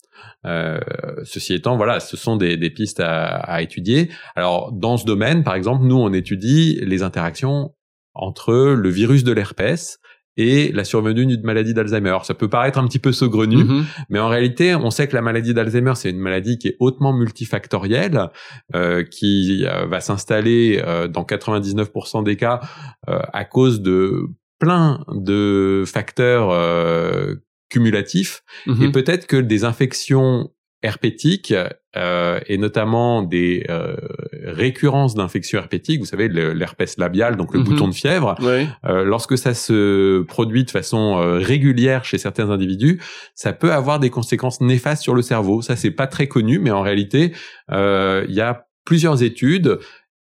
Euh, 0.45 0.79
ceci 1.23 1.53
étant, 1.53 1.77
voilà, 1.77 2.01
ce 2.01 2.17
sont 2.17 2.35
des, 2.35 2.57
des 2.57 2.69
pistes 2.69 2.99
à, 2.99 3.27
à, 3.27 3.61
étudier. 3.61 4.09
Alors, 4.35 4.73
dans 4.73 4.97
ce 4.97 5.05
domaine, 5.05 5.43
par 5.43 5.55
exemple, 5.55 5.85
nous, 5.85 5.95
on 5.95 6.11
étudie 6.11 6.79
les 6.81 7.01
interactions 7.01 7.73
entre 8.13 8.53
le 8.53 8.89
virus 8.89 9.23
de 9.23 9.31
l'herpès 9.31 9.99
et 10.37 10.71
la 10.71 10.83
survenue 10.83 11.25
d'une 11.25 11.43
maladie 11.43 11.73
d'Alzheimer. 11.73 12.17
Ça 12.23 12.33
peut 12.33 12.49
paraître 12.49 12.79
un 12.79 12.87
petit 12.87 12.99
peu 12.99 13.11
saugrenu, 13.11 13.63
mm-hmm. 13.63 13.83
mais 14.09 14.19
en 14.19 14.27
réalité, 14.27 14.75
on 14.75 14.89
sait 14.89 15.07
que 15.07 15.15
la 15.15 15.21
maladie 15.21 15.53
d'Alzheimer, 15.53 15.93
c'est 15.95 16.09
une 16.09 16.19
maladie 16.19 16.57
qui 16.57 16.69
est 16.69 16.77
hautement 16.79 17.13
multifactorielle, 17.13 18.29
euh, 18.75 19.03
qui 19.03 19.65
euh, 19.65 19.85
va 19.85 19.99
s'installer 19.99 20.81
euh, 20.85 21.07
dans 21.07 21.23
99% 21.23 22.23
des 22.23 22.35
cas 22.35 22.61
euh, 23.09 23.19
à 23.31 23.45
cause 23.45 23.81
de 23.81 24.27
plein 24.59 25.03
de 25.13 25.83
facteurs 25.85 26.49
euh, 26.51 27.35
cumulatifs 27.69 28.43
et 28.67 28.71
mhm. 28.71 28.91
peut-être 28.91 29.27
que 29.27 29.37
des 29.37 29.65
infections 29.65 30.51
herpétiques 30.83 31.53
euh, 31.95 32.39
et 32.47 32.57
notamment 32.57 33.23
des 33.23 33.65
euh, 33.69 33.95
récurrences 34.43 35.15
d'infections 35.15 35.59
herpétiques, 35.59 35.99
vous 35.99 36.05
savez 36.05 36.27
l'herpès 36.27 36.97
labial, 36.97 37.37
donc 37.37 37.53
le 37.53 37.59
mhm. 37.59 37.65
bouton 37.65 37.87
de 37.87 37.93
fièvre, 37.93 38.35
euh, 38.41 39.03
lorsque 39.03 39.37
ça 39.37 39.53
se 39.53 40.21
produit 40.23 40.65
de 40.65 40.71
façon 40.71 41.17
euh, 41.17 41.37
régulière 41.37 42.03
chez 42.03 42.17
certains 42.17 42.49
individus, 42.49 43.01
ça 43.33 43.53
peut 43.53 43.71
avoir 43.71 43.99
des 43.99 44.09
conséquences 44.09 44.59
néfastes 44.59 45.01
sur 45.01 45.15
le 45.15 45.21
cerveau. 45.21 45.61
Ça 45.61 45.75
c'est 45.75 45.91
pas 45.91 46.07
très 46.07 46.27
connu, 46.27 46.59
mais 46.59 46.71
en 46.71 46.81
réalité 46.81 47.33
il 47.69 48.33
y 48.33 48.41
a 48.41 48.67
plusieurs 48.85 49.23
études 49.23 49.79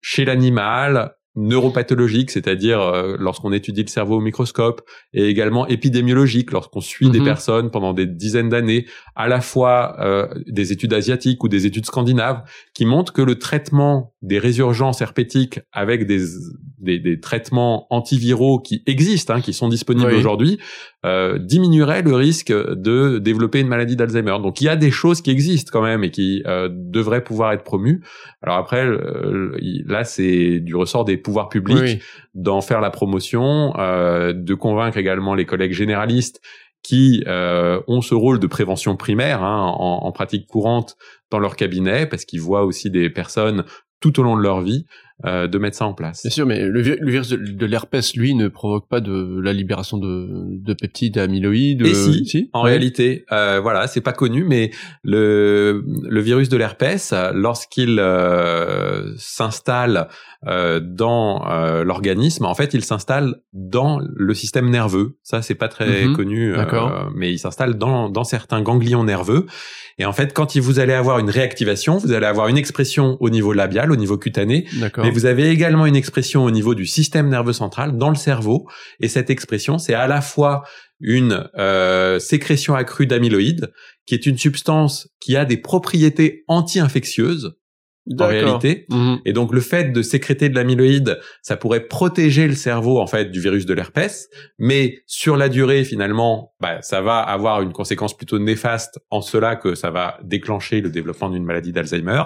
chez 0.01 0.25
l'animal, 0.25 1.18
neuropathologique, 1.39 2.31
c'est-à-dire 2.31 2.81
euh, 2.81 3.17
lorsqu'on 3.19 3.53
étudie 3.53 3.83
le 3.83 3.89
cerveau 3.89 4.17
au 4.17 4.21
microscope, 4.21 4.83
et 5.13 5.27
également 5.27 5.67
épidémiologique, 5.67 6.51
lorsqu'on 6.51 6.81
suit 6.81 7.11
des 7.11 7.21
mhm. 7.21 7.25
personnes 7.25 7.71
pendant 7.71 7.93
des 7.93 8.07
dizaines 8.07 8.49
d'années, 8.49 8.87
à 9.15 9.29
la 9.29 9.41
fois 9.41 9.97
euh, 10.01 10.27
des 10.47 10.73
études 10.73 10.93
asiatiques 10.93 11.43
ou 11.45 11.49
des 11.49 11.65
études 11.65 11.87
scandinaves, 11.87 12.43
qui 12.75 12.85
montrent 12.85 13.13
que 13.13 13.23
le 13.23 13.37
traitement 13.37 14.13
des 14.21 14.39
résurgences 14.39 15.01
herpétiques 15.01 15.61
avec 15.73 16.07
des, 16.07 16.25
des, 16.79 16.99
des 16.99 17.21
traitements 17.21 17.87
antiviraux 17.91 18.59
qui 18.59 18.83
existent, 18.87 19.35
hein, 19.35 19.41
qui 19.41 19.53
sont 19.53 19.69
disponibles 19.69 20.13
aujourd'hui, 20.13 20.59
euh, 21.07 21.39
diminuerait 21.39 22.03
le 22.03 22.15
risque 22.15 22.53
de 22.53 23.19
développer 23.19 23.61
une 23.61 23.69
maladie 23.69 23.95
d'Alzheimer. 23.95 24.37
Donc 24.43 24.61
il 24.61 24.65
y 24.65 24.69
a 24.69 24.77
des 24.77 24.91
choses 24.91 25.23
qui 25.23 25.31
existent 25.31 25.71
quand 25.73 25.83
même 25.83 26.03
et 26.03 26.11
qui 26.11 26.43
euh, 26.47 26.69
devraient 26.71 27.23
pouvoir 27.23 27.53
être 27.53 27.63
promues. 27.63 28.03
Alors 28.43 28.57
après, 28.57 28.85
là 29.87 30.05
c'est 30.05 30.61
du 30.61 30.75
ressort 30.75 31.05
des 31.05 31.17
pouvoirs 31.17 31.49
publics 31.49 32.03
d'en 32.35 32.61
faire 32.61 32.81
la 32.81 32.91
promotion, 32.91 33.75
euh, 33.79 34.33
de 34.33 34.55
convaincre 34.55 34.97
également 34.99 35.35
les 35.35 35.45
collègues 35.45 35.73
généralistes 35.73 36.41
qui 36.83 37.23
euh, 37.27 37.81
ont 37.87 38.01
ce 38.01 38.15
rôle 38.15 38.39
de 38.39 38.47
prévention 38.47 38.97
primaire 38.97 39.43
hein, 39.43 39.75
en, 39.79 40.05
en, 40.05 40.13
pratique 40.13 40.47
courante 40.47 40.97
dans 41.31 41.39
leur 41.39 41.57
cabinet, 41.57 42.07
parce 42.07 42.25
qu'ils 42.25 42.41
voient 42.41 42.65
aussi 42.65 42.91
des 42.91 43.11
personnes 43.11 43.65
tout 44.01 44.19
au 44.21 44.23
long 44.23 44.37
de 44.37 44.43
leur 44.43 44.61
vie 44.61 44.87
euh, 45.27 45.49
de 45.49 45.59
mettre 45.59 45.77
ça 45.77 45.85
en 45.85 45.95
place. 45.95 46.23
Bien 46.23 46.31
sûr, 46.31 46.47
mais 46.47 46.65
le, 46.65 46.81
virus 46.81 47.31
de, 47.31 47.67
l'herpès, 47.67 48.15
lui, 48.15 48.37
ne 48.37 48.47
provoque 48.47 48.89
pas 48.89 49.01
de 49.01 49.41
la 49.41 49.53
libération 49.53 49.99
de, 49.99 50.29
de 50.31 50.75
peptides 50.75 51.19
amyloïdes. 51.19 51.85
Et 51.85 51.95
si, 51.95 52.51
en 52.53 52.63
réalité, 52.63 53.25
euh, 53.33 53.59
voilà, 53.61 53.89
c'est 53.89 54.01
pas 54.01 54.13
connu, 54.13 54.45
mais 54.45 54.71
le, 55.03 55.85
le 56.09 56.21
virus 56.21 56.49
de 56.49 56.57
l'herpès, 56.57 57.13
lorsqu'il 57.35 57.99
euh, 57.99 59.13
s'installe 59.17 60.07
euh, 60.47 60.79
dans 60.81 61.51
euh, 61.51 61.83
l'organisme, 61.83 62.45
en 62.45 62.55
fait, 62.55 62.73
il 62.75 62.85
s'installe 62.85 63.37
dans 63.53 64.01
le 64.01 64.35
système 64.35 64.71
nerveux. 64.71 65.19
Ça, 65.23 65.43
c'est 65.43 65.57
pas 65.57 65.69
très 65.69 66.07
mhm. 66.07 66.17
connu, 66.17 66.55
mais 67.15 67.33
il 67.33 67.39
s'installe 67.39 67.75
dans, 67.75 68.09
dans 68.09 68.25
certains 68.25 68.63
ganglions 68.63 69.05
nerveux. 69.05 69.47
Et 69.99 70.05
en 70.05 70.13
fait, 70.13 70.33
quand 70.33 70.57
vous 70.57 70.79
allez 70.79 70.93
avoir 70.93 71.19
une 71.19 71.31
réactivation, 71.31 71.99
vous 71.99 72.13
allez 72.13 72.27
avoir 72.27 72.49
une 72.49 72.57
expression 72.57 73.17
au 73.21 73.31
niveau 73.31 73.53
labial, 73.53 73.91
au 73.91 73.97
niveau 73.97 74.17
cutané, 74.17 74.67
mais 74.97 75.11
vous 75.11 75.27
avez 75.27 75.51
également 75.51 75.87
une 75.87 75.97
expression 75.97 76.45
au 76.45 76.51
niveau 76.53 76.75
du 76.75 76.87
système 76.87 77.29
nerveux 77.29 77.53
central, 77.53 77.99
dans 77.99 78.11
le 78.11 78.17
cerveau. 78.17 78.69
Et 79.01 79.09
cette 79.09 79.31
expression, 79.31 79.79
c'est 79.79 79.95
à 79.95 80.07
la 80.07 80.21
fois 80.21 80.63
une 81.01 81.49
euh, 81.57 82.19
sécrétion 82.19 82.75
accrue 82.75 83.07
d'amyloïdes, 83.07 83.73
qui 84.07 84.15
est 84.15 84.27
une 84.27 84.39
substance 84.39 85.09
qui 85.21 85.37
a 85.37 85.45
des 85.45 85.57
propriétés 85.57 86.45
anti-infectieuses, 86.49 87.57
en 88.19 88.27
réalité. 88.27 88.87
Mhm. 88.91 89.19
Et 89.25 89.33
donc 89.33 89.53
le 89.53 89.61
fait 89.61 89.93
de 89.93 90.03
sécréter 90.03 90.49
de 90.49 90.55
l'amyloïde, 90.55 91.19
ça 91.43 91.57
pourrait 91.57 91.87
protéger 91.87 92.47
le 92.47 92.55
cerveau 92.55 92.99
en 92.99 93.07
fait 93.07 93.31
du 93.31 93.41
virus 93.41 93.67
de 93.67 93.75
l'herpès, 93.75 94.29
mais 94.59 95.01
sur 95.07 95.37
la 95.37 95.49
durée 95.49 95.85
finalement, 95.85 96.53
bah, 96.61 96.83
ça 96.83 97.01
va 97.01 97.19
avoir 97.19 97.63
une 97.63 97.73
conséquence 97.73 98.17
plutôt 98.17 98.41
néfaste 98.41 99.01
en 99.11 99.21
cela 99.21 99.55
que 99.55 99.77
ça 99.77 99.91
va 99.91 100.19
déclencher 100.25 100.81
le 100.81 100.91
développement 100.91 101.31
d'une 101.31 101.45
maladie 101.45 101.73
d'Alzheimer. 101.73 102.25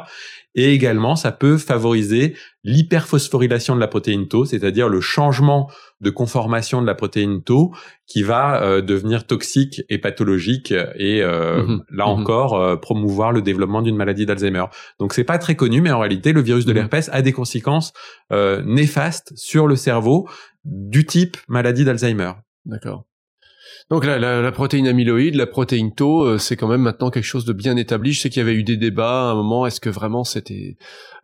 Et 0.55 0.73
également, 0.73 1.17
ça 1.17 1.33
peut 1.33 1.57
favoriser 1.59 2.35
l'hyperphosphorylation 2.65 3.75
de 3.75 3.81
la 3.81 3.89
protéine 3.89 4.29
Tau, 4.29 4.45
c'est-à-dire 4.45 4.89
le 4.89 5.01
changement 5.01 5.71
de 6.01 6.11
conformation 6.11 6.81
de 6.81 6.87
la 6.87 6.95
protéine 6.95 7.43
Tau 7.43 7.75
qui 8.07 8.23
va 8.23 8.63
euh, 8.63 8.81
devenir 8.83 9.27
toxique 9.27 9.83
et 9.89 9.99
pathologique 9.99 10.73
et 10.73 11.23
euh, 11.23 11.63
mhm. 11.63 11.85
là 11.91 12.07
mhm. 12.07 12.21
encore 12.21 12.55
euh, 12.55 12.77
promouvoir 12.77 13.33
le 13.33 13.43
développement 13.43 13.83
d'une 13.83 13.97
maladie 13.97 14.27
d'Alzheimer. 14.27 14.65
Donc 14.99 15.15
c'est 15.15 15.25
pas 15.25 15.39
très 15.39 15.57
connu, 15.57 15.81
mais 15.81 15.91
en 15.91 16.01
réalité, 16.01 16.33
le 16.33 16.41
virus 16.43 16.65
de 16.65 16.73
mhm. 16.73 16.79
l'herpès 16.79 17.11
a 17.13 17.23
des 17.23 17.33
conséquences 17.33 17.93
néfastes 18.65 19.33
sur 19.37 19.67
le 19.67 19.77
cerveau 19.77 20.27
du 20.65 21.05
type 21.05 21.37
maladie 21.49 21.85
d'Alzheimer. 21.85 22.33
D'accord. 22.65 23.05
Donc 23.93 24.07
la, 24.07 24.19
la, 24.19 24.41
la, 24.41 24.53
protéine 24.53 24.89
amyloïde, 24.89 25.35
la 25.35 25.47
protéine 25.47 25.93
tau, 25.93 26.23
euh, 26.23 26.39
c'est 26.39 26.57
quand 26.57 26.67
même 26.67 26.81
maintenant 26.81 27.11
quelque 27.11 27.27
chose 27.27 27.45
de 27.45 27.53
bien 27.53 27.77
établi. 27.77 28.15
Je 28.15 28.23
sais 28.23 28.31
qu'il 28.31 28.41
y 28.41 28.43
avait 28.43 28.55
eu 28.55 28.63
des 28.63 28.79
débats 28.79 29.29
à 29.29 29.33
un 29.33 29.35
moment. 29.35 29.67
Est-ce 29.67 29.83
que 29.83 29.91
vraiment 29.91 30.25
c'était 30.25 30.79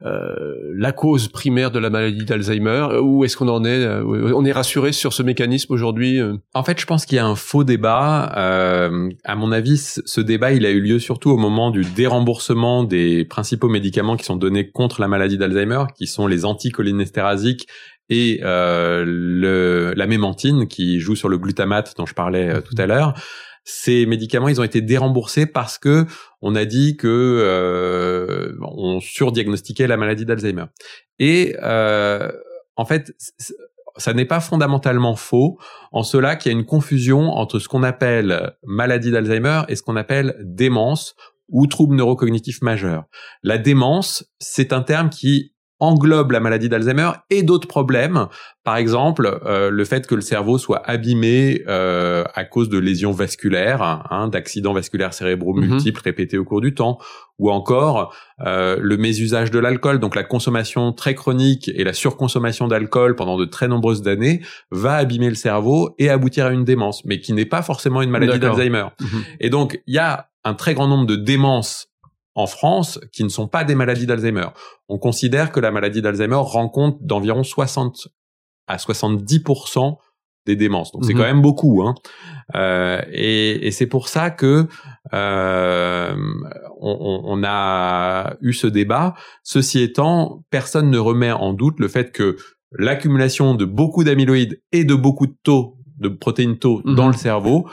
euh, 0.05 0.35
la 0.77 0.93
cause 0.93 1.29
primaire 1.29 1.71
de 1.71 1.79
la 1.79 1.89
maladie 1.89 2.27
d'Alzheimer? 2.27 2.89
Ou 3.01 3.25
est-ce 3.25 3.39
qu'on 3.39 3.49
en 3.49 3.65
est? 3.65 3.71
Euh, 3.71 4.35
On 4.35 4.45
est 4.45 4.53
rassuré 4.53 4.93
sur 4.93 5.15
ce 5.15 5.23
mécanisme 5.23 5.73
aujourd'hui 5.73 6.21
En 6.53 6.63
fait, 6.63 6.79
je 6.79 6.85
pense 6.85 7.07
qu'il 7.07 7.17
y 7.17 7.19
a 7.19 7.27
un 7.27 7.37
faux 7.37 7.65
débat. 7.65 8.25
à 8.27 9.35
mon 9.35 9.51
avis, 9.51 9.79
ce 9.79 10.21
débat, 10.21 10.53
il 10.53 10.67
a 10.67 10.71
eu 10.71 10.83
lieu 10.83 10.99
surtout 10.99 11.31
au 11.31 11.39
moment 11.39 11.71
du 11.71 11.87
déremboursement 11.97 12.85
des 12.85 13.25
principaux 13.25 13.71
médicaments 13.71 14.19
qui 14.19 14.27
sont 14.27 14.37
donnés 14.37 14.71
contre 14.71 15.01
la 15.01 15.09
maladie 15.09 15.39
d'Alzheimer, 15.39 15.85
qui 15.97 16.07
sont 16.07 16.27
les 16.27 16.45
anticholinésterasiques 16.45 17.67
et 18.11 18.41
euh, 18.43 19.05
le, 19.07 19.93
la 19.95 20.07
mémantine 20.07 20.67
qui 20.67 21.01
joue 21.01 21.17
sur 21.17 21.29
le 21.29 21.39
glutamate 21.39 21.95
dont 21.97 22.07
je 22.07 22.15
parlais 22.15 22.49
euh, 22.49 22.61
tout 22.61 22.75
à 22.79 22.87
l'heure. 22.87 23.15
Ces 23.65 24.07
médicaments, 24.07 24.49
ils 24.49 24.61
ont 24.61 24.65
été 24.65 24.81
déremboursés 24.81 25.45
parce 25.45 25.77
que 25.77 26.07
on 26.41 26.55
a 26.55 26.65
dit 26.65 26.97
que 26.97 27.07
euh, 27.07 28.57
on 28.63 28.99
surdiagnostiquait 29.01 29.87
la 29.87 29.99
maladie 29.99 30.25
d'Alzheimer. 30.25 30.65
Et 31.19 31.55
euh, 31.63 32.33
en 32.77 32.87
fait, 32.87 33.13
ça 33.99 34.15
n'est 34.15 34.25
pas 34.25 34.41
fondamentalement 34.41 35.17
faux, 35.17 35.59
en 35.93 36.03
cela 36.03 36.37
qu'il 36.37 36.51
y 36.51 36.55
a 36.55 36.59
une 36.59 36.65
confusion 36.65 37.29
entre 37.33 37.59
ce 37.59 37.69
qu'on 37.69 37.83
appelle 37.83 38.55
maladie 38.65 39.11
d'Alzheimer 39.11 39.63
et 39.69 39.77
ce 39.77 39.83
qu'on 39.83 39.97
appelle 39.97 40.37
démence 40.41 41.15
ou 41.51 41.67
trouble 41.67 41.97
neurocognitif 41.97 42.63
majeur. 42.63 43.05
La 43.43 43.59
démence, 43.59 44.25
c'est 44.39 44.73
un 44.73 44.83
terme 44.83 45.11
qui 45.11 45.53
englobe 45.81 46.33
la 46.33 46.41
maladie 46.41 46.69
d'Alzheimer 46.69 47.11
et 47.31 47.43
d'autres 47.43 47.69
problèmes. 47.69 48.27
Par 48.65 48.77
exemple, 48.77 49.41
euh, 49.47 49.71
le 49.71 49.85
fait 49.85 50.07
que 50.07 50.15
le 50.15 50.21
cerveau 50.21 50.59
soit 50.59 50.83
abîmé 50.85 51.63
euh, 51.69 52.25
à 52.35 52.45
cause 52.45 52.69
de 52.69 52.79
lésions 52.79 53.13
vasculaires, 53.13 54.07
hein, 54.11 54.29
d'accidents 54.29 54.73
vasculaires 54.73 55.15
cérébraux 55.15 55.55
mhm. 55.55 55.69
multiples 55.69 56.01
répétés 56.03 56.37
au 56.37 56.45
cours 56.45 56.61
du 56.61 56.75
temps, 56.75 56.99
ou 57.39 57.51
encore 57.51 58.15
euh, 58.45 58.77
le 58.81 58.97
mésusage 58.97 59.51
de 59.51 59.59
l'alcool, 59.59 60.01
donc 60.01 60.17
la 60.17 60.25
consommation 60.25 60.93
très 60.93 61.15
chronique 61.15 61.71
et 61.73 61.85
la 61.85 61.93
surconsommation 61.93 62.67
d'alcool 62.67 63.15
pendant 63.15 63.39
de 63.39 63.45
très 63.45 63.69
nombreuses 63.69 64.07
années 64.09 64.43
va 64.71 64.97
abîmer 64.97 65.29
le 65.29 65.37
cerveau 65.37 65.95
et 65.99 66.11
aboutir 66.11 66.47
à 66.47 66.51
une 66.51 66.65
démence, 66.65 67.05
mais 67.05 67.21
qui 67.21 67.33
n'est 67.33 67.47
pas 67.47 67.63
forcément 67.63 68.03
une 68.03 68.11
maladie 68.11 68.39
d'Alzheimer. 68.39 68.87
Mhm. 69.01 69.25
Et 69.41 69.51
donc, 69.51 69.81
il 69.87 69.95
y 69.95 69.99
a 69.99 70.29
un 70.45 70.55
très 70.55 70.75
grand 70.75 70.89
nombre 70.89 71.07
de 71.07 71.17
démences 71.17 71.89
en 72.39 72.47
France 72.47 73.01
qui 73.13 73.25
ne 73.25 73.29
sont 73.29 73.49
pas 73.49 73.65
des 73.65 73.75
maladies 73.75 74.07
d'Alzheimer. 74.07 74.47
On 74.89 74.97
considère 74.97 75.51
que 75.51 75.59
la 75.59 75.73
maladie 75.73 76.03
d'Alzheimer 76.03 76.39
rend 76.41 76.69
compte 76.69 76.99
d'environ 77.03 77.43
60 77.43 78.07
à 78.69 78.77
70% 78.77 79.97
des 80.47 80.55
démences. 80.55 80.93
Donc 80.93 81.05
c'est 81.05 81.15
mhm. 81.15 81.19
quand 81.19 81.27
même 81.27 81.43
beaucoup. 81.43 81.83
Hein. 81.83 81.97
Euh, 82.55 83.03
et, 83.11 83.67
et 83.67 83.73
c'est 83.73 83.89
pour 83.89 84.09
ça 84.09 84.31
que 84.31 84.69
euh, 85.13 86.15
on, 86.81 87.23
on, 87.25 87.43
a 87.45 88.37
eu 88.41 88.53
ce 88.53 88.69
débat. 88.69 89.15
Ceci 89.43 89.83
étant, 89.83 90.45
personne 90.51 90.91
ne 90.91 90.99
remet 90.99 91.33
en 91.33 91.53
doute 91.53 91.81
le 91.81 91.89
fait 91.89 92.13
que 92.13 92.37
l'accumulation 92.71 93.57
de 93.57 93.65
beaucoup 93.65 94.05
d'amyloïdes 94.05 94.63
et 94.71 94.85
de 94.85 94.95
beaucoup 94.95 95.27
de 95.27 95.37
taux 95.43 95.77
de 95.99 96.09
protéines 96.09 96.59
tau 96.59 96.83
dans 96.85 97.07
mhm. 97.07 97.13
le 97.13 97.19
cerveau 97.19 97.69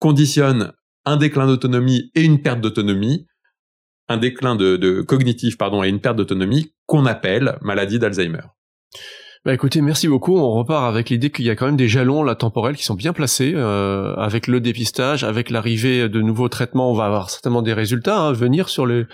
conditionne 0.00 0.72
un 1.04 1.16
déclin 1.16 1.46
d'autonomie 1.46 2.10
et 2.16 2.24
une 2.24 2.42
perte 2.42 2.60
d'autonomie 2.60 3.28
un 4.08 4.16
déclin 4.16 4.56
de, 4.56 4.76
de 4.76 5.02
cognitif 5.02 5.58
pardon 5.58 5.82
et 5.82 5.88
une 5.88 6.00
perte 6.00 6.16
d'autonomie 6.16 6.72
qu'on 6.86 7.06
appelle 7.06 7.58
maladie 7.60 7.98
d'Alzheimer. 7.98 8.40
Bah 9.44 9.54
écoutez, 9.54 9.80
merci 9.80 10.08
beaucoup. 10.08 10.36
On 10.36 10.50
repart 10.50 10.84
avec 10.84 11.10
l'idée 11.10 11.30
qu'il 11.30 11.44
y 11.44 11.50
a 11.50 11.54
quand 11.56 11.66
même 11.66 11.76
des 11.76 11.88
jalons 11.88 12.22
là 12.22 12.34
temporels 12.34 12.76
qui 12.76 12.84
sont 12.84 12.96
bien 12.96 13.12
placés 13.12 13.52
euh, 13.54 14.14
avec 14.16 14.46
le 14.46 14.60
dépistage, 14.60 15.22
avec 15.22 15.50
l'arrivée 15.50 16.08
de 16.08 16.20
nouveaux 16.20 16.48
traitements. 16.48 16.90
On 16.90 16.94
va 16.94 17.04
avoir 17.04 17.30
certainement 17.30 17.62
des 17.62 17.72
résultats 17.72 18.18
hein, 18.18 18.32
venir 18.32 18.68
sur 18.68 18.84
les, 18.84 19.06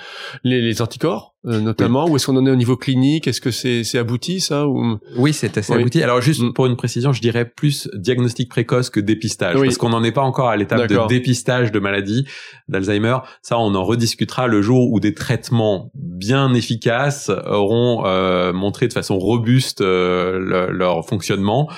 les 0.42 0.80
anticorps. 0.80 1.33
Euh, 1.46 1.60
notamment 1.60 2.08
Où 2.08 2.16
est-ce 2.16 2.26
qu'on 2.26 2.36
en 2.36 2.46
est 2.46 2.50
au 2.50 2.56
niveau 2.56 2.76
clinique? 2.76 3.28
Est-ce 3.28 3.40
que 3.40 3.50
c'est 3.50 3.84
c'est 3.84 3.98
abouti 3.98 4.40
ça 4.40 4.66
ou? 4.66 4.98
Oui, 5.16 5.32
c'est 5.32 5.58
assez 5.58 5.72
abouti. 5.72 6.02
Alors 6.02 6.20
juste 6.20 6.40
mm. 6.40 6.52
pour 6.54 6.66
une 6.66 6.76
précision, 6.76 7.12
je 7.12 7.20
dirais 7.20 7.44
plus 7.44 7.88
diagnostic 7.94 8.48
précoce 8.48 8.88
que 8.88 9.00
dépistage 9.00 9.56
parce 9.56 9.76
qu'on 9.76 9.90
n'en 9.90 10.02
est 10.02 10.12
pas 10.12 10.22
encore 10.22 10.48
à 10.48 10.56
l'étape 10.56 10.88
de 10.88 11.06
dépistage 11.08 11.70
de 11.70 11.78
maladie 11.78 12.26
d'Alzheimer. 12.68 13.18
Ça, 13.42 13.58
on 13.58 13.74
en 13.74 13.84
rediscutera 13.84 14.46
le 14.46 14.62
jour 14.62 14.90
où 14.90 15.00
des 15.00 15.14
traitements 15.14 15.90
bien 15.94 16.54
efficaces 16.54 17.30
auront 17.46 18.06
euh, 18.06 18.52
montré 18.52 18.88
de 18.88 18.92
façon 18.92 19.18
robuste 19.18 19.80
euh, 19.82 20.70
leur 20.70 21.06
fonctionnement. 21.06 21.68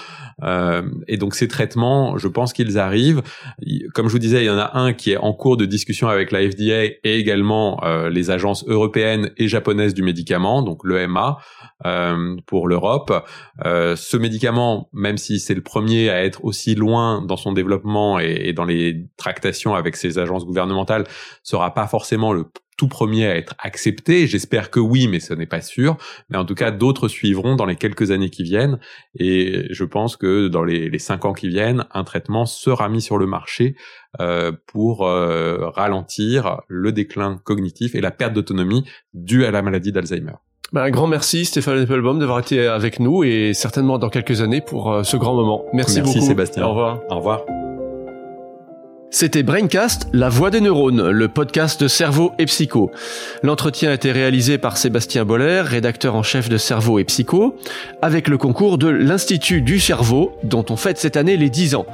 Euh, 0.43 0.83
et 1.09 1.17
donc 1.17 1.35
ces 1.35 1.49
traitements, 1.49 2.19
je 2.19 2.29
pense 2.29 2.53
qu'ils 2.53 2.79
arrivent. 2.79 3.23
Comme 3.95 4.09
je 4.09 4.13
vous 4.13 4.19
disais, 4.19 4.43
il 4.43 4.47
y 4.47 4.51
en 4.51 4.59
a 4.59 4.77
un 4.79 4.93
qui 4.93 5.13
est 5.13 5.17
en 5.17 5.33
cours 5.33 5.57
de 5.57 5.65
discussion 5.65 6.09
avec 6.09 6.31
la 6.31 6.41
FDA 6.41 6.85
et 6.85 7.01
également 7.03 7.83
euh, 7.85 8.11
les 8.11 8.31
agences 8.31 8.65
européennes 8.69 9.31
et 9.37 9.49
japonaises 9.49 9.95
du 9.95 10.03
médicament, 10.03 10.63
donc 10.63 10.85
l'EMA 10.85 11.39
euh, 11.85 12.37
pour 12.47 12.69
l'Europe. 12.69 13.13
Ce 13.65 14.17
médicament, 14.17 14.89
même 14.93 15.17
si 15.17 15.41
c'est 15.41 15.55
le 15.55 15.63
premier 15.63 16.11
à 16.11 16.25
être 16.25 16.45
aussi 16.45 16.75
loin 16.75 17.23
dans 17.23 17.37
son 17.37 17.53
développement 17.53 18.19
et, 18.19 18.43
et 18.45 18.53
dans 18.53 18.65
les 18.65 19.07
tractations 19.17 19.75
avec 19.75 19.97
ces 19.97 20.19
agences 20.19 20.45
gouvernementales, 20.45 21.05
sera 21.43 21.73
pas 21.75 21.87
forcément 21.87 22.33
le 22.33 22.45
tout 22.77 22.89
premier 22.89 23.27
à 23.27 23.37
être 23.37 23.55
accepté. 23.59 24.27
J'espère 24.27 24.71
que 24.71 24.81
oui, 24.81 25.09
mais 25.09 25.21
ce 25.21 25.35
n'est 25.35 25.47
pas 25.47 25.61
sûr. 25.61 25.97
Mais 26.29 26.37
en 26.37 26.45
tout 26.45 26.55
cas, 26.55 26.71
d'autres 26.71 27.09
suivront 27.09 27.57
dans 27.57 27.67
les 27.67 27.77
quelques 27.77 28.11
années 28.11 28.31
qui 28.31 28.43
viennent. 28.43 28.79
Et 29.19 29.67
je 29.71 29.85
pense 29.85 30.17
que 30.17 30.49
dans 30.49 30.65
les, 30.65 30.91
les 30.91 30.99
cinq 30.99 31.25
ans 31.25 31.33
qui 31.33 31.49
viennent, 31.49 31.87
un 31.93 32.05
traitement 32.05 32.47
sera 32.47 32.89
mis 32.89 33.03
sur 33.03 33.19
le 33.19 33.27
marché 33.27 33.77
euh, 34.21 34.53
pour 34.67 35.07
euh, 35.07 35.69
ralentir 35.71 36.61
le 36.69 36.93
déclin 36.93 37.39
cognitif 37.45 37.95
et 37.95 38.01
la 38.01 38.11
perte 38.11 38.33
d'autonomie 38.33 38.85
due 39.13 39.45
à 39.45 39.51
la 39.51 39.63
maladie 39.63 39.93
d'Alzheimer. 39.93 40.33
Ben, 40.73 40.83
un 40.83 40.91
grand 40.91 41.07
merci 41.07 41.45
Stéphane 41.45 41.79
Applebaum 41.79 42.19
d'avoir 42.19 42.41
été 42.41 42.67
avec 42.67 42.99
nous 42.99 43.25
et 43.25 43.53
certainement 43.55 43.99
dans 43.99 44.09
quelques 44.09 44.41
années 44.41 44.61
pour 44.61 44.93
euh, 44.93 45.03
ce 45.03 45.17
grand 45.17 45.35
moment. 45.35 45.65
Merci, 45.73 45.97
merci 45.97 46.19
beaucoup. 46.19 46.27
Sébastien. 46.27 46.65
Au 46.65 46.71
revoir. 46.71 47.01
Au 47.11 47.17
revoir. 47.17 47.56
C'était 49.11 49.45
Braincast, 49.45 50.09
la 50.13 50.29
voix 50.29 50.51
des 50.51 50.61
neurones, 50.61 51.11
le 51.11 51.29
podcast 51.29 51.81
de 51.81 51.89
Cerveau 51.89 52.33
et 52.39 52.47
Psycho. 52.47 52.91
L'entretien 53.43 53.91
a 53.91 53.95
été 53.95 54.11
réalisé 54.11 54.59
par 54.59 54.77
Sébastien 54.77 55.25
Boller, 55.25 55.63
rédacteur 55.65 56.17
en 56.17 56.23
chef 56.23 56.49
de 56.49 56.57
Cerveau 56.57 56.99
et 56.99 57.05
Psycho, 57.05 57.57
avec 58.03 58.29
le 58.29 58.37
concours 58.37 58.79
de 58.79 58.89
l'Institut 58.89 59.63
du 59.63 59.79
cerveau, 59.79 60.37
dont 60.43 60.67
on 60.71 60.77
fête 60.77 60.99
cette 60.99 61.17
année 61.17 61.37
les 61.37 61.51
10 61.51 61.77
ans. 61.77 61.87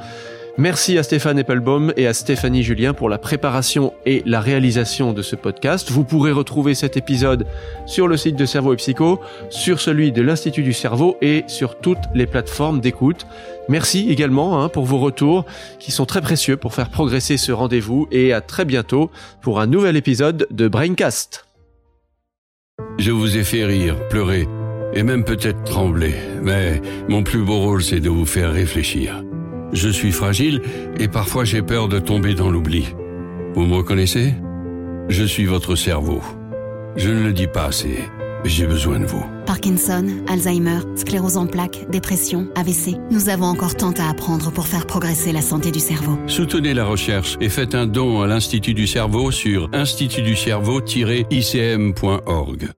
Merci 0.57 0.99
à 0.99 1.03
Stéphane 1.03 1.39
Eppelbaum 1.39 1.93
et 1.97 2.05
à 2.05 2.13
Stéphanie 2.13 2.61
Julien 2.61 2.93
pour 2.93 3.09
la 3.09 3.17
préparation 3.17 3.91
et 4.05 4.21
la 4.27 4.39
réalisation 4.39 5.11
de 5.11 5.23
ce 5.23 5.35
podcast. 5.35 5.89
Vous 5.89 6.03
pourrez 6.03 6.31
retrouver 6.31 6.75
cet 6.75 6.95
épisode 6.95 7.47
sur 7.87 8.07
le 8.07 8.17
site 8.17 8.35
de 8.35 8.45
Cerveau 8.45 8.73
et 8.73 8.75
Psycho, 8.75 9.19
sur 9.49 9.81
celui 9.81 10.11
de 10.11 10.21
l'Institut 10.21 10.61
du 10.61 10.73
cerveau 10.73 11.17
et 11.21 11.43
sur 11.47 11.79
toutes 11.79 12.03
les 12.13 12.27
plateformes 12.27 12.81
d'écoute. 12.81 13.25
Merci 13.67 14.11
également 14.11 14.61
hein, 14.61 14.69
pour 14.69 14.85
vos 14.85 14.99
retours 14.99 15.45
qui 15.79 15.91
sont 15.91 16.05
très 16.05 16.21
précieux 16.21 16.55
pour 16.55 16.75
faire 16.75 16.91
progresser 16.91 17.37
ce 17.37 17.51
rendez-vous 17.51 18.07
et 18.11 18.31
à 18.31 18.39
très 18.39 18.65
bientôt 18.65 19.09
pour 19.41 19.59
un 19.59 19.65
nouvel 19.65 19.95
épisode 19.95 20.45
de 20.51 20.67
Braincast. 20.67 21.47
Je 22.99 23.09
vous 23.09 23.37
ai 23.37 23.43
fait 23.43 23.65
rire, 23.65 23.95
pleurer 24.09 24.47
et 24.93 25.01
même 25.01 25.23
peut-être 25.23 25.63
trembler, 25.63 26.13
mais 26.43 26.79
mon 27.09 27.23
plus 27.23 27.41
beau 27.41 27.59
rôle 27.59 27.81
c'est 27.81 27.99
de 27.99 28.09
vous 28.09 28.27
faire 28.27 28.51
réfléchir. 28.51 29.23
Je 29.73 29.89
suis 29.89 30.11
fragile 30.11 30.61
et 30.99 31.07
parfois 31.07 31.45
j'ai 31.45 31.61
peur 31.61 31.87
de 31.87 31.99
tomber 31.99 32.33
dans 32.35 32.49
l'oubli. 32.49 32.93
Vous 33.55 33.65
me 33.65 33.75
reconnaissez? 33.75 34.33
Je 35.09 35.23
suis 35.23 35.45
votre 35.45 35.75
cerveau. 35.75 36.21
Je 36.95 37.09
ne 37.09 37.23
le 37.23 37.33
dis 37.33 37.47
pas 37.47 37.65
assez, 37.65 37.97
mais 38.43 38.49
j'ai 38.49 38.67
besoin 38.67 38.99
de 38.99 39.05
vous. 39.05 39.25
Parkinson, 39.45 40.05
Alzheimer, 40.27 40.79
sclérose 40.95 41.37
en 41.37 41.47
plaques, 41.47 41.89
dépression, 41.89 42.47
AVC. 42.55 42.95
Nous 43.11 43.29
avons 43.29 43.47
encore 43.47 43.75
tant 43.75 43.93
à 43.93 44.09
apprendre 44.09 44.51
pour 44.51 44.67
faire 44.67 44.85
progresser 44.85 45.31
la 45.31 45.41
santé 45.41 45.71
du 45.71 45.79
cerveau. 45.79 46.19
Soutenez 46.27 46.73
la 46.73 46.85
recherche 46.85 47.37
et 47.41 47.49
faites 47.49 47.75
un 47.75 47.87
don 47.87 48.21
à 48.21 48.27
l'Institut 48.27 48.75
du 48.75 48.87
cerveau 48.87 49.31
sur 49.31 49.69
institutducerveau-icm.org. 49.73 52.69